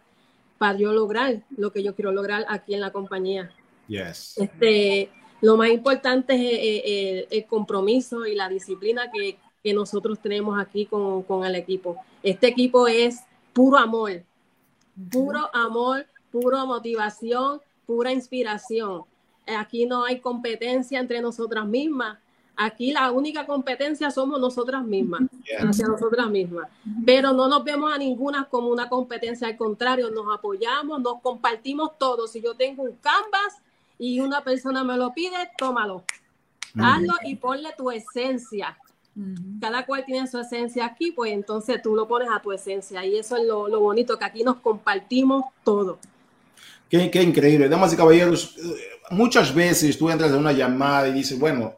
para 0.59 0.77
yo 0.77 0.93
lograr 0.93 1.45
lo 1.57 1.71
que 1.71 1.85
yo 1.85 1.95
quiero 1.95 2.11
lograr 2.11 2.45
aquí 2.49 2.75
en 2.75 2.81
la 2.81 2.91
compañía. 2.91 3.49
Yes. 3.87 4.39
Este, 4.39 5.09
lo 5.41 5.57
más 5.57 5.69
importante 5.69 6.35
es 6.35 6.41
el, 6.41 6.57
eh, 6.57 6.83
eh, 6.85 7.29
el, 7.31 7.47
compromiso 7.47 8.27
y 8.27 8.35
la 8.35 8.49
disciplina 8.49 9.09
que, 9.13 9.39
que 9.63 9.73
nosotros 9.73 10.19
tenemos 10.19 10.61
aquí 10.61 10.87
con, 10.87 11.23
con, 11.23 11.45
el 11.45 11.55
equipo. 11.55 11.97
Este 12.25 12.49
equipo 12.49 12.89
es 12.89 13.21
puro 13.53 13.79
amor, 13.79 14.25
puro 15.13 15.49
amor, 15.55 16.07
puro 16.33 16.67
motivación, 16.67 17.61
pura 17.87 18.11
inspiración. 18.11 19.03
Aquí 19.47 19.87
no 19.87 20.05
hay 20.05 20.19
competencia 20.19 20.99
entre 20.99 21.21
nosotras 21.21 21.65
mismas 21.69 22.19
Aquí 22.57 22.91
la 22.91 23.11
única 23.11 23.45
competencia 23.45 24.11
somos 24.11 24.41
nosotras 24.41 24.83
mismas, 24.83 25.23
hacia 25.59 25.87
nosotras 25.89 26.31
mismas. 26.31 26.69
Pero 27.05 27.35
no 27.35 27.49
nos 27.49 27.63
vemos 27.65 27.93
a 27.93 27.99
ninguna 27.99 28.49
como 28.49 28.69
una 28.69 28.89
competencia, 28.89 29.47
al 29.49 29.59
contrario, 29.59 30.11
nos 30.11 30.35
apoyamos, 30.35 31.01
nos 31.03 31.21
compartimos 31.21 31.99
todo. 31.99 32.27
Si 32.27 32.41
yo 32.41 32.55
tengo 32.55 32.85
un 32.85 32.97
canvas 32.97 33.59
y 33.99 34.21
una 34.21 34.43
persona 34.43 34.85
me 34.85 34.97
lo 34.97 35.13
pide, 35.13 35.37
tómalo. 35.59 36.05
Hazlo 36.79 37.15
y 37.25 37.37
ponle 37.37 37.71
tu 37.77 37.91
esencia. 37.91 38.77
Cada 39.61 39.85
cual 39.87 40.05
tiene 40.05 40.27
su 40.27 40.39
esencia 40.39 40.87
aquí, 40.87 41.11
pues 41.13 41.33
entonces 41.33 41.81
tú 41.83 41.95
lo 41.95 42.07
pones 42.07 42.29
a 42.31 42.41
tu 42.41 42.53
esencia 42.53 43.05
y 43.05 43.17
eso 43.17 43.37
es 43.37 43.45
lo, 43.45 43.67
lo 43.69 43.81
bonito, 43.81 44.19
que 44.19 44.25
aquí 44.25 44.45
nos 44.45 44.57
compartimos 44.57 45.45
todo. 45.65 45.99
Qué, 46.89 47.11
qué, 47.11 47.23
increíble. 47.23 47.69
Damas 47.69 47.93
y 47.93 47.97
caballeros, 47.97 48.57
eh, 48.59 48.77
muchas 49.11 49.55
veces 49.55 49.99
tú 49.99 50.11
entras 50.11 50.31
en 50.31 50.39
una 50.39 50.53
llamada 50.53 51.09
y 51.09 51.13
dices, 51.13 51.39
bueno, 51.39 51.75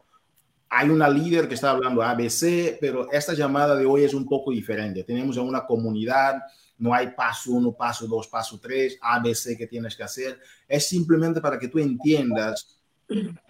hay 0.69 0.89
una 0.89 1.09
líder 1.09 1.47
que 1.47 1.55
está 1.55 1.71
hablando 1.71 2.03
ABC, 2.03 2.77
pero 2.79 3.11
esta 3.11 3.33
llamada 3.33 3.75
de 3.75 3.85
hoy 3.85 4.03
es 4.03 4.13
un 4.13 4.25
poco 4.25 4.51
diferente. 4.51 5.03
Tenemos 5.03 5.35
una 5.37 5.65
comunidad, 5.65 6.41
no 6.77 6.93
hay 6.93 7.11
paso 7.11 7.53
uno, 7.53 7.71
paso 7.73 8.07
dos, 8.07 8.27
paso 8.27 8.59
tres, 8.61 8.97
ABC 9.01 9.57
que 9.57 9.67
tienes 9.67 9.95
que 9.95 10.03
hacer. 10.03 10.39
Es 10.67 10.87
simplemente 10.87 11.41
para 11.41 11.57
que 11.57 11.67
tú 11.67 11.79
entiendas 11.79 12.79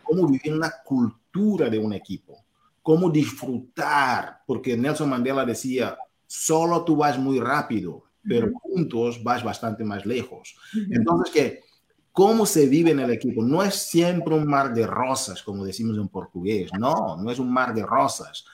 cómo 0.03 0.27
vivir 0.27 0.53
una 0.53 0.71
cultura 0.83 1.69
de 1.69 1.77
un 1.77 1.93
equipo, 1.93 2.45
cómo 2.81 3.09
disfrutar, 3.09 4.41
porque 4.47 4.77
Nelson 4.77 5.09
Mandela 5.09 5.45
decía, 5.45 5.97
solo 6.25 6.85
tú 6.85 6.95
vas 6.95 7.19
muy 7.19 7.39
rápido, 7.39 8.03
pero 8.23 8.49
juntos 8.53 9.21
vas 9.23 9.43
bastante 9.43 9.83
más 9.83 10.05
lejos. 10.05 10.55
Entonces, 10.89 11.33
que 11.33 11.68
cómo 12.11 12.45
se 12.45 12.67
vive 12.67 12.91
en 12.91 12.99
el 12.99 13.11
equipo. 13.11 13.43
No 13.43 13.63
es 13.63 13.75
siempre 13.75 14.33
un 14.33 14.47
mar 14.47 14.73
de 14.73 14.85
rosas, 14.85 15.41
como 15.43 15.65
decimos 15.65 15.97
en 15.97 16.07
portugués. 16.07 16.69
No, 16.77 17.17
no 17.17 17.31
es 17.31 17.39
un 17.39 17.51
mar 17.51 17.73
de 17.73 17.83
rosas. 17.83 18.45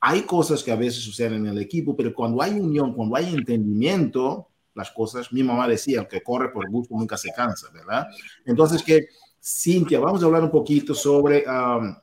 Hay 0.00 0.22
cosas 0.22 0.62
que 0.62 0.72
a 0.72 0.76
veces 0.76 1.02
suceden 1.02 1.46
en 1.46 1.52
el 1.52 1.58
equipo, 1.58 1.94
pero 1.96 2.12
cuando 2.12 2.42
hay 2.42 2.58
unión, 2.58 2.92
cuando 2.94 3.16
hay 3.16 3.32
entendimiento, 3.32 4.48
las 4.74 4.90
cosas, 4.90 5.32
mi 5.32 5.42
mamá 5.42 5.68
decía, 5.68 6.00
el 6.00 6.08
que 6.08 6.22
corre 6.22 6.50
por 6.50 6.68
gusto 6.70 6.94
nunca 6.94 7.16
se 7.16 7.30
cansa, 7.32 7.68
¿verdad? 7.72 8.06
Entonces, 8.44 8.82
que, 8.82 9.06
Cintia, 9.40 10.00
vamos 10.00 10.22
a 10.22 10.26
hablar 10.26 10.42
un 10.42 10.50
poquito 10.50 10.94
sobre 10.94 11.44
um, 11.48 11.94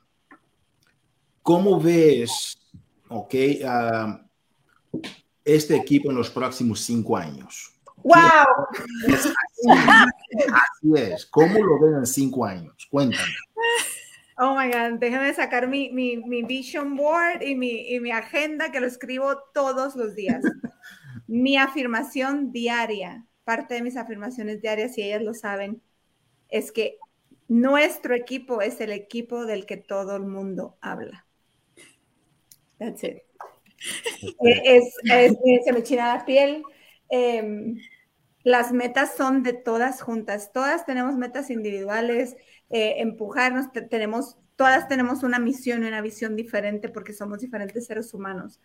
cómo 1.42 1.80
ves, 1.80 2.58
ok, 3.08 3.34
um, 3.64 4.18
este 5.44 5.76
equipo 5.76 6.10
en 6.10 6.16
los 6.16 6.30
próximos 6.30 6.80
cinco 6.80 7.16
años. 7.16 7.79
¡Wow! 8.02 8.66
Así, 10.52 10.92
es. 10.96 11.26
¿Cómo 11.26 11.58
lo 11.58 11.80
ven 11.80 11.98
en 11.98 12.06
cinco 12.06 12.44
años? 12.44 12.86
Cuéntame. 12.90 13.32
Oh 14.38 14.56
my 14.56 14.68
God, 14.68 14.98
déjame 14.98 15.34
sacar 15.34 15.68
mi, 15.68 15.90
mi, 15.90 16.16
mi 16.16 16.42
vision 16.42 16.96
board 16.96 17.42
y 17.42 17.54
mi, 17.54 17.92
y 17.92 18.00
mi 18.00 18.10
agenda 18.10 18.72
que 18.72 18.80
lo 18.80 18.86
escribo 18.86 19.36
todos 19.52 19.96
los 19.96 20.14
días. 20.14 20.42
mi 21.26 21.58
afirmación 21.58 22.50
diaria, 22.50 23.26
parte 23.44 23.74
de 23.74 23.82
mis 23.82 23.96
afirmaciones 23.96 24.62
diarias, 24.62 24.96
y 24.96 25.02
ellas 25.02 25.22
lo 25.22 25.34
saben, 25.34 25.82
es 26.48 26.72
que 26.72 26.98
nuestro 27.48 28.14
equipo 28.14 28.62
es 28.62 28.80
el 28.80 28.92
equipo 28.92 29.44
del 29.44 29.66
que 29.66 29.76
todo 29.76 30.16
el 30.16 30.22
mundo 30.22 30.78
habla. 30.80 31.26
That's 32.78 33.04
it. 33.04 33.18
Es, 34.64 34.94
es, 35.04 35.36
se 35.64 35.72
me 35.72 35.82
china 35.82 36.14
la 36.16 36.24
piel. 36.24 36.62
Eh, 37.10 37.74
las 38.42 38.72
metas 38.72 39.16
son 39.16 39.42
de 39.42 39.52
todas 39.52 40.00
juntas, 40.00 40.52
todas 40.52 40.86
tenemos 40.86 41.16
metas 41.16 41.50
individuales, 41.50 42.36
eh, 42.70 42.94
empujarnos, 42.98 43.66
tenemos, 43.90 44.38
todas 44.56 44.88
tenemos 44.88 45.22
una 45.22 45.38
misión 45.38 45.84
y 45.84 45.88
una 45.88 46.00
visión 46.00 46.36
diferente 46.36 46.88
porque 46.88 47.12
somos 47.12 47.40
diferentes 47.40 47.86
seres 47.86 48.14
humanos. 48.14 48.60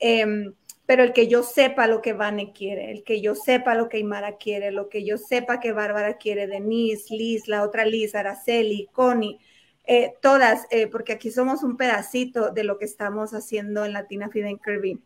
Eh, 0.00 0.52
pero 0.86 1.04
el 1.04 1.12
que 1.12 1.28
yo 1.28 1.42
sepa 1.42 1.86
lo 1.86 2.02
que 2.02 2.12
Vane 2.12 2.52
quiere, 2.52 2.90
el 2.90 3.04
que 3.04 3.20
yo 3.20 3.34
sepa 3.34 3.74
lo 3.74 3.88
que 3.88 3.98
Imara 3.98 4.36
quiere, 4.36 4.72
lo 4.72 4.88
que 4.88 5.04
yo 5.04 5.16
sepa 5.16 5.60
que 5.60 5.72
Bárbara 5.72 6.18
quiere, 6.18 6.46
Denise, 6.46 7.14
Liz, 7.14 7.46
la 7.48 7.62
otra 7.62 7.84
Liz, 7.84 8.14
Araceli, 8.14 8.88
Connie, 8.92 9.38
eh, 9.84 10.14
todas, 10.20 10.66
eh, 10.70 10.88
porque 10.88 11.12
aquí 11.12 11.30
somos 11.30 11.62
un 11.62 11.76
pedacito 11.76 12.50
de 12.50 12.64
lo 12.64 12.78
que 12.78 12.84
estamos 12.84 13.32
haciendo 13.32 13.84
en 13.84 13.92
Latina 13.92 14.28
Fiden 14.28 14.58
Kirby. 14.58 15.00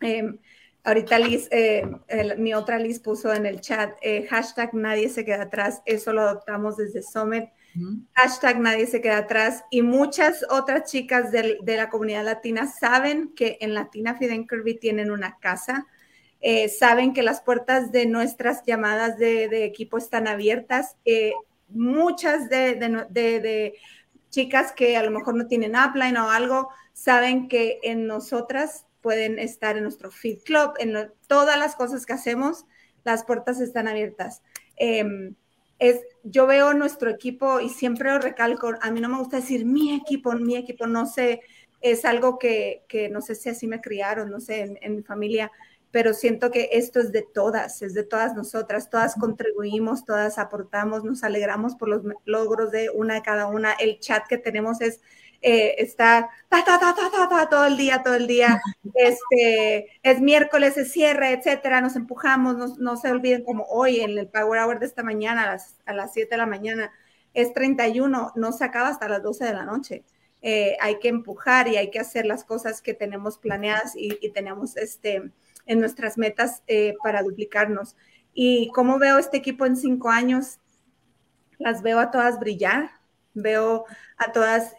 Eh, 0.00 0.22
Ahorita 0.82 1.18
Liz, 1.18 1.46
eh, 1.50 1.84
mi 2.38 2.54
otra 2.54 2.78
Liz 2.78 3.00
puso 3.00 3.32
en 3.34 3.44
el 3.44 3.60
chat, 3.60 3.92
eh, 4.00 4.26
hashtag 4.28 4.72
nadie 4.72 5.10
se 5.10 5.26
queda 5.26 5.42
atrás, 5.42 5.82
eso 5.84 6.12
lo 6.14 6.22
adoptamos 6.22 6.78
desde 6.78 7.02
Summit, 7.02 7.50
hashtag 8.14 8.60
nadie 8.60 8.86
se 8.86 9.02
queda 9.02 9.18
atrás 9.18 9.62
y 9.70 9.82
muchas 9.82 10.44
otras 10.48 10.90
chicas 10.90 11.30
de, 11.30 11.60
la 11.64 11.90
comunidad 11.90 12.24
latina 12.24 12.66
saben 12.66 13.32
que 13.34 13.58
en 13.60 13.74
Latina 13.74 14.14
Fiden 14.14 14.46
Kirby 14.46 14.78
tienen 14.78 15.10
una 15.10 15.38
casa, 15.38 15.86
eh, 16.40 16.70
saben 16.70 17.12
que 17.12 17.22
las 17.22 17.42
puertas 17.42 17.92
de 17.92 18.06
nuestras 18.06 18.62
llamadas 18.64 19.18
de, 19.18 19.64
equipo 19.64 19.98
están 19.98 20.26
abiertas, 20.26 20.96
muchas 21.68 22.48
de, 22.48 22.74
de 22.74 23.74
chicas 24.30 24.72
que 24.72 24.96
a 24.96 25.02
lo 25.02 25.10
mejor 25.10 25.34
no 25.34 25.46
tienen 25.46 25.74
upline 25.76 26.16
o 26.16 26.30
algo, 26.30 26.70
saben 26.94 27.48
que 27.48 27.80
en 27.82 28.06
nosotras 28.06 28.86
pueden 29.00 29.38
estar 29.38 29.76
en 29.76 29.84
nuestro 29.84 30.10
Feed 30.10 30.42
Club, 30.44 30.74
en 30.78 31.12
todas 31.26 31.58
las 31.58 31.76
cosas 31.76 32.06
que 32.06 32.12
hacemos, 32.12 32.66
las 33.04 33.24
puertas 33.24 33.60
están 33.60 33.88
abiertas. 33.88 34.42
Em, 34.76 35.34
es, 35.78 36.00
yo 36.22 36.46
veo 36.46 36.74
nuestro 36.74 37.10
equipo 37.10 37.60
y 37.60 37.70
siempre 37.70 38.10
lo 38.10 38.18
recalco, 38.18 38.72
a 38.80 38.90
mí 38.90 39.00
no 39.00 39.08
me 39.08 39.18
gusta 39.18 39.36
decir 39.36 39.64
mi 39.64 39.94
equipo, 39.94 40.32
mi 40.32 40.56
equipo, 40.56 40.86
no 40.86 41.06
sé, 41.06 41.40
es 41.80 42.04
algo 42.04 42.38
que, 42.38 42.84
que 42.88 43.08
no 43.08 43.22
sé 43.22 43.34
si 43.34 43.48
así 43.48 43.66
me 43.66 43.80
criaron, 43.80 44.30
no 44.30 44.40
sé, 44.40 44.60
en, 44.60 44.78
en, 44.82 44.96
mi 44.96 45.02
familia, 45.02 45.50
pero 45.90 46.12
siento 46.12 46.50
que 46.50 46.68
esto 46.72 47.00
es 47.00 47.12
de 47.12 47.22
todas, 47.22 47.80
es 47.80 47.94
de 47.94 48.04
todas 48.04 48.34
nosotras, 48.34 48.90
todas 48.90 49.14
contribuimos, 49.14 50.04
todas 50.04 50.38
aportamos, 50.38 51.02
nos 51.04 51.24
alegramos 51.24 51.74
por 51.76 51.88
los 51.88 52.02
logros 52.26 52.70
de 52.70 52.90
una 52.90 53.22
cada 53.22 53.46
una, 53.46 53.72
el 53.72 53.98
chat 53.98 54.26
que 54.28 54.36
tenemos 54.36 54.82
es 54.82 55.00
eh, 55.42 55.76
está 55.78 56.28
ta, 56.48 56.64
ta, 56.64 56.78
ta, 56.78 56.94
ta, 56.94 57.28
ta, 57.28 57.48
todo 57.48 57.66
el 57.66 57.76
día, 57.76 58.02
todo 58.02 58.14
el 58.14 58.26
día, 58.26 58.60
este, 58.94 59.88
es 60.02 60.20
miércoles, 60.20 60.76
es 60.76 60.92
cierre, 60.92 61.32
etcétera, 61.32 61.80
nos 61.80 61.96
empujamos, 61.96 62.56
no, 62.56 62.66
no 62.78 62.96
se 62.96 63.10
olviden 63.10 63.44
como 63.44 63.64
hoy 63.64 64.00
en 64.00 64.18
el 64.18 64.28
Power 64.28 64.60
Hour 64.60 64.78
de 64.78 64.86
esta 64.86 65.02
mañana, 65.02 65.44
a 65.44 65.52
las, 65.52 65.76
a 65.86 65.94
las 65.94 66.12
7 66.12 66.30
de 66.30 66.36
la 66.36 66.46
mañana, 66.46 66.92
es 67.32 67.52
31, 67.54 68.32
no 68.34 68.52
se 68.52 68.64
acaba 68.64 68.88
hasta 68.88 69.08
las 69.08 69.22
12 69.22 69.44
de 69.44 69.52
la 69.52 69.64
noche. 69.64 70.04
Eh, 70.42 70.76
hay 70.80 70.98
que 70.98 71.08
empujar 71.08 71.68
y 71.68 71.76
hay 71.76 71.90
que 71.90 72.00
hacer 72.00 72.26
las 72.26 72.44
cosas 72.44 72.80
que 72.80 72.94
tenemos 72.94 73.38
planeadas 73.38 73.94
y, 73.94 74.18
y 74.20 74.30
tenemos 74.30 74.76
este, 74.76 75.30
en 75.66 75.80
nuestras 75.80 76.18
metas 76.18 76.62
eh, 76.66 76.96
para 77.02 77.22
duplicarnos. 77.22 77.96
¿Y 78.32 78.70
cómo 78.74 78.98
veo 78.98 79.18
este 79.18 79.36
equipo 79.36 79.66
en 79.66 79.76
cinco 79.76 80.10
años? 80.10 80.58
Las 81.58 81.82
veo 81.82 81.98
a 81.98 82.10
todas 82.10 82.40
brillar, 82.40 82.90
veo 83.34 83.84
a 84.16 84.32
todas 84.32 84.74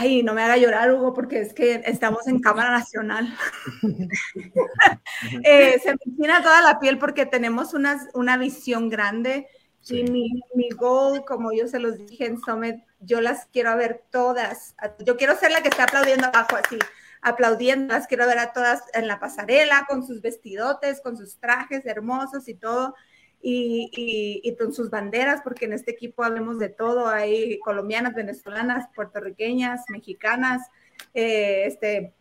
Ay, 0.00 0.22
no 0.22 0.32
me 0.32 0.42
haga 0.42 0.56
llorar, 0.56 0.92
Hugo, 0.92 1.12
porque 1.12 1.40
es 1.40 1.52
que 1.52 1.82
estamos 1.84 2.28
en 2.28 2.38
Cámara 2.38 2.70
Nacional. 2.70 3.34
eh, 5.42 5.80
se 5.82 5.90
me 5.90 5.98
encina 6.06 6.40
toda 6.40 6.62
la 6.62 6.78
piel 6.78 6.98
porque 6.98 7.26
tenemos 7.26 7.74
una, 7.74 8.00
una 8.14 8.36
visión 8.36 8.88
grande. 8.88 9.48
Y 9.88 10.04
mi, 10.04 10.30
mi 10.54 10.68
goal, 10.70 11.24
como 11.26 11.52
yo 11.52 11.66
se 11.66 11.80
los 11.80 11.98
dije 12.06 12.26
en 12.26 12.38
Summit, 12.38 12.76
yo 13.00 13.20
las 13.20 13.46
quiero 13.46 13.76
ver 13.76 14.04
todas. 14.12 14.76
Yo 15.04 15.16
quiero 15.16 15.36
ser 15.36 15.50
la 15.50 15.62
que 15.62 15.68
está 15.68 15.84
aplaudiendo 15.84 16.26
abajo 16.26 16.56
así, 16.56 16.78
aplaudiendo. 17.20 17.94
Las 17.94 18.06
quiero 18.06 18.24
ver 18.26 18.38
a 18.38 18.52
todas 18.52 18.84
en 18.94 19.08
la 19.08 19.18
pasarela, 19.18 19.84
con 19.88 20.06
sus 20.06 20.22
vestidotes, 20.22 21.00
con 21.00 21.16
sus 21.16 21.38
trajes 21.40 21.84
hermosos 21.86 22.48
y 22.48 22.54
todo 22.54 22.94
y, 23.40 24.56
con 24.58 24.72
sus 24.72 24.90
banderas, 24.90 25.40
porque 25.42 25.66
en 25.66 25.72
este 25.72 25.92
equipo 25.92 26.24
hablemos 26.24 26.58
de 26.58 26.68
todo, 26.68 27.08
hay 27.08 27.58
colombianas, 27.60 28.14
venezolanas, 28.14 28.88
puertorriqueñas, 28.94 29.84
mexicanas, 29.88 30.68
eh, 31.14 31.64
este, 31.66 32.14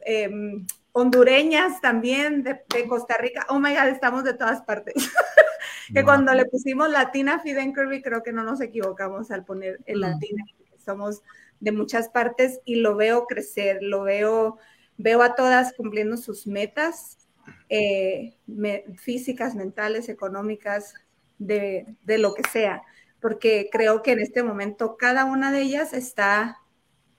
em, 0.00 0.66
hondureñas 0.92 1.80
también, 1.80 2.42
de, 2.42 2.62
Costa 2.88 3.16
Rica, 3.18 3.46
oh 3.48 3.58
my 3.58 3.74
God, 3.74 3.88
estamos 3.88 4.24
de 4.24 4.34
todas 4.34 4.62
partes. 4.62 4.94
que 5.94 6.04
cuando 6.04 6.32
le 6.34 6.44
pusimos 6.46 6.90
Latina 6.90 7.40
Fiden 7.40 7.74
Kirby, 7.74 8.02
creo 8.02 8.22
que 8.22 8.32
no 8.32 8.44
nos 8.44 8.60
equivocamos 8.60 9.30
al 9.30 9.44
poner 9.44 9.80
el 9.86 9.98
mm. 9.98 10.00
Latina, 10.00 10.44
somos 10.84 11.22
de 11.60 11.72
muchas 11.72 12.08
partes 12.08 12.60
y 12.64 12.76
lo 12.76 12.94
veo 12.94 13.26
crecer, 13.26 13.78
lo 13.82 14.02
veo, 14.02 14.58
veo 14.96 15.22
a 15.22 15.34
todas 15.34 15.72
cumpliendo 15.72 16.16
sus 16.16 16.46
metas, 16.46 17.23
eh, 17.68 18.36
físicas, 18.96 19.54
mentales, 19.54 20.08
económicas, 20.08 20.94
de, 21.38 21.96
lo 22.06 22.34
que 22.34 22.42
sea, 22.50 22.82
porque 23.20 23.68
creo 23.70 24.02
que 24.02 24.12
en 24.12 24.20
este 24.20 24.42
momento 24.42 24.96
cada 24.96 25.24
una 25.24 25.52
de 25.52 25.62
ellas 25.62 25.92
está 25.92 26.58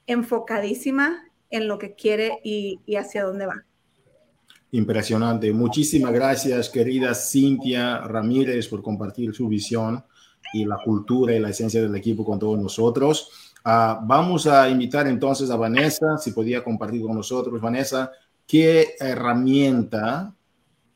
enfocadísima 0.07 1.23
en 1.49 1.67
lo 1.67 1.77
que 1.77 1.95
quiere 1.95 2.39
y, 2.43 2.79
hacia 2.95 3.23
dónde 3.23 3.47
va. 3.47 3.65
Impresionante. 4.71 5.51
Muchísimas 5.53 6.11
gracias, 6.11 6.69
querida 6.69 7.13
Cintia 7.13 7.99
Ramírez, 7.99 8.67
por 8.67 8.81
compartir 8.81 9.33
su 9.33 9.47
visión 9.47 10.03
y 10.53 10.65
la 10.65 10.77
cultura 10.83 11.33
y 11.33 11.39
la 11.39 11.49
esencia 11.49 11.81
del 11.81 11.95
equipo 11.95 12.25
con 12.25 12.39
todos 12.39 12.59
nosotros. 12.59 13.53
Ah, 13.63 13.99
vamos 14.03 14.45
a 14.47 14.69
invitar 14.69 15.07
entonces 15.07 15.49
a 15.49 15.55
Vanessa, 15.55 16.17
si 16.17 16.31
podía 16.31 16.63
compartir 16.63 17.01
con 17.01 17.15
nosotros. 17.15 17.59
Vanessa, 17.61 18.11
¿qué 18.47 18.95
herramienta 18.99 20.33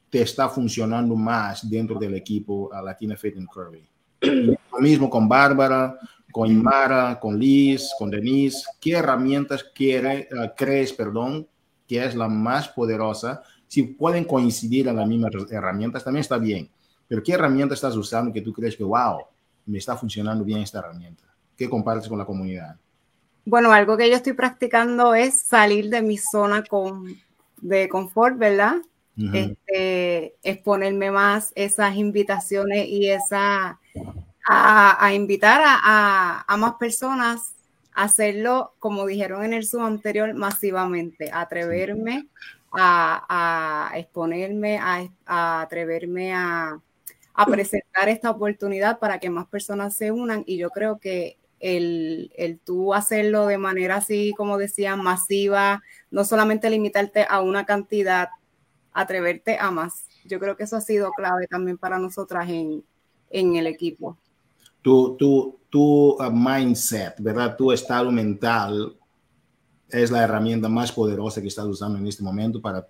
te 0.09 0.21
está 0.21 0.49
funcionando 0.49 1.15
más 1.15 1.69
dentro 1.69 1.99
del 1.99 2.15
equipo 2.15 2.73
a 2.73 2.81
Latina 2.81 3.15
Fit 3.15 3.37
and 3.37 3.47
Curvy? 3.47 3.87
Lo 4.21 4.79
mismo 4.79 5.09
con 5.09 5.27
Bárbara, 5.27 5.97
con 6.31 6.49
Imara, 6.49 7.19
con 7.19 7.39
Liz, 7.39 7.91
con 7.97 8.09
Denise. 8.09 8.63
¿Qué 8.79 8.93
herramientas 8.93 9.63
quiere, 9.63 10.27
uh, 10.31 10.49
crees 10.55 10.93
perdón, 10.93 11.47
que 11.89 12.05
es 12.05 12.13
la 12.13 12.27
más 12.27 12.69
poderosa. 12.69 13.41
Si 13.67 13.81
pueden 13.81 14.23
coincidir 14.23 14.87
en 14.87 14.95
las 14.95 15.07
mismas 15.07 15.31
herramientas, 15.49 16.03
también 16.03 16.21
está 16.21 16.37
bien. 16.37 16.69
Pero 17.07 17.23
¿qué 17.23 17.33
herramienta 17.33 17.73
estás 17.73 17.95
usando 17.95 18.31
que 18.31 18.41
tú 18.41 18.53
crees 18.53 18.77
que, 18.77 18.83
wow, 18.83 19.23
me 19.65 19.79
está 19.79 19.97
funcionando 19.97 20.43
bien 20.43 20.59
esta 20.59 20.79
herramienta? 20.79 21.23
¿Qué 21.57 21.67
compartes 21.67 22.07
con 22.07 22.19
la 22.19 22.25
comunidad? 22.25 22.75
Bueno, 23.43 23.71
algo 23.71 23.97
que 23.97 24.07
yo 24.07 24.15
estoy 24.15 24.33
practicando 24.33 25.15
es 25.15 25.41
salir 25.41 25.89
de 25.89 26.03
mi 26.03 26.17
zona 26.17 26.63
con, 26.63 27.07
de 27.61 27.89
confort, 27.89 28.37
¿verdad? 28.37 28.75
este, 29.33 30.35
exponerme 30.43 31.11
más 31.11 31.51
esas 31.55 31.97
invitaciones 31.97 32.87
y 32.87 33.09
esa 33.09 33.77
a, 34.47 35.13
invitar 35.13 35.61
a, 35.63 36.45
a, 36.47 36.57
más 36.57 36.75
personas 36.75 37.53
a 37.93 38.03
hacerlo, 38.03 38.73
como 38.79 39.05
dijeron 39.05 39.43
en 39.43 39.53
el 39.53 39.67
Zoom 39.67 39.83
anterior, 39.83 40.33
masivamente, 40.33 41.29
atreverme 41.33 42.27
a, 42.71 43.91
exponerme, 43.95 44.79
a, 44.79 45.61
atreverme 45.61 46.33
a, 46.33 46.79
presentar 47.45 48.09
esta 48.09 48.31
oportunidad 48.31 48.99
para 48.99 49.19
que 49.19 49.29
más 49.29 49.47
personas 49.47 49.95
se 49.95 50.11
unan. 50.11 50.43
Y 50.45 50.57
yo 50.57 50.69
creo 50.71 50.99
que 50.99 51.37
el, 51.59 52.31
el 52.35 52.59
tú 52.59 52.93
hacerlo 52.93 53.47
de 53.47 53.57
manera 53.57 53.97
así, 53.97 54.33
como 54.35 54.57
decía, 54.57 54.95
masiva, 54.95 55.81
no 56.11 56.25
solamente 56.25 56.69
limitarte 56.69 57.25
a 57.29 57.41
una 57.41 57.65
cantidad, 57.65 58.29
atreverte 58.93 59.57
a 59.59 59.71
más. 59.71 60.05
Yo 60.25 60.39
creo 60.39 60.55
que 60.55 60.63
eso 60.63 60.75
ha 60.75 60.81
sido 60.81 61.11
clave 61.11 61.47
también 61.47 61.77
para 61.77 61.99
nosotras 61.99 62.49
en, 62.49 62.83
en 63.29 63.55
el 63.55 63.67
equipo 63.67 64.17
tu, 64.81 65.15
tu, 65.17 65.59
tu 65.69 66.11
uh, 66.11 66.31
mindset, 66.31 67.15
¿verdad? 67.19 67.55
Tu 67.57 67.71
estado 67.71 68.11
mental 68.11 68.95
es 69.89 70.11
la 70.11 70.23
herramienta 70.23 70.69
más 70.69 70.91
poderosa 70.91 71.41
que 71.41 71.47
estás 71.47 71.65
usando 71.65 71.97
en 71.97 72.07
este 72.07 72.23
momento 72.23 72.61
para 72.61 72.87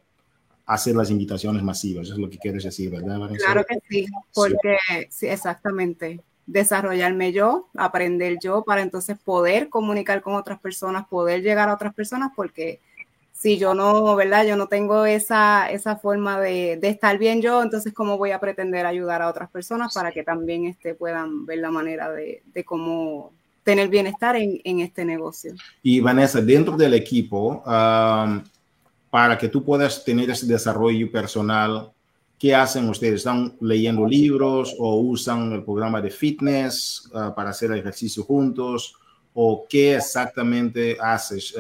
hacer 0.65 0.95
las 0.95 1.09
invitaciones 1.09 1.63
masivas. 1.63 2.05
Eso 2.05 2.13
es 2.13 2.20
lo 2.20 2.30
que 2.30 2.38
quieres 2.38 2.63
decir, 2.63 2.91
¿verdad? 2.91 3.30
Claro 3.38 3.65
que 3.67 3.80
sí, 3.89 4.05
porque 4.34 4.78
sí, 5.09 5.28
exactamente. 5.28 6.22
Desarrollarme 6.51 7.31
yo, 7.31 7.67
aprender 7.77 8.37
yo 8.41 8.63
para 8.63 8.81
entonces 8.81 9.17
poder 9.19 9.69
comunicar 9.69 10.21
con 10.21 10.33
otras 10.33 10.59
personas, 10.59 11.07
poder 11.07 11.43
llegar 11.43 11.69
a 11.69 11.75
otras 11.75 11.93
personas, 11.93 12.31
porque 12.35 12.79
si 13.33 13.57
yo 13.57 13.73
no, 13.73 14.15
¿verdad? 14.15 14.45
Yo 14.45 14.55
no 14.57 14.67
tengo 14.67 15.05
esa, 15.05 15.69
esa 15.69 15.95
forma 15.95 16.41
de, 16.41 16.77
de, 16.81 16.89
estar 16.89 17.17
bien 17.17 17.41
yo, 17.41 17.61
entonces 17.61 17.93
cómo 17.93 18.17
voy 18.17 18.31
a 18.31 18.39
pretender 18.39 18.85
ayudar 18.85 19.21
a 19.21 19.29
otras 19.29 19.49
personas 19.49 19.93
para 19.93 20.11
que 20.11 20.23
también 20.23 20.65
este, 20.65 20.95
puedan 20.95 21.45
ver 21.45 21.59
la 21.59 21.71
manera 21.71 22.11
de, 22.11 22.41
de 22.53 22.63
cómo 22.63 23.31
tener 23.63 23.87
bienestar 23.87 24.35
en, 24.35 24.59
en, 24.63 24.79
este 24.79 25.05
negocio. 25.05 25.53
Y 25.83 25.99
Vanessa, 25.99 26.41
dentro 26.41 26.75
del 26.75 26.95
equipo, 26.95 27.61
para 27.63 29.37
que 29.37 29.47
tú 29.47 29.63
puedas 29.63 30.03
tener 30.03 30.29
ese 30.31 30.47
desarrollo 30.47 31.11
personal, 31.11 31.91
¿qué 32.39 32.55
hacen 32.55 32.89
ustedes? 32.89 33.15
¿Están 33.15 33.55
leyendo 33.59 34.07
libros 34.07 34.75
o 34.79 35.01
usan 35.01 35.51
el 35.51 35.63
programa 35.63 36.01
de 36.01 36.09
fitness 36.09 37.09
uh, 37.13 37.35
para 37.35 37.49
hacer 37.49 37.71
ejercicio 37.73 38.23
juntos? 38.23 38.95
¿O 39.33 39.65
qué 39.69 39.95
exactamente 39.95 40.97
haces? 40.99 41.53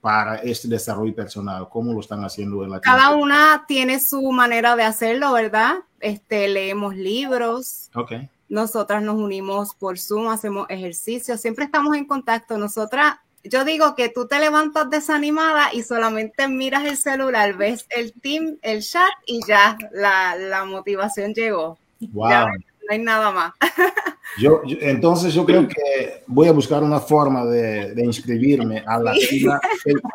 para 0.00 0.36
este 0.36 0.68
desarrollo 0.68 1.14
personal? 1.14 1.66
¿Cómo 1.70 1.94
lo 1.94 2.00
están 2.00 2.22
haciendo 2.24 2.62
en 2.62 2.70
la 2.70 2.80
Cada 2.80 3.12
una 3.16 3.64
tiene 3.66 3.98
su 4.00 4.20
manera 4.32 4.76
de 4.76 4.82
hacerlo, 4.82 5.32
¿verdad? 5.32 5.76
Este, 5.98 6.46
leemos 6.46 6.94
libros. 6.94 7.88
Ok. 7.94 8.12
Nosotras 8.50 9.02
nos 9.02 9.16
unimos 9.16 9.74
por 9.74 9.98
Zoom, 9.98 10.28
hacemos 10.28 10.66
ejercicio, 10.68 11.38
siempre 11.38 11.64
estamos 11.64 11.96
en 11.96 12.04
contacto. 12.04 12.58
Nosotras, 12.58 13.14
yo 13.44 13.64
digo 13.64 13.94
que 13.94 14.08
tú 14.08 14.26
te 14.26 14.38
levantas 14.38 14.90
desanimada 14.90 15.72
y 15.72 15.82
solamente 15.82 16.48
miras 16.48 16.84
el 16.84 16.96
celular, 16.96 17.56
ves 17.56 17.86
el 17.90 18.12
team, 18.12 18.58
el 18.62 18.82
chat 18.82 19.12
y 19.26 19.40
ya 19.46 19.76
la, 19.92 20.36
la 20.36 20.64
motivación 20.64 21.34
llegó. 21.34 21.78
Wow 22.12 22.48
no 22.86 22.92
hay 22.92 22.98
nada 22.98 23.30
más. 23.30 23.52
Yo, 24.36 24.62
entonces 24.66 25.32
yo 25.32 25.44
creo 25.46 25.68
que 25.68 26.24
voy 26.26 26.48
a 26.48 26.52
buscar 26.52 26.82
una 26.82 26.98
forma 26.98 27.44
de, 27.44 27.94
de 27.94 28.04
inscribirme 28.04 28.82
a 28.84 28.98
la 28.98 29.12
fila 29.12 29.60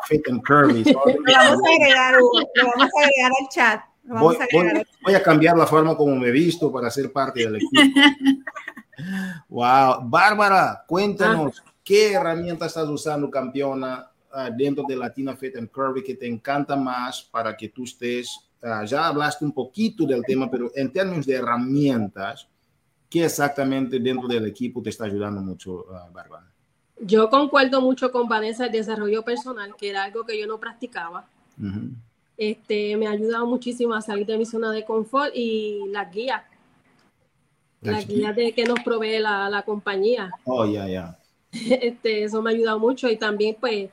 Fit, 0.08 0.28
and 0.28 0.42
Curvy. 0.46 0.84
Lo 0.92 1.00
vamos 1.00 1.62
a 1.62 1.74
agregar, 1.74 2.14
lo 2.16 2.66
vamos 2.66 2.90
a 2.96 3.00
agregar 3.02 3.32
al 3.40 3.48
chat. 3.48 3.80
Voy 4.04 4.36
a, 4.36 4.46
voy, 4.52 4.86
voy 5.02 5.14
a, 5.14 5.22
cambiar 5.22 5.56
la 5.56 5.66
forma 5.66 5.96
como 5.96 6.16
me 6.16 6.28
he 6.28 6.32
visto 6.32 6.70
para 6.70 6.90
ser 6.90 7.10
parte 7.10 7.40
del 7.40 7.56
equipo. 7.56 7.80
wow. 9.48 10.02
Bárbara, 10.02 10.84
cuéntanos, 10.86 11.62
ah. 11.64 11.69
¿Qué 11.90 12.12
herramienta 12.12 12.66
estás 12.66 12.88
usando, 12.88 13.28
campeona, 13.28 14.08
uh, 14.32 14.56
dentro 14.56 14.84
de 14.86 14.94
Latina 14.94 15.34
Fit 15.34 15.56
and 15.56 15.72
Curvy 15.72 16.04
que 16.04 16.14
te 16.14 16.24
encanta 16.24 16.76
más 16.76 17.20
para 17.20 17.56
que 17.56 17.68
tú 17.68 17.82
estés, 17.82 18.48
uh, 18.62 18.84
ya 18.84 19.08
hablaste 19.08 19.44
un 19.44 19.50
poquito 19.50 20.06
del 20.06 20.24
tema, 20.24 20.48
pero 20.48 20.70
en 20.76 20.92
términos 20.92 21.26
de 21.26 21.34
herramientas, 21.34 22.46
¿Qué 23.08 23.24
exactamente 23.24 23.98
dentro 23.98 24.28
del 24.28 24.46
equipo 24.46 24.80
te 24.80 24.90
está 24.90 25.06
ayudando 25.06 25.40
mucho, 25.40 25.84
uh, 25.90 26.12
Bárbara? 26.12 26.46
Yo 27.00 27.28
concuerdo 27.28 27.80
mucho 27.80 28.12
con 28.12 28.28
Vanessa 28.28 28.66
el 28.66 28.70
desarrollo 28.70 29.24
personal, 29.24 29.74
que 29.76 29.90
era 29.90 30.04
algo 30.04 30.24
que 30.24 30.38
yo 30.38 30.46
no 30.46 30.60
practicaba. 30.60 31.26
este, 32.36 32.96
me 32.96 33.08
ha 33.08 33.10
ayudado 33.10 33.46
muchísimo 33.46 33.94
a 33.94 34.00
salir 34.00 34.26
de 34.26 34.38
mi 34.38 34.46
zona 34.46 34.70
de 34.70 34.84
confort 34.84 35.32
y 35.34 35.88
las 35.88 36.08
guías. 36.14 36.44
Las 37.80 38.06
guías 38.06 38.36
de 38.36 38.52
que 38.52 38.62
nos 38.62 38.78
provee 38.78 39.18
la, 39.18 39.50
la 39.50 39.62
compañía. 39.62 40.30
Oh, 40.44 40.64
ya, 40.64 40.86
ya. 40.86 41.19
Este, 41.82 42.24
eso 42.24 42.42
me 42.42 42.50
ha 42.50 42.54
ayudado 42.54 42.78
mucho 42.78 43.08
y 43.08 43.16
también 43.16 43.56
pues 43.58 43.90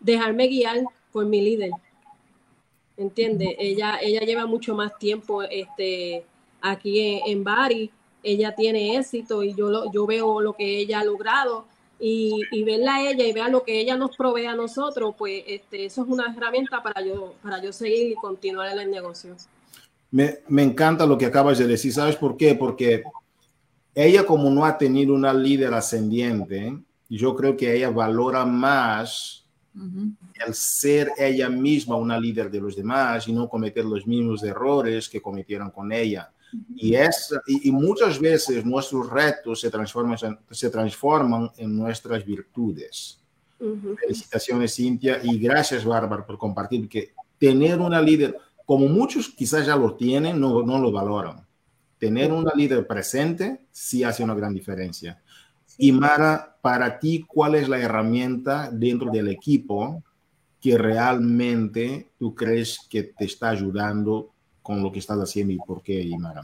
dejarme 0.00 0.48
guiar 0.48 0.84
por 1.12 1.26
mi 1.26 1.40
líder. 1.40 1.70
¿Entiendes? 2.96 3.54
Ella, 3.58 3.98
ella 4.00 4.20
lleva 4.20 4.46
mucho 4.46 4.74
más 4.74 4.98
tiempo 4.98 5.42
este, 5.42 6.24
aquí 6.62 7.00
en, 7.00 7.20
en 7.26 7.44
Bari 7.44 7.90
ella 8.26 8.54
tiene 8.54 8.96
éxito 8.96 9.42
y 9.44 9.54
yo, 9.54 9.70
lo, 9.70 9.92
yo 9.92 10.06
veo 10.06 10.40
lo 10.40 10.52
que 10.54 10.78
ella 10.78 11.00
ha 11.00 11.04
logrado 11.04 11.64
y, 11.98 12.42
y, 12.50 12.64
verla 12.64 12.96
a 12.96 13.10
ella 13.10 13.24
y 13.24 13.32
ver 13.32 13.50
lo 13.50 13.62
que 13.62 13.80
ella 13.80 13.96
nos 13.96 14.16
provee 14.16 14.46
a 14.46 14.54
nosotros, 14.54 15.14
pues 15.16 15.44
este, 15.46 15.86
eso 15.86 16.02
es 16.02 16.08
una 16.08 16.34
herramienta 16.36 16.82
para 16.82 17.00
yo, 17.02 17.34
para 17.42 17.62
yo 17.62 17.72
seguir 17.72 18.10
y 18.10 18.14
continuar 18.16 18.70
en 18.72 18.80
el 18.80 18.90
negocio. 18.90 19.34
Me, 20.10 20.40
me 20.48 20.62
encanta 20.62 21.06
lo 21.06 21.16
que 21.16 21.26
acabas 21.26 21.58
de 21.58 21.66
decir, 21.66 21.92
¿sabes 21.92 22.16
por 22.16 22.36
qué? 22.36 22.54
Porque 22.54 23.04
ella 23.94 24.26
como 24.26 24.50
no 24.50 24.64
ha 24.64 24.76
tenido 24.76 25.14
una 25.14 25.32
líder 25.32 25.72
ascendiente, 25.72 26.76
yo 27.08 27.34
creo 27.34 27.56
que 27.56 27.74
ella 27.74 27.90
valora 27.90 28.44
más 28.44 29.46
uh 29.74 29.78
-huh. 29.78 30.16
el 30.46 30.54
ser 30.54 31.10
ella 31.18 31.48
misma 31.48 31.96
una 31.96 32.18
líder 32.18 32.50
de 32.50 32.60
los 32.60 32.74
demás 32.74 33.28
y 33.28 33.32
no 33.32 33.48
cometer 33.48 33.84
los 33.84 34.06
mismos 34.06 34.42
errores 34.42 35.08
que 35.08 35.20
cometieron 35.20 35.70
con 35.70 35.92
ella. 35.92 36.32
Y, 36.74 36.94
es, 36.94 37.34
y, 37.46 37.68
y, 37.68 37.72
muchas 37.72 38.18
veces 38.18 38.64
nuestros 38.64 39.10
retos 39.10 39.60
se 39.60 39.70
transforman, 39.70 40.16
se 40.50 40.70
transforman 40.70 41.50
en 41.56 41.76
nuestras 41.76 42.24
virtudes. 42.24 43.20
Uh 43.58 43.66
-huh. 43.66 43.98
Felicitaciones, 43.98 44.74
Cintia, 44.74 45.20
y 45.22 45.38
gracias, 45.38 45.84
Bárbara, 45.84 46.24
por 46.24 46.38
compartir 46.38 46.88
que 46.88 47.14
tener 47.38 47.78
una 47.80 48.00
líder, 48.00 48.36
como 48.64 48.88
muchos 48.88 49.28
quizás 49.28 49.66
ya 49.66 49.76
lo 49.76 49.94
tienen, 49.94 50.40
no, 50.40 50.62
no 50.62 50.78
lo 50.78 50.92
valoran. 50.92 51.44
Tener 51.98 52.32
una 52.32 52.52
líder 52.54 52.86
presente 52.86 53.62
sí 53.72 54.04
hace 54.04 54.22
una 54.22 54.34
gran 54.34 54.54
diferencia. 54.54 55.20
Y 55.78 55.92
Mara, 55.92 56.55
para 56.66 56.98
ti, 56.98 57.24
¿cuál 57.28 57.54
es 57.54 57.68
la 57.68 57.78
herramienta 57.78 58.70
dentro 58.72 59.12
del 59.12 59.28
equipo 59.28 60.02
que 60.60 60.76
realmente 60.76 62.08
tú 62.18 62.34
crees 62.34 62.80
que 62.90 63.04
te 63.04 63.24
está 63.24 63.50
ayudando 63.50 64.32
con 64.62 64.82
lo 64.82 64.90
que 64.90 64.98
estás 64.98 65.16
haciendo 65.18 65.52
y 65.52 65.58
por 65.58 65.80
qué, 65.80 66.00
Imara? 66.00 66.42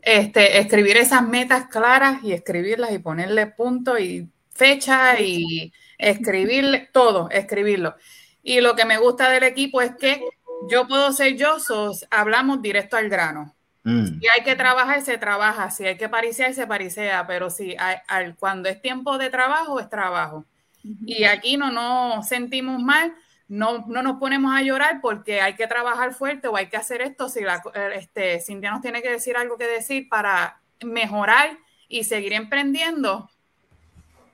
Este, 0.00 0.60
escribir 0.60 0.96
esas 0.96 1.26
metas 1.26 1.66
claras 1.66 2.22
y 2.22 2.32
escribirlas 2.32 2.92
y 2.92 3.00
ponerle 3.00 3.48
punto 3.48 3.98
y 3.98 4.30
fecha 4.52 5.20
y 5.20 5.72
escribir 5.98 6.90
todo, 6.92 7.28
escribirlo. 7.30 7.96
Y 8.44 8.60
lo 8.60 8.76
que 8.76 8.84
me 8.84 8.98
gusta 8.98 9.28
del 9.28 9.42
equipo 9.42 9.80
es 9.80 9.96
que 9.96 10.22
yo 10.70 10.86
puedo 10.86 11.12
ser 11.12 11.34
yo, 11.34 11.58
sos, 11.58 12.06
hablamos 12.12 12.62
directo 12.62 12.96
al 12.96 13.08
grano. 13.08 13.53
Mm. 13.84 14.20
Si 14.20 14.28
hay 14.28 14.44
que 14.44 14.56
trabajar, 14.56 15.02
se 15.02 15.18
trabaja. 15.18 15.70
Si 15.70 15.86
hay 15.86 15.96
que 15.96 16.08
parisear, 16.08 16.52
se 16.54 16.66
parisea. 16.66 17.26
Pero 17.26 17.50
si 17.50 17.76
hay, 17.78 17.96
al, 18.08 18.34
cuando 18.36 18.68
es 18.68 18.80
tiempo 18.82 19.18
de 19.18 19.30
trabajo, 19.30 19.78
es 19.78 19.88
trabajo. 19.88 20.44
Uh 20.82 20.88
-huh. 20.88 20.96
Y 21.06 21.24
aquí 21.24 21.56
no 21.56 21.70
nos 21.70 22.26
sentimos 22.26 22.82
mal 22.82 23.14
no, 23.48 23.84
no 23.86 24.02
nos 24.02 24.18
ponemos 24.18 24.54
a 24.54 24.62
llorar 24.62 25.00
porque 25.00 25.40
hay 25.40 25.54
que 25.54 25.66
trabajar 25.66 26.14
fuerte 26.14 26.48
o 26.48 26.56
hay 26.56 26.68
que 26.68 26.76
hacer 26.76 27.02
esto. 27.02 27.28
Si 27.28 27.40
la, 27.42 27.62
este, 27.94 28.40
Cintia 28.40 28.70
nos 28.70 28.80
tiene 28.80 29.02
que 29.02 29.10
decir 29.10 29.36
algo 29.36 29.58
que 29.58 29.66
decir 29.66 30.08
para 30.08 30.60
mejorar 30.82 31.58
y 31.88 32.04
seguir 32.04 32.32
emprendiendo, 32.32 33.30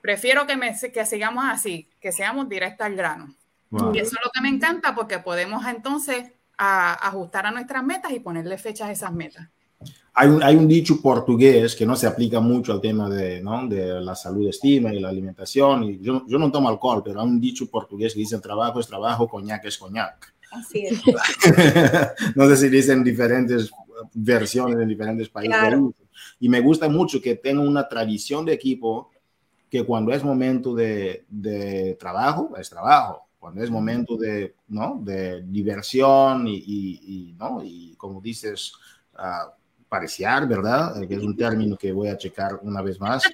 prefiero 0.00 0.46
que, 0.46 0.56
me, 0.56 0.76
que 0.92 1.06
sigamos 1.06 1.44
así, 1.46 1.88
que 2.00 2.12
seamos 2.12 2.48
directos 2.48 2.86
al 2.86 2.94
grano. 2.94 3.34
Wow. 3.70 3.94
Y 3.94 3.98
eso 3.98 4.16
es 4.16 4.24
lo 4.24 4.30
que 4.30 4.40
me 4.40 4.48
encanta 4.48 4.94
porque 4.94 5.18
podemos 5.18 5.66
entonces 5.66 6.32
a, 6.62 7.08
ajustar 7.08 7.46
a 7.46 7.50
nuestras 7.50 7.82
metas 7.82 8.12
y 8.12 8.20
ponerle 8.20 8.58
fechas 8.58 8.88
a 8.88 8.92
esas 8.92 9.12
metas. 9.12 9.48
hay 10.12 10.28
un, 10.28 10.42
hay 10.42 10.54
un 10.56 10.68
dicho 10.68 11.00
portugués 11.00 11.74
que 11.74 11.86
no 11.86 11.96
se 11.96 12.06
aplica 12.06 12.38
mucho 12.38 12.72
al 12.72 12.82
tema 12.82 13.08
de, 13.08 13.40
¿no? 13.40 13.66
de 13.66 13.98
la 14.00 14.14
salud 14.14 14.46
estima 14.46 14.92
y 14.92 15.00
la 15.00 15.08
alimentación. 15.08 15.84
Y 15.84 15.98
yo, 16.00 16.22
yo 16.26 16.38
no 16.38 16.52
tomo 16.52 16.68
alcohol, 16.68 17.02
pero 17.02 17.20
hay 17.20 17.26
un 17.26 17.40
dicho 17.40 17.70
portugués 17.70 18.12
que 18.12 18.20
dice 18.20 18.38
trabajo 18.40 18.78
es 18.78 18.86
trabajo, 18.86 19.26
coñac 19.26 19.64
es 19.64 19.78
coñac. 19.78 20.34
Así 20.52 20.84
es. 20.84 21.00
no 22.36 22.46
sé 22.48 22.56
si 22.56 22.68
dicen 22.68 23.02
diferentes 23.02 23.70
versiones 24.12 24.78
en 24.78 24.88
diferentes 24.88 25.30
países. 25.30 25.56
Claro. 25.56 25.94
Y 26.40 26.48
me 26.50 26.60
gusta 26.60 26.88
mucho 26.90 27.22
que 27.22 27.36
tenga 27.36 27.62
una 27.62 27.88
tradición 27.88 28.44
de 28.44 28.52
equipo 28.52 29.10
que 29.70 29.84
cuando 29.84 30.12
es 30.12 30.22
momento 30.22 30.74
de, 30.74 31.24
de 31.28 31.96
trabajo, 31.98 32.54
es 32.58 32.68
trabajo. 32.68 33.29
Cuando 33.40 33.64
es 33.64 33.70
momento 33.70 34.16
de, 34.16 34.54
¿no? 34.68 35.00
de 35.02 35.42
diversión 35.42 36.46
y, 36.46 36.56
y, 36.56 37.00
y 37.06 37.32
¿no? 37.38 37.62
y 37.64 37.94
como 37.96 38.20
dices, 38.20 38.74
uh, 39.14 39.50
pareciar, 39.88 40.46
¿verdad? 40.46 41.02
Eh, 41.02 41.08
que 41.08 41.14
es 41.14 41.22
un 41.22 41.36
término 41.36 41.76
que 41.76 41.90
voy 41.90 42.08
a 42.08 42.16
checar 42.16 42.60
una 42.62 42.80
vez 42.80 43.00
más. 43.00 43.24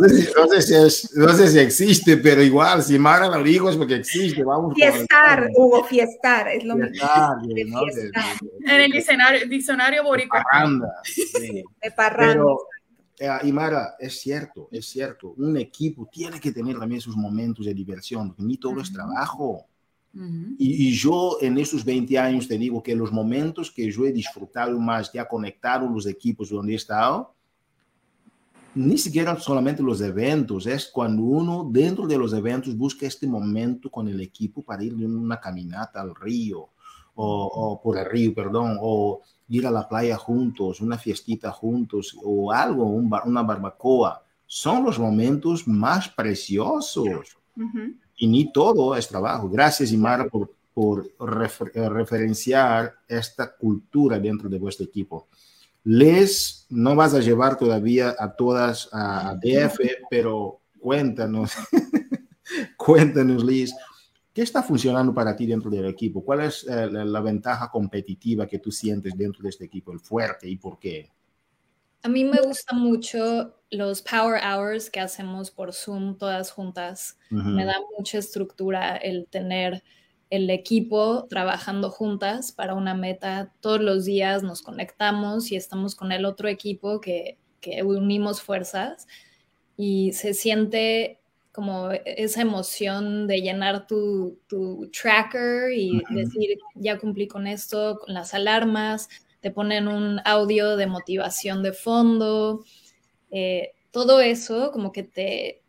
No 0.00 0.08
sé, 0.08 0.22
si, 0.22 0.32
no, 0.34 0.46
sé 0.48 0.62
si 0.62 0.74
es, 0.74 1.14
no 1.14 1.28
sé, 1.28 1.48
si 1.48 1.58
existe, 1.58 2.16
pero 2.16 2.42
igual, 2.42 2.82
si 2.82 2.98
Mara 2.98 3.28
lo 3.28 3.42
dijo 3.42 3.68
es 3.68 3.76
porque 3.76 3.96
existe. 3.96 4.42
Vamos 4.42 4.74
fiestar, 4.74 5.48
Hugo, 5.54 5.84
fiestar, 5.84 6.48
es 6.48 6.64
lo 6.64 6.76
fiestar, 6.76 7.36
mismo. 7.42 7.80
¿no? 7.80 7.86
De, 7.86 8.02
de, 8.04 8.10
en 8.74 8.80
el 8.80 8.90
diccionario, 8.90 9.46
diccionario 9.48 10.02
boricua. 10.02 10.42
Parranda. 10.50 10.88
Sí. 11.04 11.62
De 11.82 11.90
parranda. 11.90 12.32
Pero, 12.32 12.58
eh, 13.22 13.86
es 13.98 14.20
cierto, 14.20 14.68
es 14.70 14.86
cierto. 14.86 15.34
Un 15.36 15.56
equipo 15.56 16.08
tiene 16.10 16.40
que 16.40 16.52
tener 16.52 16.78
también 16.78 17.00
sus 17.00 17.16
momentos 17.16 17.66
de 17.66 17.74
diversión, 17.74 18.28
porque 18.28 18.42
ni 18.42 18.56
todo 18.56 18.72
uh 18.72 18.76
-huh. 18.76 18.82
es 18.82 18.92
trabajo. 18.92 19.66
Uh 20.14 20.18
-huh. 20.18 20.56
y, 20.58 20.88
y, 20.88 20.92
yo 20.92 21.38
en 21.40 21.56
esos 21.56 21.84
20 21.84 22.18
años 22.18 22.46
te 22.46 22.58
digo 22.58 22.82
que 22.82 22.94
los 22.94 23.10
momentos 23.10 23.70
que 23.70 23.90
yo 23.90 24.04
he 24.04 24.12
disfrutado 24.12 24.78
más, 24.78 25.10
ya 25.12 25.26
conectado 25.26 25.88
los 25.88 26.06
equipos 26.06 26.50
donde 26.50 26.74
he 26.74 26.76
estado, 26.76 27.34
ni 28.74 28.96
siquiera 28.96 29.38
solamente 29.38 29.82
los 29.82 30.00
eventos, 30.00 30.66
es 30.66 30.86
cuando 30.86 31.22
uno 31.22 31.68
dentro 31.70 32.06
de 32.06 32.16
los 32.16 32.32
eventos 32.32 32.76
busca 32.76 33.06
este 33.06 33.26
momento 33.26 33.90
con 33.90 34.08
el 34.08 34.20
equipo 34.20 34.62
para 34.62 34.82
ir 34.82 34.92
en 34.94 35.16
una 35.16 35.38
caminata 35.38 36.00
al 36.00 36.14
río, 36.14 36.70
o, 37.14 37.46
o 37.46 37.80
por 37.80 37.98
el 37.98 38.06
río, 38.06 38.34
perdón, 38.34 38.78
o 38.80 39.20
ir 39.48 39.66
a 39.66 39.70
la 39.70 39.88
playa 39.88 40.16
juntos, 40.16 40.80
una 40.80 40.98
fiestita 40.98 41.52
juntos, 41.52 42.16
o 42.22 42.52
algo, 42.52 42.84
un 42.84 43.10
bar, 43.10 43.22
una 43.26 43.42
barbacoa. 43.42 44.22
Son 44.46 44.84
los 44.84 44.98
momentos 44.98 45.68
más 45.68 46.08
preciosos. 46.08 47.36
Uh 47.56 47.60
-huh. 47.60 47.96
Y 48.16 48.26
ni 48.28 48.52
todo 48.52 48.96
es 48.96 49.08
trabajo. 49.08 49.48
Gracias, 49.48 49.92
Imara, 49.92 50.26
por, 50.26 50.50
por 50.72 51.10
refer 51.20 51.72
referenciar 51.74 52.94
esta 53.06 53.54
cultura 53.54 54.18
dentro 54.18 54.48
de 54.48 54.58
vuestro 54.58 54.86
equipo. 54.86 55.28
Les, 55.84 56.66
no 56.70 56.94
vas 56.94 57.12
a 57.14 57.20
llevar 57.20 57.58
todavía 57.58 58.14
a 58.18 58.34
todas 58.34 58.88
a, 58.92 59.30
a 59.30 59.34
DF, 59.34 59.80
pero 60.08 60.60
cuéntanos, 60.78 61.52
cuéntanos, 62.76 63.44
Liz, 63.44 63.74
¿qué 64.32 64.42
está 64.42 64.62
funcionando 64.62 65.12
para 65.12 65.36
ti 65.36 65.46
dentro 65.46 65.70
del 65.70 65.86
equipo? 65.86 66.24
¿Cuál 66.24 66.42
es 66.42 66.66
eh, 66.68 66.90
la, 66.90 67.04
la, 67.04 67.20
ventaja 67.20 67.70
competitiva 67.70 68.46
que 68.46 68.58
tú 68.58 68.70
sientes 68.70 69.14
dentro 69.16 69.42
de 69.42 69.50
este 69.50 69.64
equipo, 69.64 69.92
el 69.92 70.00
fuerte 70.00 70.48
y 70.48 70.56
por 70.56 70.78
qué? 70.78 71.10
A 72.02 72.08
mí 72.08 72.24
me 72.24 72.40
gusta 72.40 72.74
mucho 72.74 73.54
los 73.70 74.02
power 74.02 74.42
hours 74.42 74.90
que 74.90 75.00
hacemos 75.00 75.50
por 75.50 75.72
Zoom 75.72 76.18
todas 76.18 76.50
juntas. 76.50 77.18
Uh 77.30 77.36
-huh. 77.36 77.54
Me 77.54 77.64
da 77.64 77.76
mucha 77.96 78.18
estructura 78.18 78.96
el 78.96 79.26
tener 79.28 79.82
el 80.28 80.50
equipo 80.50 81.26
trabajando 81.28 81.90
juntas 81.90 82.52
para 82.52 82.74
una 82.74 82.94
meta. 82.94 83.52
Todos 83.60 83.80
los 83.80 84.04
días 84.04 84.42
nos 84.42 84.62
conectamos 84.62 85.52
y 85.52 85.56
estamos 85.56 85.94
con 85.94 86.10
el 86.10 86.24
otro 86.24 86.48
equipo 86.48 87.00
que, 87.00 87.38
que 87.60 87.82
unimos 87.82 88.42
fuerzas 88.42 89.06
y 89.76 90.12
se 90.12 90.34
siente 90.34 91.21
como 91.52 91.90
esa 92.04 92.40
emoción 92.40 93.26
de 93.26 93.42
llenar 93.42 93.86
tu, 93.86 94.38
tu 94.48 94.90
tracker 94.90 95.70
y 95.72 95.98
uh 95.98 96.00
-huh. 96.00 96.14
decir, 96.16 96.58
ya 96.74 96.98
cumplí 96.98 97.28
con 97.28 97.46
esto, 97.46 97.98
con 98.00 98.14
las 98.14 98.32
alarmas, 98.32 99.08
te 99.40 99.50
ponen 99.50 99.86
un 99.86 100.20
audio 100.24 100.76
de 100.76 100.86
motivación 100.86 101.62
de 101.62 101.72
fondo, 101.72 102.64
eh, 103.30 103.72
todo 103.90 104.20
eso 104.20 104.72
como 104.72 104.92
que 104.92 105.02
te, 105.02 105.62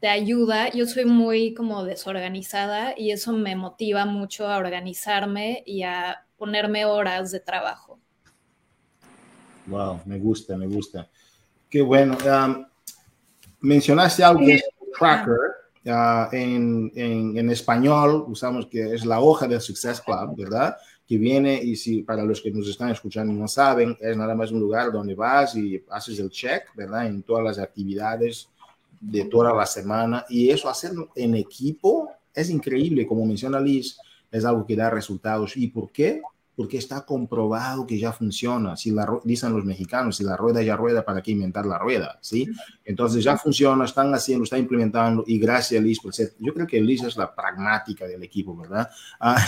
te 0.00 0.08
ayuda. 0.08 0.70
Yo 0.70 0.86
soy 0.86 1.06
muy 1.06 1.54
como 1.54 1.84
desorganizada 1.84 2.94
y 2.96 3.12
eso 3.12 3.32
me 3.32 3.56
motiva 3.56 4.04
mucho 4.04 4.48
a 4.48 4.58
organizarme 4.58 5.62
y 5.64 5.84
a 5.84 6.26
ponerme 6.36 6.84
horas 6.84 7.30
de 7.30 7.40
trabajo. 7.40 7.98
Wow, 9.66 10.00
me 10.04 10.18
gusta, 10.18 10.56
me 10.56 10.66
gusta. 10.66 11.08
Qué 11.70 11.80
bueno. 11.80 12.18
Um, 12.26 12.66
mencionaste 13.60 14.24
algo 14.24 14.42
es 14.42 14.62
tracker. 14.98 15.38
Uh, 15.84 16.32
en, 16.32 16.92
en, 16.94 17.36
en, 17.36 17.50
español 17.50 18.24
usamos 18.28 18.66
que 18.66 18.94
es 18.94 19.04
la 19.04 19.18
hoja 19.18 19.48
del 19.48 19.60
Success 19.60 20.00
Club, 20.00 20.36
¿verdad? 20.36 20.76
Que 21.08 21.18
viene 21.18 21.60
y 21.60 21.74
si 21.74 22.02
para 22.02 22.22
los 22.22 22.40
que 22.40 22.52
nos 22.52 22.68
están 22.68 22.90
escuchando 22.90 23.32
y 23.32 23.36
no 23.36 23.48
saben, 23.48 23.96
es 24.00 24.16
nada 24.16 24.36
más 24.36 24.52
un 24.52 24.60
lugar 24.60 24.92
donde 24.92 25.16
vas 25.16 25.56
y 25.56 25.84
haces 25.90 26.20
el 26.20 26.30
check, 26.30 26.66
¿verdad? 26.76 27.06
En 27.06 27.24
todas 27.24 27.42
las 27.42 27.58
actividades 27.58 28.48
de 29.00 29.24
toda 29.24 29.52
la 29.52 29.66
semana 29.66 30.24
y 30.28 30.50
eso 30.50 30.68
hacerlo 30.68 31.10
en 31.16 31.34
equipo 31.34 32.08
es 32.32 32.48
increíble, 32.50 33.06
como 33.06 33.26
menciona 33.26 33.60
Liz, 33.60 33.98
es 34.30 34.44
algo 34.44 34.64
que 34.64 34.76
da 34.76 34.88
resultados. 34.88 35.56
¿Y 35.56 35.68
por 35.68 35.90
qué? 35.90 36.22
Porque 36.54 36.76
está 36.76 37.00
comprobado 37.06 37.86
que 37.86 37.98
ya 37.98 38.12
funciona. 38.12 38.76
Si 38.76 38.90
la, 38.90 39.08
dicen 39.24 39.52
los 39.52 39.64
mexicanos, 39.64 40.16
si 40.16 40.24
la 40.24 40.36
rueda 40.36 40.62
ya 40.62 40.76
rueda, 40.76 41.04
¿para 41.04 41.22
qué 41.22 41.30
inventar 41.30 41.64
la 41.64 41.78
rueda? 41.78 42.18
¿sí? 42.20 42.46
Entonces 42.84 43.24
ya 43.24 43.38
funciona, 43.38 43.84
están 43.84 44.12
haciendo, 44.14 44.44
están 44.44 44.60
implementando 44.60 45.24
y 45.26 45.38
gracias 45.38 45.82
Liz 45.82 46.00
por 46.00 46.14
ser, 46.14 46.32
yo 46.38 46.52
creo 46.52 46.66
que 46.66 46.80
Liz 46.80 47.02
es 47.02 47.16
la 47.16 47.34
pragmática 47.34 48.06
del 48.06 48.22
equipo, 48.22 48.54
¿verdad? 48.56 48.88
Ah, 49.18 49.42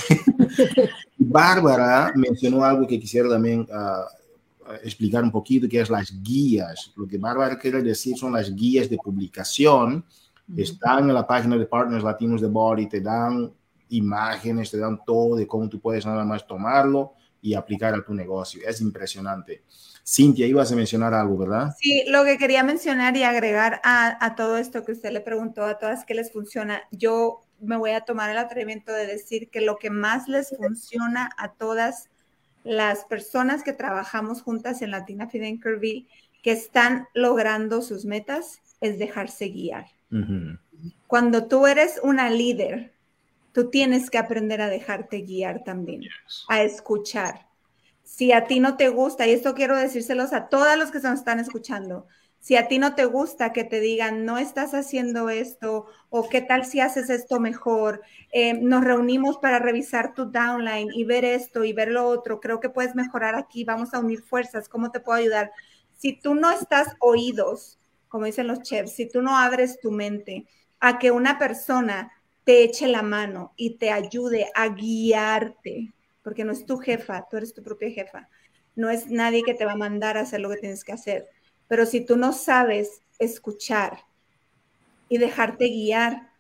Bárbara 1.18 2.12
mencionó 2.14 2.64
algo 2.64 2.86
que 2.86 2.98
quisiera 2.98 3.28
también 3.28 3.60
uh, 3.60 4.04
explicar 4.82 5.22
un 5.22 5.30
poquito, 5.30 5.68
que 5.68 5.80
es 5.80 5.90
las 5.90 6.22
guías. 6.22 6.92
Lo 6.96 7.06
que 7.06 7.18
Bárbara 7.18 7.58
quiere 7.58 7.82
decir 7.82 8.16
son 8.16 8.32
las 8.32 8.54
guías 8.54 8.88
de 8.88 8.96
publicación. 8.96 10.04
Están 10.56 11.08
en 11.08 11.14
la 11.14 11.26
página 11.26 11.56
de 11.56 11.66
Partners 11.66 12.04
Latinos 12.04 12.40
de 12.40 12.48
Body, 12.48 12.88
te 12.88 13.00
dan 13.00 13.50
imágenes, 13.96 14.70
te 14.70 14.78
dan 14.78 15.04
todo 15.04 15.36
de 15.36 15.46
cómo 15.46 15.68
tú 15.68 15.80
puedes 15.80 16.06
nada 16.06 16.24
más 16.24 16.46
tomarlo 16.46 17.14
y 17.40 17.54
aplicar 17.54 17.94
a 17.94 18.04
tu 18.04 18.14
negocio. 18.14 18.62
Es 18.66 18.80
impresionante. 18.80 19.62
Cintia, 20.06 20.46
ibas 20.46 20.70
a 20.70 20.76
mencionar 20.76 21.14
algo, 21.14 21.36
¿verdad? 21.38 21.74
Sí, 21.78 22.04
lo 22.08 22.24
que 22.24 22.36
quería 22.38 22.62
mencionar 22.62 23.16
y 23.16 23.22
agregar 23.22 23.80
a, 23.84 24.24
a 24.24 24.34
todo 24.34 24.58
esto 24.58 24.84
que 24.84 24.92
usted 24.92 25.12
le 25.12 25.20
preguntó 25.20 25.64
a 25.64 25.78
todas 25.78 26.04
que 26.04 26.14
les 26.14 26.32
funciona, 26.32 26.82
yo 26.90 27.40
me 27.60 27.76
voy 27.76 27.92
a 27.92 28.02
tomar 28.02 28.30
el 28.30 28.38
atrevimiento 28.38 28.92
de 28.92 29.06
decir 29.06 29.50
que 29.50 29.60
lo 29.60 29.78
que 29.78 29.90
más 29.90 30.28
les 30.28 30.54
funciona 30.56 31.30
a 31.36 31.52
todas 31.52 32.10
las 32.64 33.04
personas 33.04 33.62
que 33.62 33.72
trabajamos 33.72 34.42
juntas 34.42 34.82
en 34.82 34.90
Latina 34.90 35.28
Fiden 35.28 35.60
Curvy, 35.60 36.08
que 36.42 36.52
están 36.52 37.06
logrando 37.14 37.82
sus 37.82 38.04
metas, 38.04 38.60
es 38.80 38.98
dejarse 38.98 39.48
guiar. 39.48 39.86
Uh 40.10 40.16
-huh. 40.16 40.58
Cuando 41.06 41.46
tú 41.46 41.66
eres 41.66 42.00
una 42.02 42.30
líder, 42.30 42.93
tú 43.54 43.70
tienes 43.70 44.10
que 44.10 44.18
aprender 44.18 44.60
a 44.60 44.68
dejarte 44.68 45.20
guiar 45.20 45.62
también, 45.62 46.02
yes. 46.02 46.44
a 46.48 46.62
escuchar. 46.62 47.46
Si 48.02 48.32
a 48.32 48.46
ti 48.46 48.58
no 48.58 48.76
te 48.76 48.88
gusta, 48.88 49.26
y 49.26 49.30
esto 49.30 49.54
quiero 49.54 49.76
decírselos 49.76 50.32
a 50.32 50.48
todos 50.48 50.76
los 50.76 50.90
que 50.90 51.00
se 51.00 51.08
nos 51.08 51.20
están 51.20 51.38
escuchando, 51.38 52.06
si 52.40 52.56
a 52.56 52.66
ti 52.66 52.78
no 52.78 52.96
te 52.96 53.04
gusta 53.06 53.52
que 53.52 53.62
te 53.62 53.80
digan, 53.80 54.26
no 54.26 54.38
estás 54.38 54.74
haciendo 54.74 55.30
esto, 55.30 55.86
o 56.10 56.28
qué 56.28 56.42
tal 56.42 56.66
si 56.66 56.80
haces 56.80 57.08
esto 57.10 57.38
mejor, 57.38 58.02
eh, 58.32 58.54
nos 58.54 58.84
reunimos 58.84 59.38
para 59.38 59.60
revisar 59.60 60.14
tu 60.14 60.26
downline 60.26 60.90
y 60.92 61.04
ver 61.04 61.24
esto 61.24 61.64
y 61.64 61.72
ver 61.72 61.92
lo 61.92 62.06
otro, 62.06 62.40
creo 62.40 62.58
que 62.58 62.68
puedes 62.68 62.96
mejorar 62.96 63.36
aquí, 63.36 63.64
vamos 63.64 63.94
a 63.94 64.00
unir 64.00 64.20
fuerzas, 64.20 64.68
¿cómo 64.68 64.90
te 64.90 65.00
puedo 65.00 65.16
ayudar? 65.18 65.52
Si 65.96 66.12
tú 66.20 66.34
no 66.34 66.50
estás 66.50 66.96
oídos, 66.98 67.78
como 68.08 68.26
dicen 68.26 68.48
los 68.48 68.62
chefs, 68.62 68.96
si 68.96 69.08
tú 69.08 69.22
no 69.22 69.38
abres 69.38 69.78
tu 69.80 69.92
mente 69.92 70.46
a 70.80 70.98
que 70.98 71.12
una 71.12 71.38
persona 71.38 72.12
te 72.44 72.62
eche 72.62 72.86
la 72.86 73.02
mano 73.02 73.52
y 73.56 73.76
te 73.76 73.90
ayude 73.90 74.50
a 74.54 74.68
guiarte, 74.68 75.92
porque 76.22 76.44
no 76.44 76.52
es 76.52 76.66
tu 76.66 76.78
jefa, 76.78 77.26
tú 77.30 77.38
eres 77.38 77.54
tu 77.54 77.62
propia 77.62 77.90
jefa, 77.90 78.28
no 78.76 78.90
es 78.90 79.08
nadie 79.08 79.42
que 79.42 79.54
te 79.54 79.64
va 79.64 79.72
a 79.72 79.76
mandar 79.76 80.16
a 80.16 80.20
hacer 80.20 80.40
lo 80.40 80.50
que 80.50 80.58
tienes 80.58 80.84
que 80.84 80.92
hacer, 80.92 81.26
pero 81.68 81.86
si 81.86 82.04
tú 82.04 82.16
no 82.16 82.32
sabes 82.32 83.00
escuchar 83.18 83.98
y 85.08 85.18
dejarte 85.18 85.68
guiar, 85.68 86.30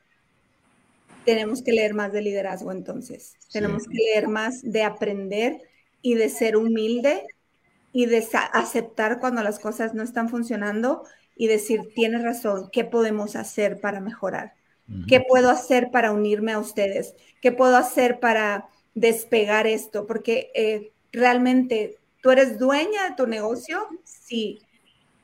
tenemos 1.24 1.62
que 1.62 1.72
leer 1.72 1.94
más 1.94 2.12
de 2.12 2.20
liderazgo 2.20 2.70
entonces, 2.70 3.36
sí. 3.38 3.52
tenemos 3.52 3.84
que 3.88 3.96
leer 3.96 4.28
más 4.28 4.60
de 4.62 4.82
aprender 4.82 5.62
y 6.02 6.14
de 6.14 6.28
ser 6.28 6.56
humilde 6.56 7.26
y 7.92 8.06
de 8.06 8.26
aceptar 8.52 9.20
cuando 9.20 9.42
las 9.42 9.58
cosas 9.58 9.94
no 9.94 10.02
están 10.02 10.28
funcionando 10.28 11.04
y 11.36 11.46
decir, 11.46 11.92
tienes 11.94 12.22
razón, 12.22 12.68
¿qué 12.72 12.84
podemos 12.84 13.36
hacer 13.36 13.80
para 13.80 14.00
mejorar? 14.00 14.54
¿Qué 15.08 15.20
puedo 15.20 15.50
hacer 15.50 15.90
para 15.90 16.12
unirme 16.12 16.52
a 16.52 16.58
ustedes? 16.58 17.14
¿Qué 17.40 17.52
puedo 17.52 17.76
hacer 17.76 18.20
para 18.20 18.68
despegar 18.94 19.66
esto? 19.66 20.06
Porque 20.06 20.50
eh, 20.54 20.92
realmente 21.12 21.98
Tú 22.24 22.30
eres 22.30 22.58
dueña 22.58 23.10
de 23.10 23.16
tu 23.16 23.26
negocio, 23.26 23.86
sí. 24.02 24.62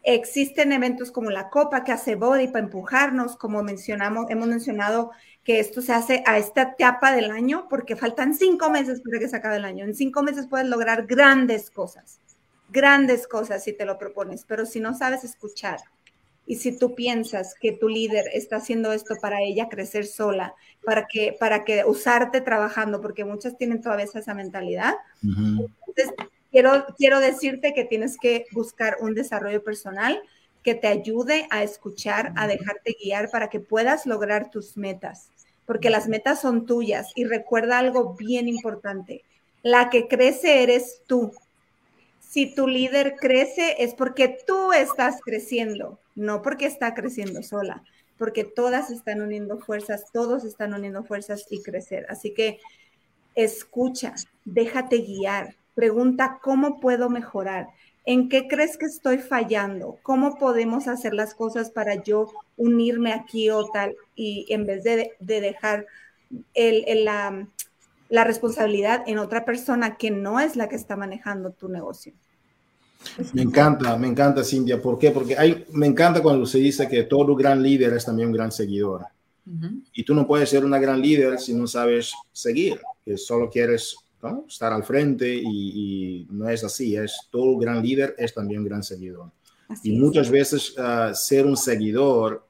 Existen 0.03 0.71
eventos 0.71 1.11
como 1.11 1.31
la 1.31 1.49
Copa 1.49 1.83
que 1.83 1.93
hace 1.93 2.15
Body 2.15 2.49
para 2.49 2.67
empujarnos, 2.67 3.37
como 3.37 3.63
mencionamos, 3.63 4.27
hemos 4.29 4.49
mencionado 4.49 5.11
que 5.43 5.61
esto 5.61 5.81
se 5.81 5.95
hace 5.95 6.23
a 6.27 6.37
esta 6.37 6.75
etapa 6.77 7.13
del 7.13 7.31
año 7.31 7.69
porque 7.71 7.97
faltan 7.97 8.35
cinco 8.35 8.69
meses 8.69 9.01
para 9.01 9.19
que 9.19 9.29
se 9.31 9.37
acabe 9.37 9.57
el 9.57 9.65
año. 9.65 9.87
En 9.87 9.95
cinco 9.95 10.23
meses 10.23 10.47
puedes 10.47 10.69
lograr 10.69 11.07
grandes 11.07 11.71
cosas, 11.71 12.21
grandes 12.69 13.27
cosas 13.27 13.65
si 13.65 13.73
te 13.73 13.87
lo 13.87 13.97
propones, 13.97 14.45
pero 14.47 14.67
si 14.67 14.79
no 14.79 14.95
sabes 14.95 15.25
escuchar 15.25 15.81
y 16.51 16.57
si 16.57 16.77
tú 16.77 16.97
piensas 16.97 17.55
que 17.55 17.71
tu 17.71 17.89
líder 17.89 18.25
está 18.33 18.57
haciendo 18.57 18.93
esto 18.93 19.15
para 19.23 19.41
ella 19.41 19.69
crecer 19.69 20.05
sola, 20.05 20.57
para 20.85 21.07
que, 21.07 21.37
para 21.39 21.65
que 21.65 21.85
usarte 21.85 22.41
trabajando, 22.41 23.01
porque 23.01 23.25
muchas 23.25 23.57
tienen 23.57 23.81
todavía 23.81 24.07
esa 24.13 24.35
mentalidad, 24.35 24.95
entonces 25.23 26.13
quiero, 26.51 26.87
quiero 26.99 27.21
decirte 27.21 27.73
que 27.73 27.85
tienes 27.85 28.19
que 28.19 28.47
buscar 28.51 28.97
un 29.01 29.15
desarrollo 29.15 29.63
personal 29.63 30.21
que 30.65 30.75
te 30.75 30.89
ayude 30.89 31.47
a 31.51 31.63
escuchar, 31.63 32.33
a 32.35 32.49
dejarte 32.49 32.97
guiar 33.01 33.31
para 33.31 33.49
que 33.49 33.61
puedas 33.61 34.05
lograr 34.05 34.51
tus 34.51 34.77
metas, 34.77 35.31
porque 35.67 35.89
las 35.89 36.09
metas 36.09 36.41
son 36.41 36.67
tuyas. 36.67 37.13
Y 37.15 37.27
recuerda 37.27 37.79
algo 37.79 38.17
bien 38.19 38.49
importante, 38.49 39.23
la 39.63 39.89
que 39.89 40.09
crece 40.09 40.65
eres 40.65 41.03
tú. 41.07 41.31
Si 42.19 42.53
tu 42.53 42.67
líder 42.67 43.15
crece 43.21 43.77
es 43.79 43.95
porque 43.95 44.37
tú 44.47 44.73
estás 44.73 45.21
creciendo, 45.25 46.01
no 46.21 46.43
porque 46.43 46.67
está 46.67 46.95
creciendo 46.95 47.43
sola, 47.43 47.83
porque 48.19 48.45
todas 48.45 48.91
están 48.91 49.23
uniendo 49.23 49.59
fuerzas, 49.59 50.05
todos 50.13 50.45
están 50.45 50.75
uniendo 50.75 51.03
fuerzas 51.03 51.47
y 51.49 51.63
crecer. 51.63 52.05
Así 52.11 52.35
que 52.35 52.61
escucha, 53.35 54.15
déjate 54.45 54.99
guiar, 54.99 55.57
pregunta 55.75 56.39
cómo 56.43 56.79
puedo 56.79 57.09
mejorar. 57.09 57.69
¿En 58.05 58.29
qué 58.29 58.49
crees 58.49 58.77
que 58.77 58.85
estoy 58.85 59.19
fallando? 59.19 59.99
¿Cómo 60.03 60.37
podemos 60.37 60.89
hacer 60.89 61.15
las 61.15 61.35
cosas 61.35 61.71
para 61.71 62.03
yo 62.03 62.31
unirme 62.59 63.15
aquí 63.15 63.49
o 63.49 63.71
tal? 63.71 63.97
Y 64.15 64.47
en 64.51 64.67
vez 64.67 64.85
de, 64.85 65.15
dejar 65.21 65.87
la, 66.55 67.47
responsabilidad 68.11 69.05
en 69.07 69.19
otra 69.19 69.47
persona 69.47 69.97
que 69.97 70.11
no 70.11 70.39
es 70.39 70.57
la 70.57 70.69
que 70.69 70.77
está 70.77 70.97
manejando 70.97 71.53
tu 71.53 71.69
negocio. 71.71 72.13
Me 73.33 73.43
encanta, 73.43 73.97
me 73.97 74.07
encanta, 74.07 74.45
Cintia. 74.45 74.81
¿Por 74.81 74.99
qué? 74.99 75.11
Porque 75.11 75.37
hay, 75.37 75.65
me 75.73 75.87
encanta 75.87 76.23
cuando 76.23 76.47
se 76.47 76.59
dice 76.59 76.89
que 76.89 77.05
todo 77.05 77.35
gran 77.35 77.63
líder 77.63 77.93
es 77.95 78.05
también 78.05 78.29
un 78.29 78.35
gran 78.35 78.53
seguidor. 78.53 79.07
Y 79.95 80.05
tú 80.05 80.15
no 80.15 80.27
puedes 80.27 80.49
ser 80.49 80.65
una 80.65 80.79
gran 80.79 81.01
líder 81.01 81.41
si 81.41 81.53
no 81.55 81.67
sabes 81.67 82.13
seguir, 82.33 82.81
que 83.05 83.17
solo 83.17 83.51
quieres 83.51 83.97
estar 84.47 84.73
al 84.73 84.85
frente 84.85 85.35
y, 85.35 86.27
no 86.31 86.49
es 86.49 86.63
así, 86.63 86.95
es 86.95 87.29
todo 87.31 87.57
gran 87.59 87.83
líder 87.83 88.15
es 88.19 88.35
también 88.35 88.61
un 88.61 88.67
gran 88.67 88.83
seguidor. 88.83 89.31
y 89.83 89.93
muchas 89.93 90.31
veces 90.31 90.75
ah, 90.79 91.13
ser 91.15 91.47
un 91.47 91.57
seguidor 91.57 92.47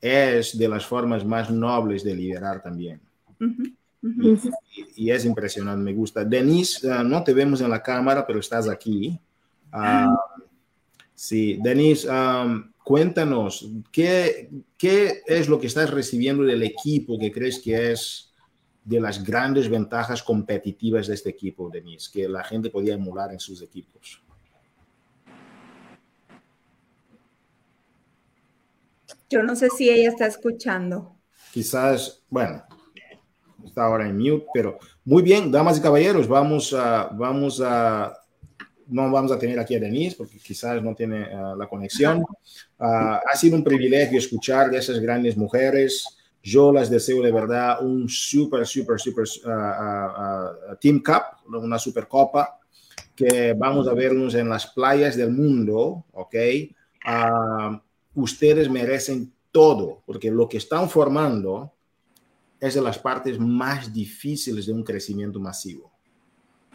es 0.00 0.58
de 0.58 0.68
las 0.68 0.84
formas 0.84 1.24
más 1.24 1.50
nobles 1.50 2.02
de 2.02 2.14
liderar 2.14 2.62
también. 2.62 3.00
Y, 4.96 5.10
es 5.10 5.24
impresionante, 5.24 5.82
me 5.82 5.94
gusta. 5.94 6.24
Denise, 6.24 6.90
ah, 6.90 7.02
no 7.02 7.22
te 7.22 7.32
vemos 7.32 7.60
en 7.60 7.70
la 7.70 7.82
cámara, 7.82 8.26
pero 8.26 8.40
estás 8.40 8.68
aquí. 8.68 9.18
Ah, 9.72 10.16
sí, 11.14 11.58
Denise, 11.62 12.08
cuéntanos, 12.84 13.70
¿qué, 13.92 14.50
¿qué 14.76 15.22
es 15.26 15.48
lo 15.48 15.60
que 15.60 15.66
estás 15.66 15.90
recibiendo 15.90 16.42
del 16.44 16.62
equipo 16.62 17.18
que 17.18 17.32
crees 17.32 17.58
que 17.58 17.92
es 17.92 18.30
de 18.84 19.00
las 19.00 19.22
grandes 19.22 19.68
ventajas 19.68 20.22
competitivas 20.22 21.06
de 21.06 21.14
este 21.14 21.30
equipo, 21.30 21.70
Denise, 21.70 22.10
que 22.12 22.28
la 22.28 22.42
gente 22.42 22.70
podía 22.70 22.94
emular 22.94 23.32
en 23.32 23.38
sus 23.38 23.62
equipos. 23.62 24.22
Yo 29.28 29.42
no 29.44 29.54
sé 29.54 29.68
si 29.70 29.88
ella 29.88 30.08
está 30.08 30.26
escuchando. 30.26 31.16
Quizás, 31.52 32.24
bueno, 32.28 32.64
está 33.64 33.84
ahora 33.84 34.08
en 34.08 34.16
mute, 34.16 34.46
pero 34.52 34.78
muy 35.04 35.22
bien, 35.22 35.52
damas 35.52 35.78
y 35.78 35.82
caballeros, 35.82 36.26
vamos 36.26 36.72
a, 36.72 37.04
vamos 37.12 37.60
a, 37.64 38.19
no 38.90 39.10
vamos 39.10 39.32
a 39.32 39.38
tener 39.38 39.58
aquí 39.58 39.74
a 39.74 39.80
Denise 39.80 40.16
porque 40.16 40.38
quizás 40.38 40.82
no 40.82 40.94
tiene 40.94 41.24
ah, 41.24 41.54
la 41.56 41.68
conexión. 41.68 42.24
Ah, 42.78 43.20
ha 43.30 43.36
sido 43.36 43.56
un 43.56 43.64
privilegio 43.64 44.18
escuchar 44.18 44.70
de 44.70 44.78
esas 44.78 44.98
grandes 44.98 45.36
mujeres 45.36 46.20
yo 46.42 46.72
les 46.72 46.88
deseo 46.88 47.22
de 47.22 47.32
verdad 47.32 47.84
un 47.84 48.08
super, 48.08 48.66
super, 48.66 48.98
super 48.98 49.24
uh, 49.44 50.72
uh, 50.72 50.76
Team 50.80 51.02
Cup, 51.02 51.54
una 51.54 51.78
supercopa, 51.78 52.58
que 53.14 53.52
vamos 53.52 53.86
a 53.86 53.94
vernos 53.94 54.34
en 54.34 54.48
las 54.48 54.66
playas 54.68 55.16
del 55.16 55.30
mundo, 55.30 56.04
¿ok? 56.12 56.34
ustedes 58.14 58.68
merecen 58.68 59.32
todo, 59.50 60.02
porque 60.04 60.30
lo 60.30 60.48
que 60.48 60.58
están 60.58 60.88
formando 60.90 61.72
es 62.58 62.74
de 62.74 62.82
las 62.82 62.98
partes 62.98 63.38
más 63.38 63.92
difíciles 63.92 64.66
de 64.66 64.72
un 64.72 64.82
crecimiento 64.82 65.40
masivo, 65.40 65.90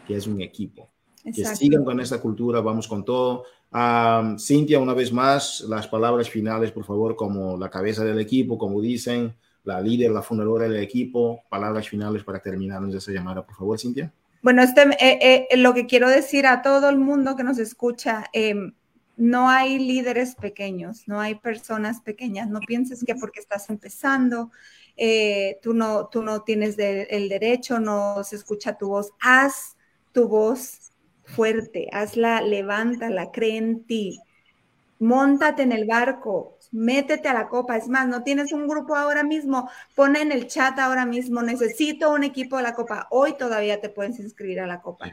que 0.06 0.16
es 0.16 0.26
un 0.26 0.40
equipo. 0.40 0.90
Que 1.34 1.44
sigan 1.44 1.84
con 1.84 1.98
esta 2.00 2.20
cultura, 2.20 2.60
vamos 2.60 2.86
con 2.86 3.04
todo. 3.04 3.44
Cintia, 4.38 4.78
una 4.78 4.94
vez 4.94 5.12
más, 5.12 5.60
las 5.68 5.88
palabras 5.88 6.30
finales, 6.30 6.70
por 6.70 6.84
favor, 6.84 7.16
como 7.16 7.56
la 7.56 7.68
cabeza 7.68 8.04
del 8.04 8.20
equipo, 8.20 8.56
como 8.56 8.80
dicen, 8.80 9.34
la 9.64 9.80
líder, 9.80 10.12
la 10.12 10.22
fundadora 10.22 10.68
del 10.68 10.82
equipo. 10.82 11.42
Palabras 11.50 11.88
finales 11.88 12.22
para 12.22 12.38
terminarnos 12.38 12.94
esa 12.94 13.12
llamada, 13.12 13.44
por 13.44 13.56
favor, 13.56 13.78
Cintia. 13.78 14.12
Bueno, 14.40 14.62
este, 14.62 14.82
eh, 15.00 15.48
eh, 15.50 15.56
lo 15.56 15.74
que 15.74 15.86
quiero 15.86 16.08
decir 16.08 16.46
a 16.46 16.62
todo 16.62 16.88
el 16.88 16.98
mundo 16.98 17.34
que 17.34 17.42
nos 17.42 17.58
escucha, 17.58 18.26
em, 18.32 18.72
no 19.16 19.48
hay 19.48 19.78
líderes 19.78 20.36
pequeños, 20.36 21.08
no 21.08 21.20
hay 21.20 21.34
personas 21.34 22.00
pequeñas. 22.00 22.48
No 22.48 22.60
pienses 22.60 23.02
que 23.04 23.16
porque 23.16 23.40
estás 23.40 23.68
empezando, 23.70 24.52
eh, 24.96 25.58
tú, 25.62 25.74
no, 25.74 26.06
tú 26.06 26.22
no 26.22 26.42
tienes 26.42 26.76
el 26.78 27.28
derecho, 27.28 27.80
no 27.80 28.22
se 28.22 28.36
escucha 28.36 28.78
tu 28.78 28.88
voz. 28.88 29.10
Haz 29.20 29.76
tu 30.12 30.28
voz 30.28 30.92
fuerte, 31.26 31.88
hazla, 31.92 32.40
levántala, 32.40 33.30
cree 33.30 33.56
en 33.56 33.84
ti. 33.84 34.18
Móntate 34.98 35.62
en 35.62 35.72
el 35.72 35.86
barco, 35.86 36.56
métete 36.72 37.28
a 37.28 37.34
la 37.34 37.48
copa. 37.48 37.76
Es 37.76 37.88
más, 37.88 38.08
no 38.08 38.22
tienes 38.22 38.52
un 38.52 38.66
grupo 38.66 38.96
ahora 38.96 39.22
mismo, 39.22 39.68
pone 39.94 40.22
en 40.22 40.32
el 40.32 40.46
chat 40.46 40.78
ahora 40.78 41.04
mismo, 41.04 41.42
necesito 41.42 42.12
un 42.12 42.24
equipo 42.24 42.56
de 42.56 42.62
la 42.62 42.74
copa. 42.74 43.06
Hoy 43.10 43.36
todavía 43.36 43.80
te 43.80 43.88
puedes 43.88 44.18
inscribir 44.18 44.60
a 44.60 44.66
la 44.66 44.80
copa. 44.80 45.10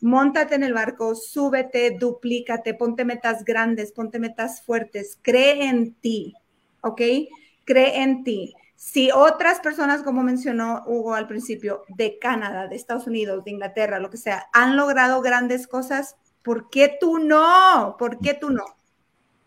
Móntate 0.00 0.54
en 0.54 0.64
el 0.64 0.72
barco, 0.72 1.14
súbete, 1.14 1.96
duplícate, 1.98 2.74
ponte 2.74 3.04
metas 3.04 3.44
grandes, 3.44 3.92
ponte 3.92 4.18
metas 4.18 4.62
fuertes, 4.62 5.18
cree 5.20 5.66
en 5.66 5.92
ti, 5.94 6.34
¿ok? 6.80 7.02
Cree 7.64 8.02
en 8.02 8.24
ti. 8.24 8.54
Si 8.82 9.10
otras 9.10 9.60
personas, 9.60 10.02
como 10.02 10.22
mencionó 10.22 10.84
Hugo 10.86 11.12
al 11.12 11.28
principio, 11.28 11.84
de 11.88 12.18
Canadá, 12.18 12.66
de 12.66 12.76
Estados 12.76 13.06
Unidos, 13.06 13.44
de 13.44 13.50
Inglaterra, 13.50 13.98
lo 13.98 14.08
que 14.08 14.16
sea, 14.16 14.48
han 14.54 14.74
logrado 14.74 15.20
grandes 15.20 15.66
cosas, 15.66 16.16
¿por 16.42 16.70
qué 16.70 16.96
tú 16.98 17.18
no? 17.18 17.96
¿Por 17.98 18.18
qué 18.20 18.32
tú 18.32 18.48
no? 18.48 18.64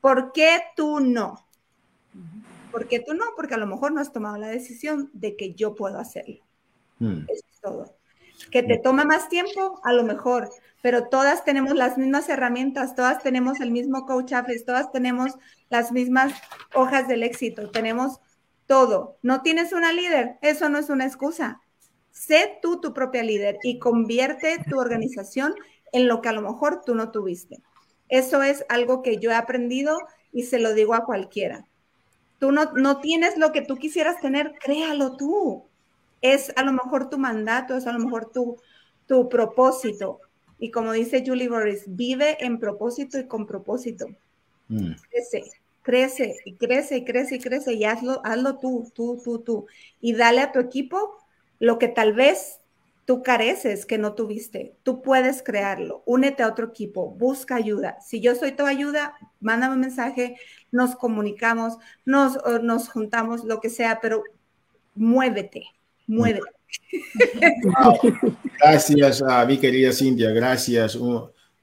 ¿Por 0.02 0.34
qué 0.34 0.62
tú 0.76 1.00
no? 1.00 1.48
¿Por 2.72 2.88
qué 2.88 3.00
tú 3.00 3.16
no? 3.16 3.26
Porque 3.36 3.56
a 3.56 3.58
lo 3.58 3.66
mejor 3.66 3.92
no 3.92 4.02
has 4.02 4.14
tomado 4.14 4.38
la 4.38 4.50
decisión 4.50 5.10
de 5.14 5.36
que 5.36 5.56
yo 5.56 5.74
puedo 5.74 5.98
hacerlo. 5.98 6.44
Hmm. 7.00 7.26
Eso 7.28 7.44
es 7.52 7.60
todo. 7.60 7.96
Que 8.52 8.62
te 8.62 8.78
toma 8.78 9.04
más 9.04 9.30
tiempo, 9.30 9.82
a 9.84 9.94
lo 9.94 10.04
mejor, 10.04 10.52
pero 10.84 11.08
todas 11.08 11.44
tenemos 11.44 11.74
las 11.74 11.98
mismas 11.98 12.30
herramientas, 12.30 12.94
todas 12.94 13.24
tenemos 13.24 13.62
el 13.62 13.72
mismo 13.72 14.06
coach 14.06 14.34
office, 14.34 14.64
todas 14.64 14.92
tenemos 14.92 15.32
las 15.72 15.92
mismas 15.92 16.34
hojas 16.76 17.08
del 17.08 17.24
éxito, 17.24 17.72
tenemos 17.72 18.20
todo. 18.66 19.18
No 19.22 19.42
tienes 19.42 19.74
una 19.74 19.94
líder, 19.94 20.38
eso 20.42 20.70
no 20.70 20.78
es 20.78 20.90
una 20.90 21.06
excusa. 21.06 21.62
Sé 22.12 22.60
tú 22.62 22.80
tu 22.80 22.94
propia 22.94 23.24
líder 23.24 23.58
y 23.64 23.80
convierte 23.80 24.64
tu 24.70 24.80
organización 24.80 25.56
en 25.92 26.08
lo 26.08 26.22
que 26.22 26.30
a 26.30 26.34
lo 26.34 26.42
mejor 26.42 26.82
tú 26.86 26.96
no 26.96 27.12
tuviste. 27.12 27.62
Eso 28.10 28.44
es 28.44 28.66
algo 28.70 29.02
que 29.02 29.18
yo 29.18 29.32
he 29.32 29.36
aprendido 29.36 29.98
y 30.32 30.44
se 30.44 30.60
lo 30.60 30.74
digo 30.74 30.94
a 30.94 31.06
cualquiera. 31.06 31.66
Tú 32.40 32.52
no, 32.52 33.00
tienes 33.00 33.38
lo 33.38 33.52
que 33.52 33.62
tú 33.62 33.78
quisieras 33.78 34.20
tener, 34.20 34.54
créalo 34.60 35.16
tú. 35.16 35.66
Es 36.22 36.52
a 36.58 36.64
lo 36.64 36.74
mejor 36.74 37.10
tu 37.10 37.18
mandato, 37.18 37.78
es 37.78 37.88
a 37.88 37.94
lo 37.94 38.00
mejor 38.00 38.32
tu, 38.32 38.58
tu 39.08 39.30
propósito. 39.30 40.20
Y 40.60 40.72
como 40.72 40.92
dice 40.92 41.24
Julie 41.26 41.50
Boris, 41.50 41.84
vive 41.88 42.44
en 42.44 42.60
propósito 42.60 43.18
y 43.18 43.28
con 43.28 43.46
propósito. 43.46 44.08
Mm. 44.68 44.94
Crece, 45.10 45.44
crece 45.84 46.38
y 46.46 46.56
crece 46.56 46.98
y 46.98 47.06
crece 47.06 47.36
y 47.36 47.40
crece 47.40 47.74
y 47.74 47.84
hazlo, 47.84 48.22
hazlo 48.24 48.58
tú, 48.58 48.92
tú, 48.96 49.22
tú, 49.24 49.40
tú. 49.40 49.68
Y 50.02 50.14
dale 50.14 50.42
a 50.42 50.52
tu 50.52 50.60
equipo 50.60 51.18
lo 51.60 51.78
que 51.78 51.88
tal 51.88 52.14
vez 52.14 52.60
tú 53.06 53.22
careces 53.22 53.86
que 53.86 53.98
no 53.98 54.14
tuviste. 54.14 54.76
Tú 54.84 55.02
puedes 55.02 55.44
crearlo. 55.44 56.04
Únete 56.06 56.44
a 56.44 56.48
otro 56.48 56.68
equipo, 56.68 57.10
busca 57.12 57.56
ayuda. 57.56 57.98
Si 58.02 58.22
yo 58.22 58.34
soy 58.36 58.54
tu 58.54 58.66
ayuda, 58.66 59.18
mándame 59.40 59.76
un 59.76 59.82
mensaje, 59.82 60.38
nos 60.72 60.96
comunicamos, 60.96 61.78
nos, 62.06 62.38
nos 62.64 62.90
juntamos, 62.90 63.44
lo 63.44 63.60
que 63.60 63.70
sea, 63.70 64.00
pero 64.02 64.24
muévete, 64.96 65.64
muévete. 66.08 66.48
Gracias 68.60 69.22
a 69.22 69.46
mi 69.46 69.58
querida 69.58 69.92
Cintia, 69.92 70.32
gracias. 70.32 70.98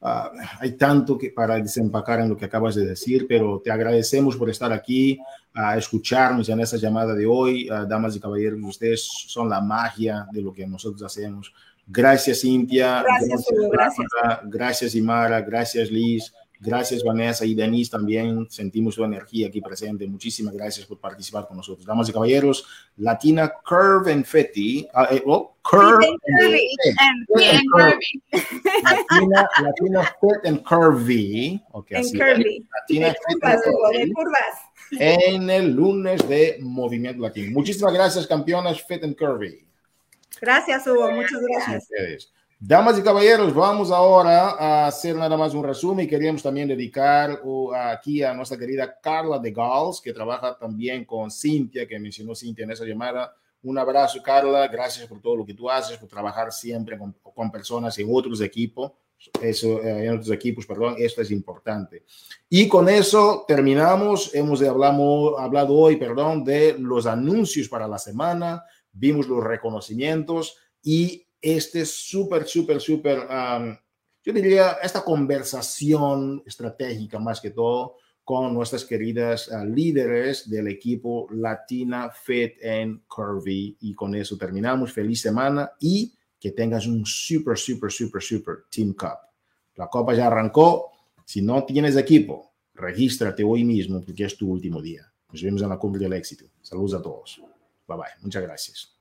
Ah, 0.02 0.32
hay 0.58 0.72
tanto 0.72 1.18
que 1.18 1.30
para 1.30 1.56
desempacar 1.56 2.20
en 2.20 2.30
lo 2.30 2.36
que 2.36 2.46
acabas 2.46 2.74
de 2.74 2.86
decir, 2.86 3.26
pero 3.28 3.60
te 3.62 3.70
agradecemos 3.70 4.36
por 4.36 4.48
estar 4.48 4.72
aquí, 4.72 5.18
a 5.52 5.76
escucharnos 5.76 6.48
en 6.48 6.60
esta 6.60 6.78
llamada 6.78 7.14
de 7.14 7.26
hoy. 7.26 7.68
Ah, 7.70 7.84
damas 7.86 8.16
y 8.16 8.20
caballeros, 8.20 8.60
ustedes 8.62 9.02
son 9.02 9.48
la 9.48 9.60
magia 9.60 10.26
de 10.32 10.40
lo 10.40 10.52
que 10.52 10.66
nosotros 10.66 11.02
hacemos. 11.02 11.52
Gracias, 11.86 12.40
Cintia. 12.40 13.02
Gracias, 13.02 13.44
gracias. 13.70 14.06
Gracias, 14.44 14.94
Imara. 14.94 15.40
Gracias, 15.42 15.90
Liz. 15.90 16.32
Gracias, 16.62 17.02
Vanessa 17.02 17.46
y 17.46 17.54
Denise 17.54 17.90
también. 17.90 18.46
Sentimos 18.50 18.94
su 18.94 19.02
energía 19.02 19.46
aquí 19.48 19.62
presente. 19.62 20.06
Muchísimas 20.06 20.52
gracias 20.52 20.84
por 20.84 20.98
participar 20.98 21.48
con 21.48 21.56
nosotros. 21.56 21.86
Damas 21.86 22.10
y 22.10 22.12
caballeros, 22.12 22.66
Latina 22.98 23.50
Curve 23.64 24.12
and 24.12 24.26
Fetty. 24.26 24.86
Uh, 24.92 25.14
eh, 25.14 25.22
oh, 25.24 25.54
curve 25.62 26.06
and 26.06 27.26
Curvy. 27.26 28.22
Latina, 28.82 29.48
Latina 29.62 30.02
Fit 30.20 30.46
and 30.46 30.62
Curvy. 30.62 31.62
Okay, 31.72 31.96
en 31.96 32.18
curvy. 32.18 32.66
Latina 32.78 33.08
Fit 33.08 33.44
and 33.44 33.62
Curvy. 33.62 34.12
curvas. 34.12 34.58
En 34.98 35.48
el 35.48 35.70
lunes 35.72 36.28
de 36.28 36.58
Movimiento 36.60 37.22
Latino. 37.22 37.52
Muchísimas 37.52 37.94
gracias, 37.94 38.26
campeonas 38.26 38.82
Fit 38.82 39.02
and 39.02 39.16
Curvy. 39.16 39.64
Gracias, 40.42 40.86
Hugo. 40.86 41.10
Muchas 41.10 41.40
gracias. 41.40 41.82
ustedes. 41.84 42.32
Damas 42.62 42.98
y 42.98 43.02
caballeros, 43.02 43.54
vamos 43.54 43.90
ahora 43.90 44.50
a 44.50 44.86
hacer 44.86 45.16
nada 45.16 45.34
más 45.34 45.54
un 45.54 45.64
resumen 45.64 46.04
y 46.04 46.08
queríamos 46.08 46.42
también 46.42 46.68
dedicar 46.68 47.40
uh, 47.42 47.72
aquí 47.72 48.22
a 48.22 48.34
nuestra 48.34 48.58
querida 48.58 49.00
Carla 49.00 49.38
de 49.38 49.50
Gals, 49.50 49.98
que 49.98 50.12
trabaja 50.12 50.58
también 50.58 51.06
con 51.06 51.30
Cintia, 51.30 51.88
que 51.88 51.98
mencionó 51.98 52.34
Cintia 52.34 52.64
en 52.64 52.72
esa 52.72 52.84
llamada. 52.84 53.34
Un 53.62 53.78
abrazo, 53.78 54.22
Carla. 54.22 54.68
Gracias 54.68 55.06
por 55.06 55.22
todo 55.22 55.36
lo 55.36 55.46
que 55.46 55.54
tú 55.54 55.70
haces, 55.70 55.96
por 55.96 56.10
trabajar 56.10 56.52
siempre 56.52 56.98
con, 56.98 57.16
con 57.22 57.50
personas 57.50 57.98
en 57.98 58.08
otros 58.12 58.42
equipos. 58.42 58.92
Eso, 59.40 59.82
eh, 59.82 60.04
en 60.04 60.12
otros 60.12 60.30
equipos, 60.30 60.66
perdón, 60.66 60.96
esto 60.98 61.22
es 61.22 61.30
importante. 61.30 62.04
Y 62.50 62.68
con 62.68 62.90
eso 62.90 63.46
terminamos. 63.48 64.34
Hemos 64.34 64.62
hablamos, 64.62 65.32
hablado 65.38 65.74
hoy, 65.74 65.96
perdón, 65.96 66.44
de 66.44 66.76
los 66.78 67.06
anuncios 67.06 67.70
para 67.70 67.88
la 67.88 67.98
semana, 67.98 68.62
vimos 68.92 69.26
los 69.28 69.42
reconocimientos 69.42 70.58
y 70.82 71.26
este 71.40 71.84
súper, 71.86 72.46
súper, 72.46 72.80
súper, 72.80 73.18
um, 73.18 73.76
yo 74.22 74.32
diría, 74.32 74.78
esta 74.82 75.02
conversación 75.02 76.42
estratégica 76.46 77.18
más 77.18 77.40
que 77.40 77.50
todo 77.50 77.96
con 78.24 78.54
nuestras 78.54 78.84
queridas 78.84 79.48
uh, 79.48 79.64
líderes 79.64 80.48
del 80.48 80.68
equipo 80.68 81.26
Latina 81.32 82.10
Fit 82.10 82.62
and 82.64 83.02
Curvy. 83.08 83.76
Y 83.80 83.94
con 83.94 84.14
eso 84.14 84.36
terminamos. 84.36 84.92
Feliz 84.92 85.20
semana 85.20 85.72
y 85.80 86.14
que 86.38 86.52
tengas 86.52 86.86
un 86.86 87.04
súper, 87.04 87.58
súper, 87.58 87.90
súper, 87.90 88.22
súper 88.22 88.54
Team 88.70 88.94
Cup. 88.94 89.18
La 89.76 89.88
copa 89.88 90.14
ya 90.14 90.26
arrancó. 90.26 90.92
Si 91.24 91.42
no 91.42 91.64
tienes 91.64 91.96
equipo, 91.96 92.52
regístrate 92.74 93.42
hoy 93.44 93.64
mismo 93.64 94.00
porque 94.00 94.24
es 94.24 94.36
tu 94.36 94.50
último 94.50 94.80
día. 94.80 95.10
Nos 95.30 95.42
vemos 95.42 95.62
en 95.62 95.68
la 95.68 95.78
cumbre 95.78 96.02
del 96.02 96.12
éxito. 96.12 96.44
Saludos 96.60 96.94
a 96.94 97.02
todos. 97.02 97.40
Bye 97.86 97.96
bye. 97.96 98.22
Muchas 98.22 98.42
gracias. 98.42 98.99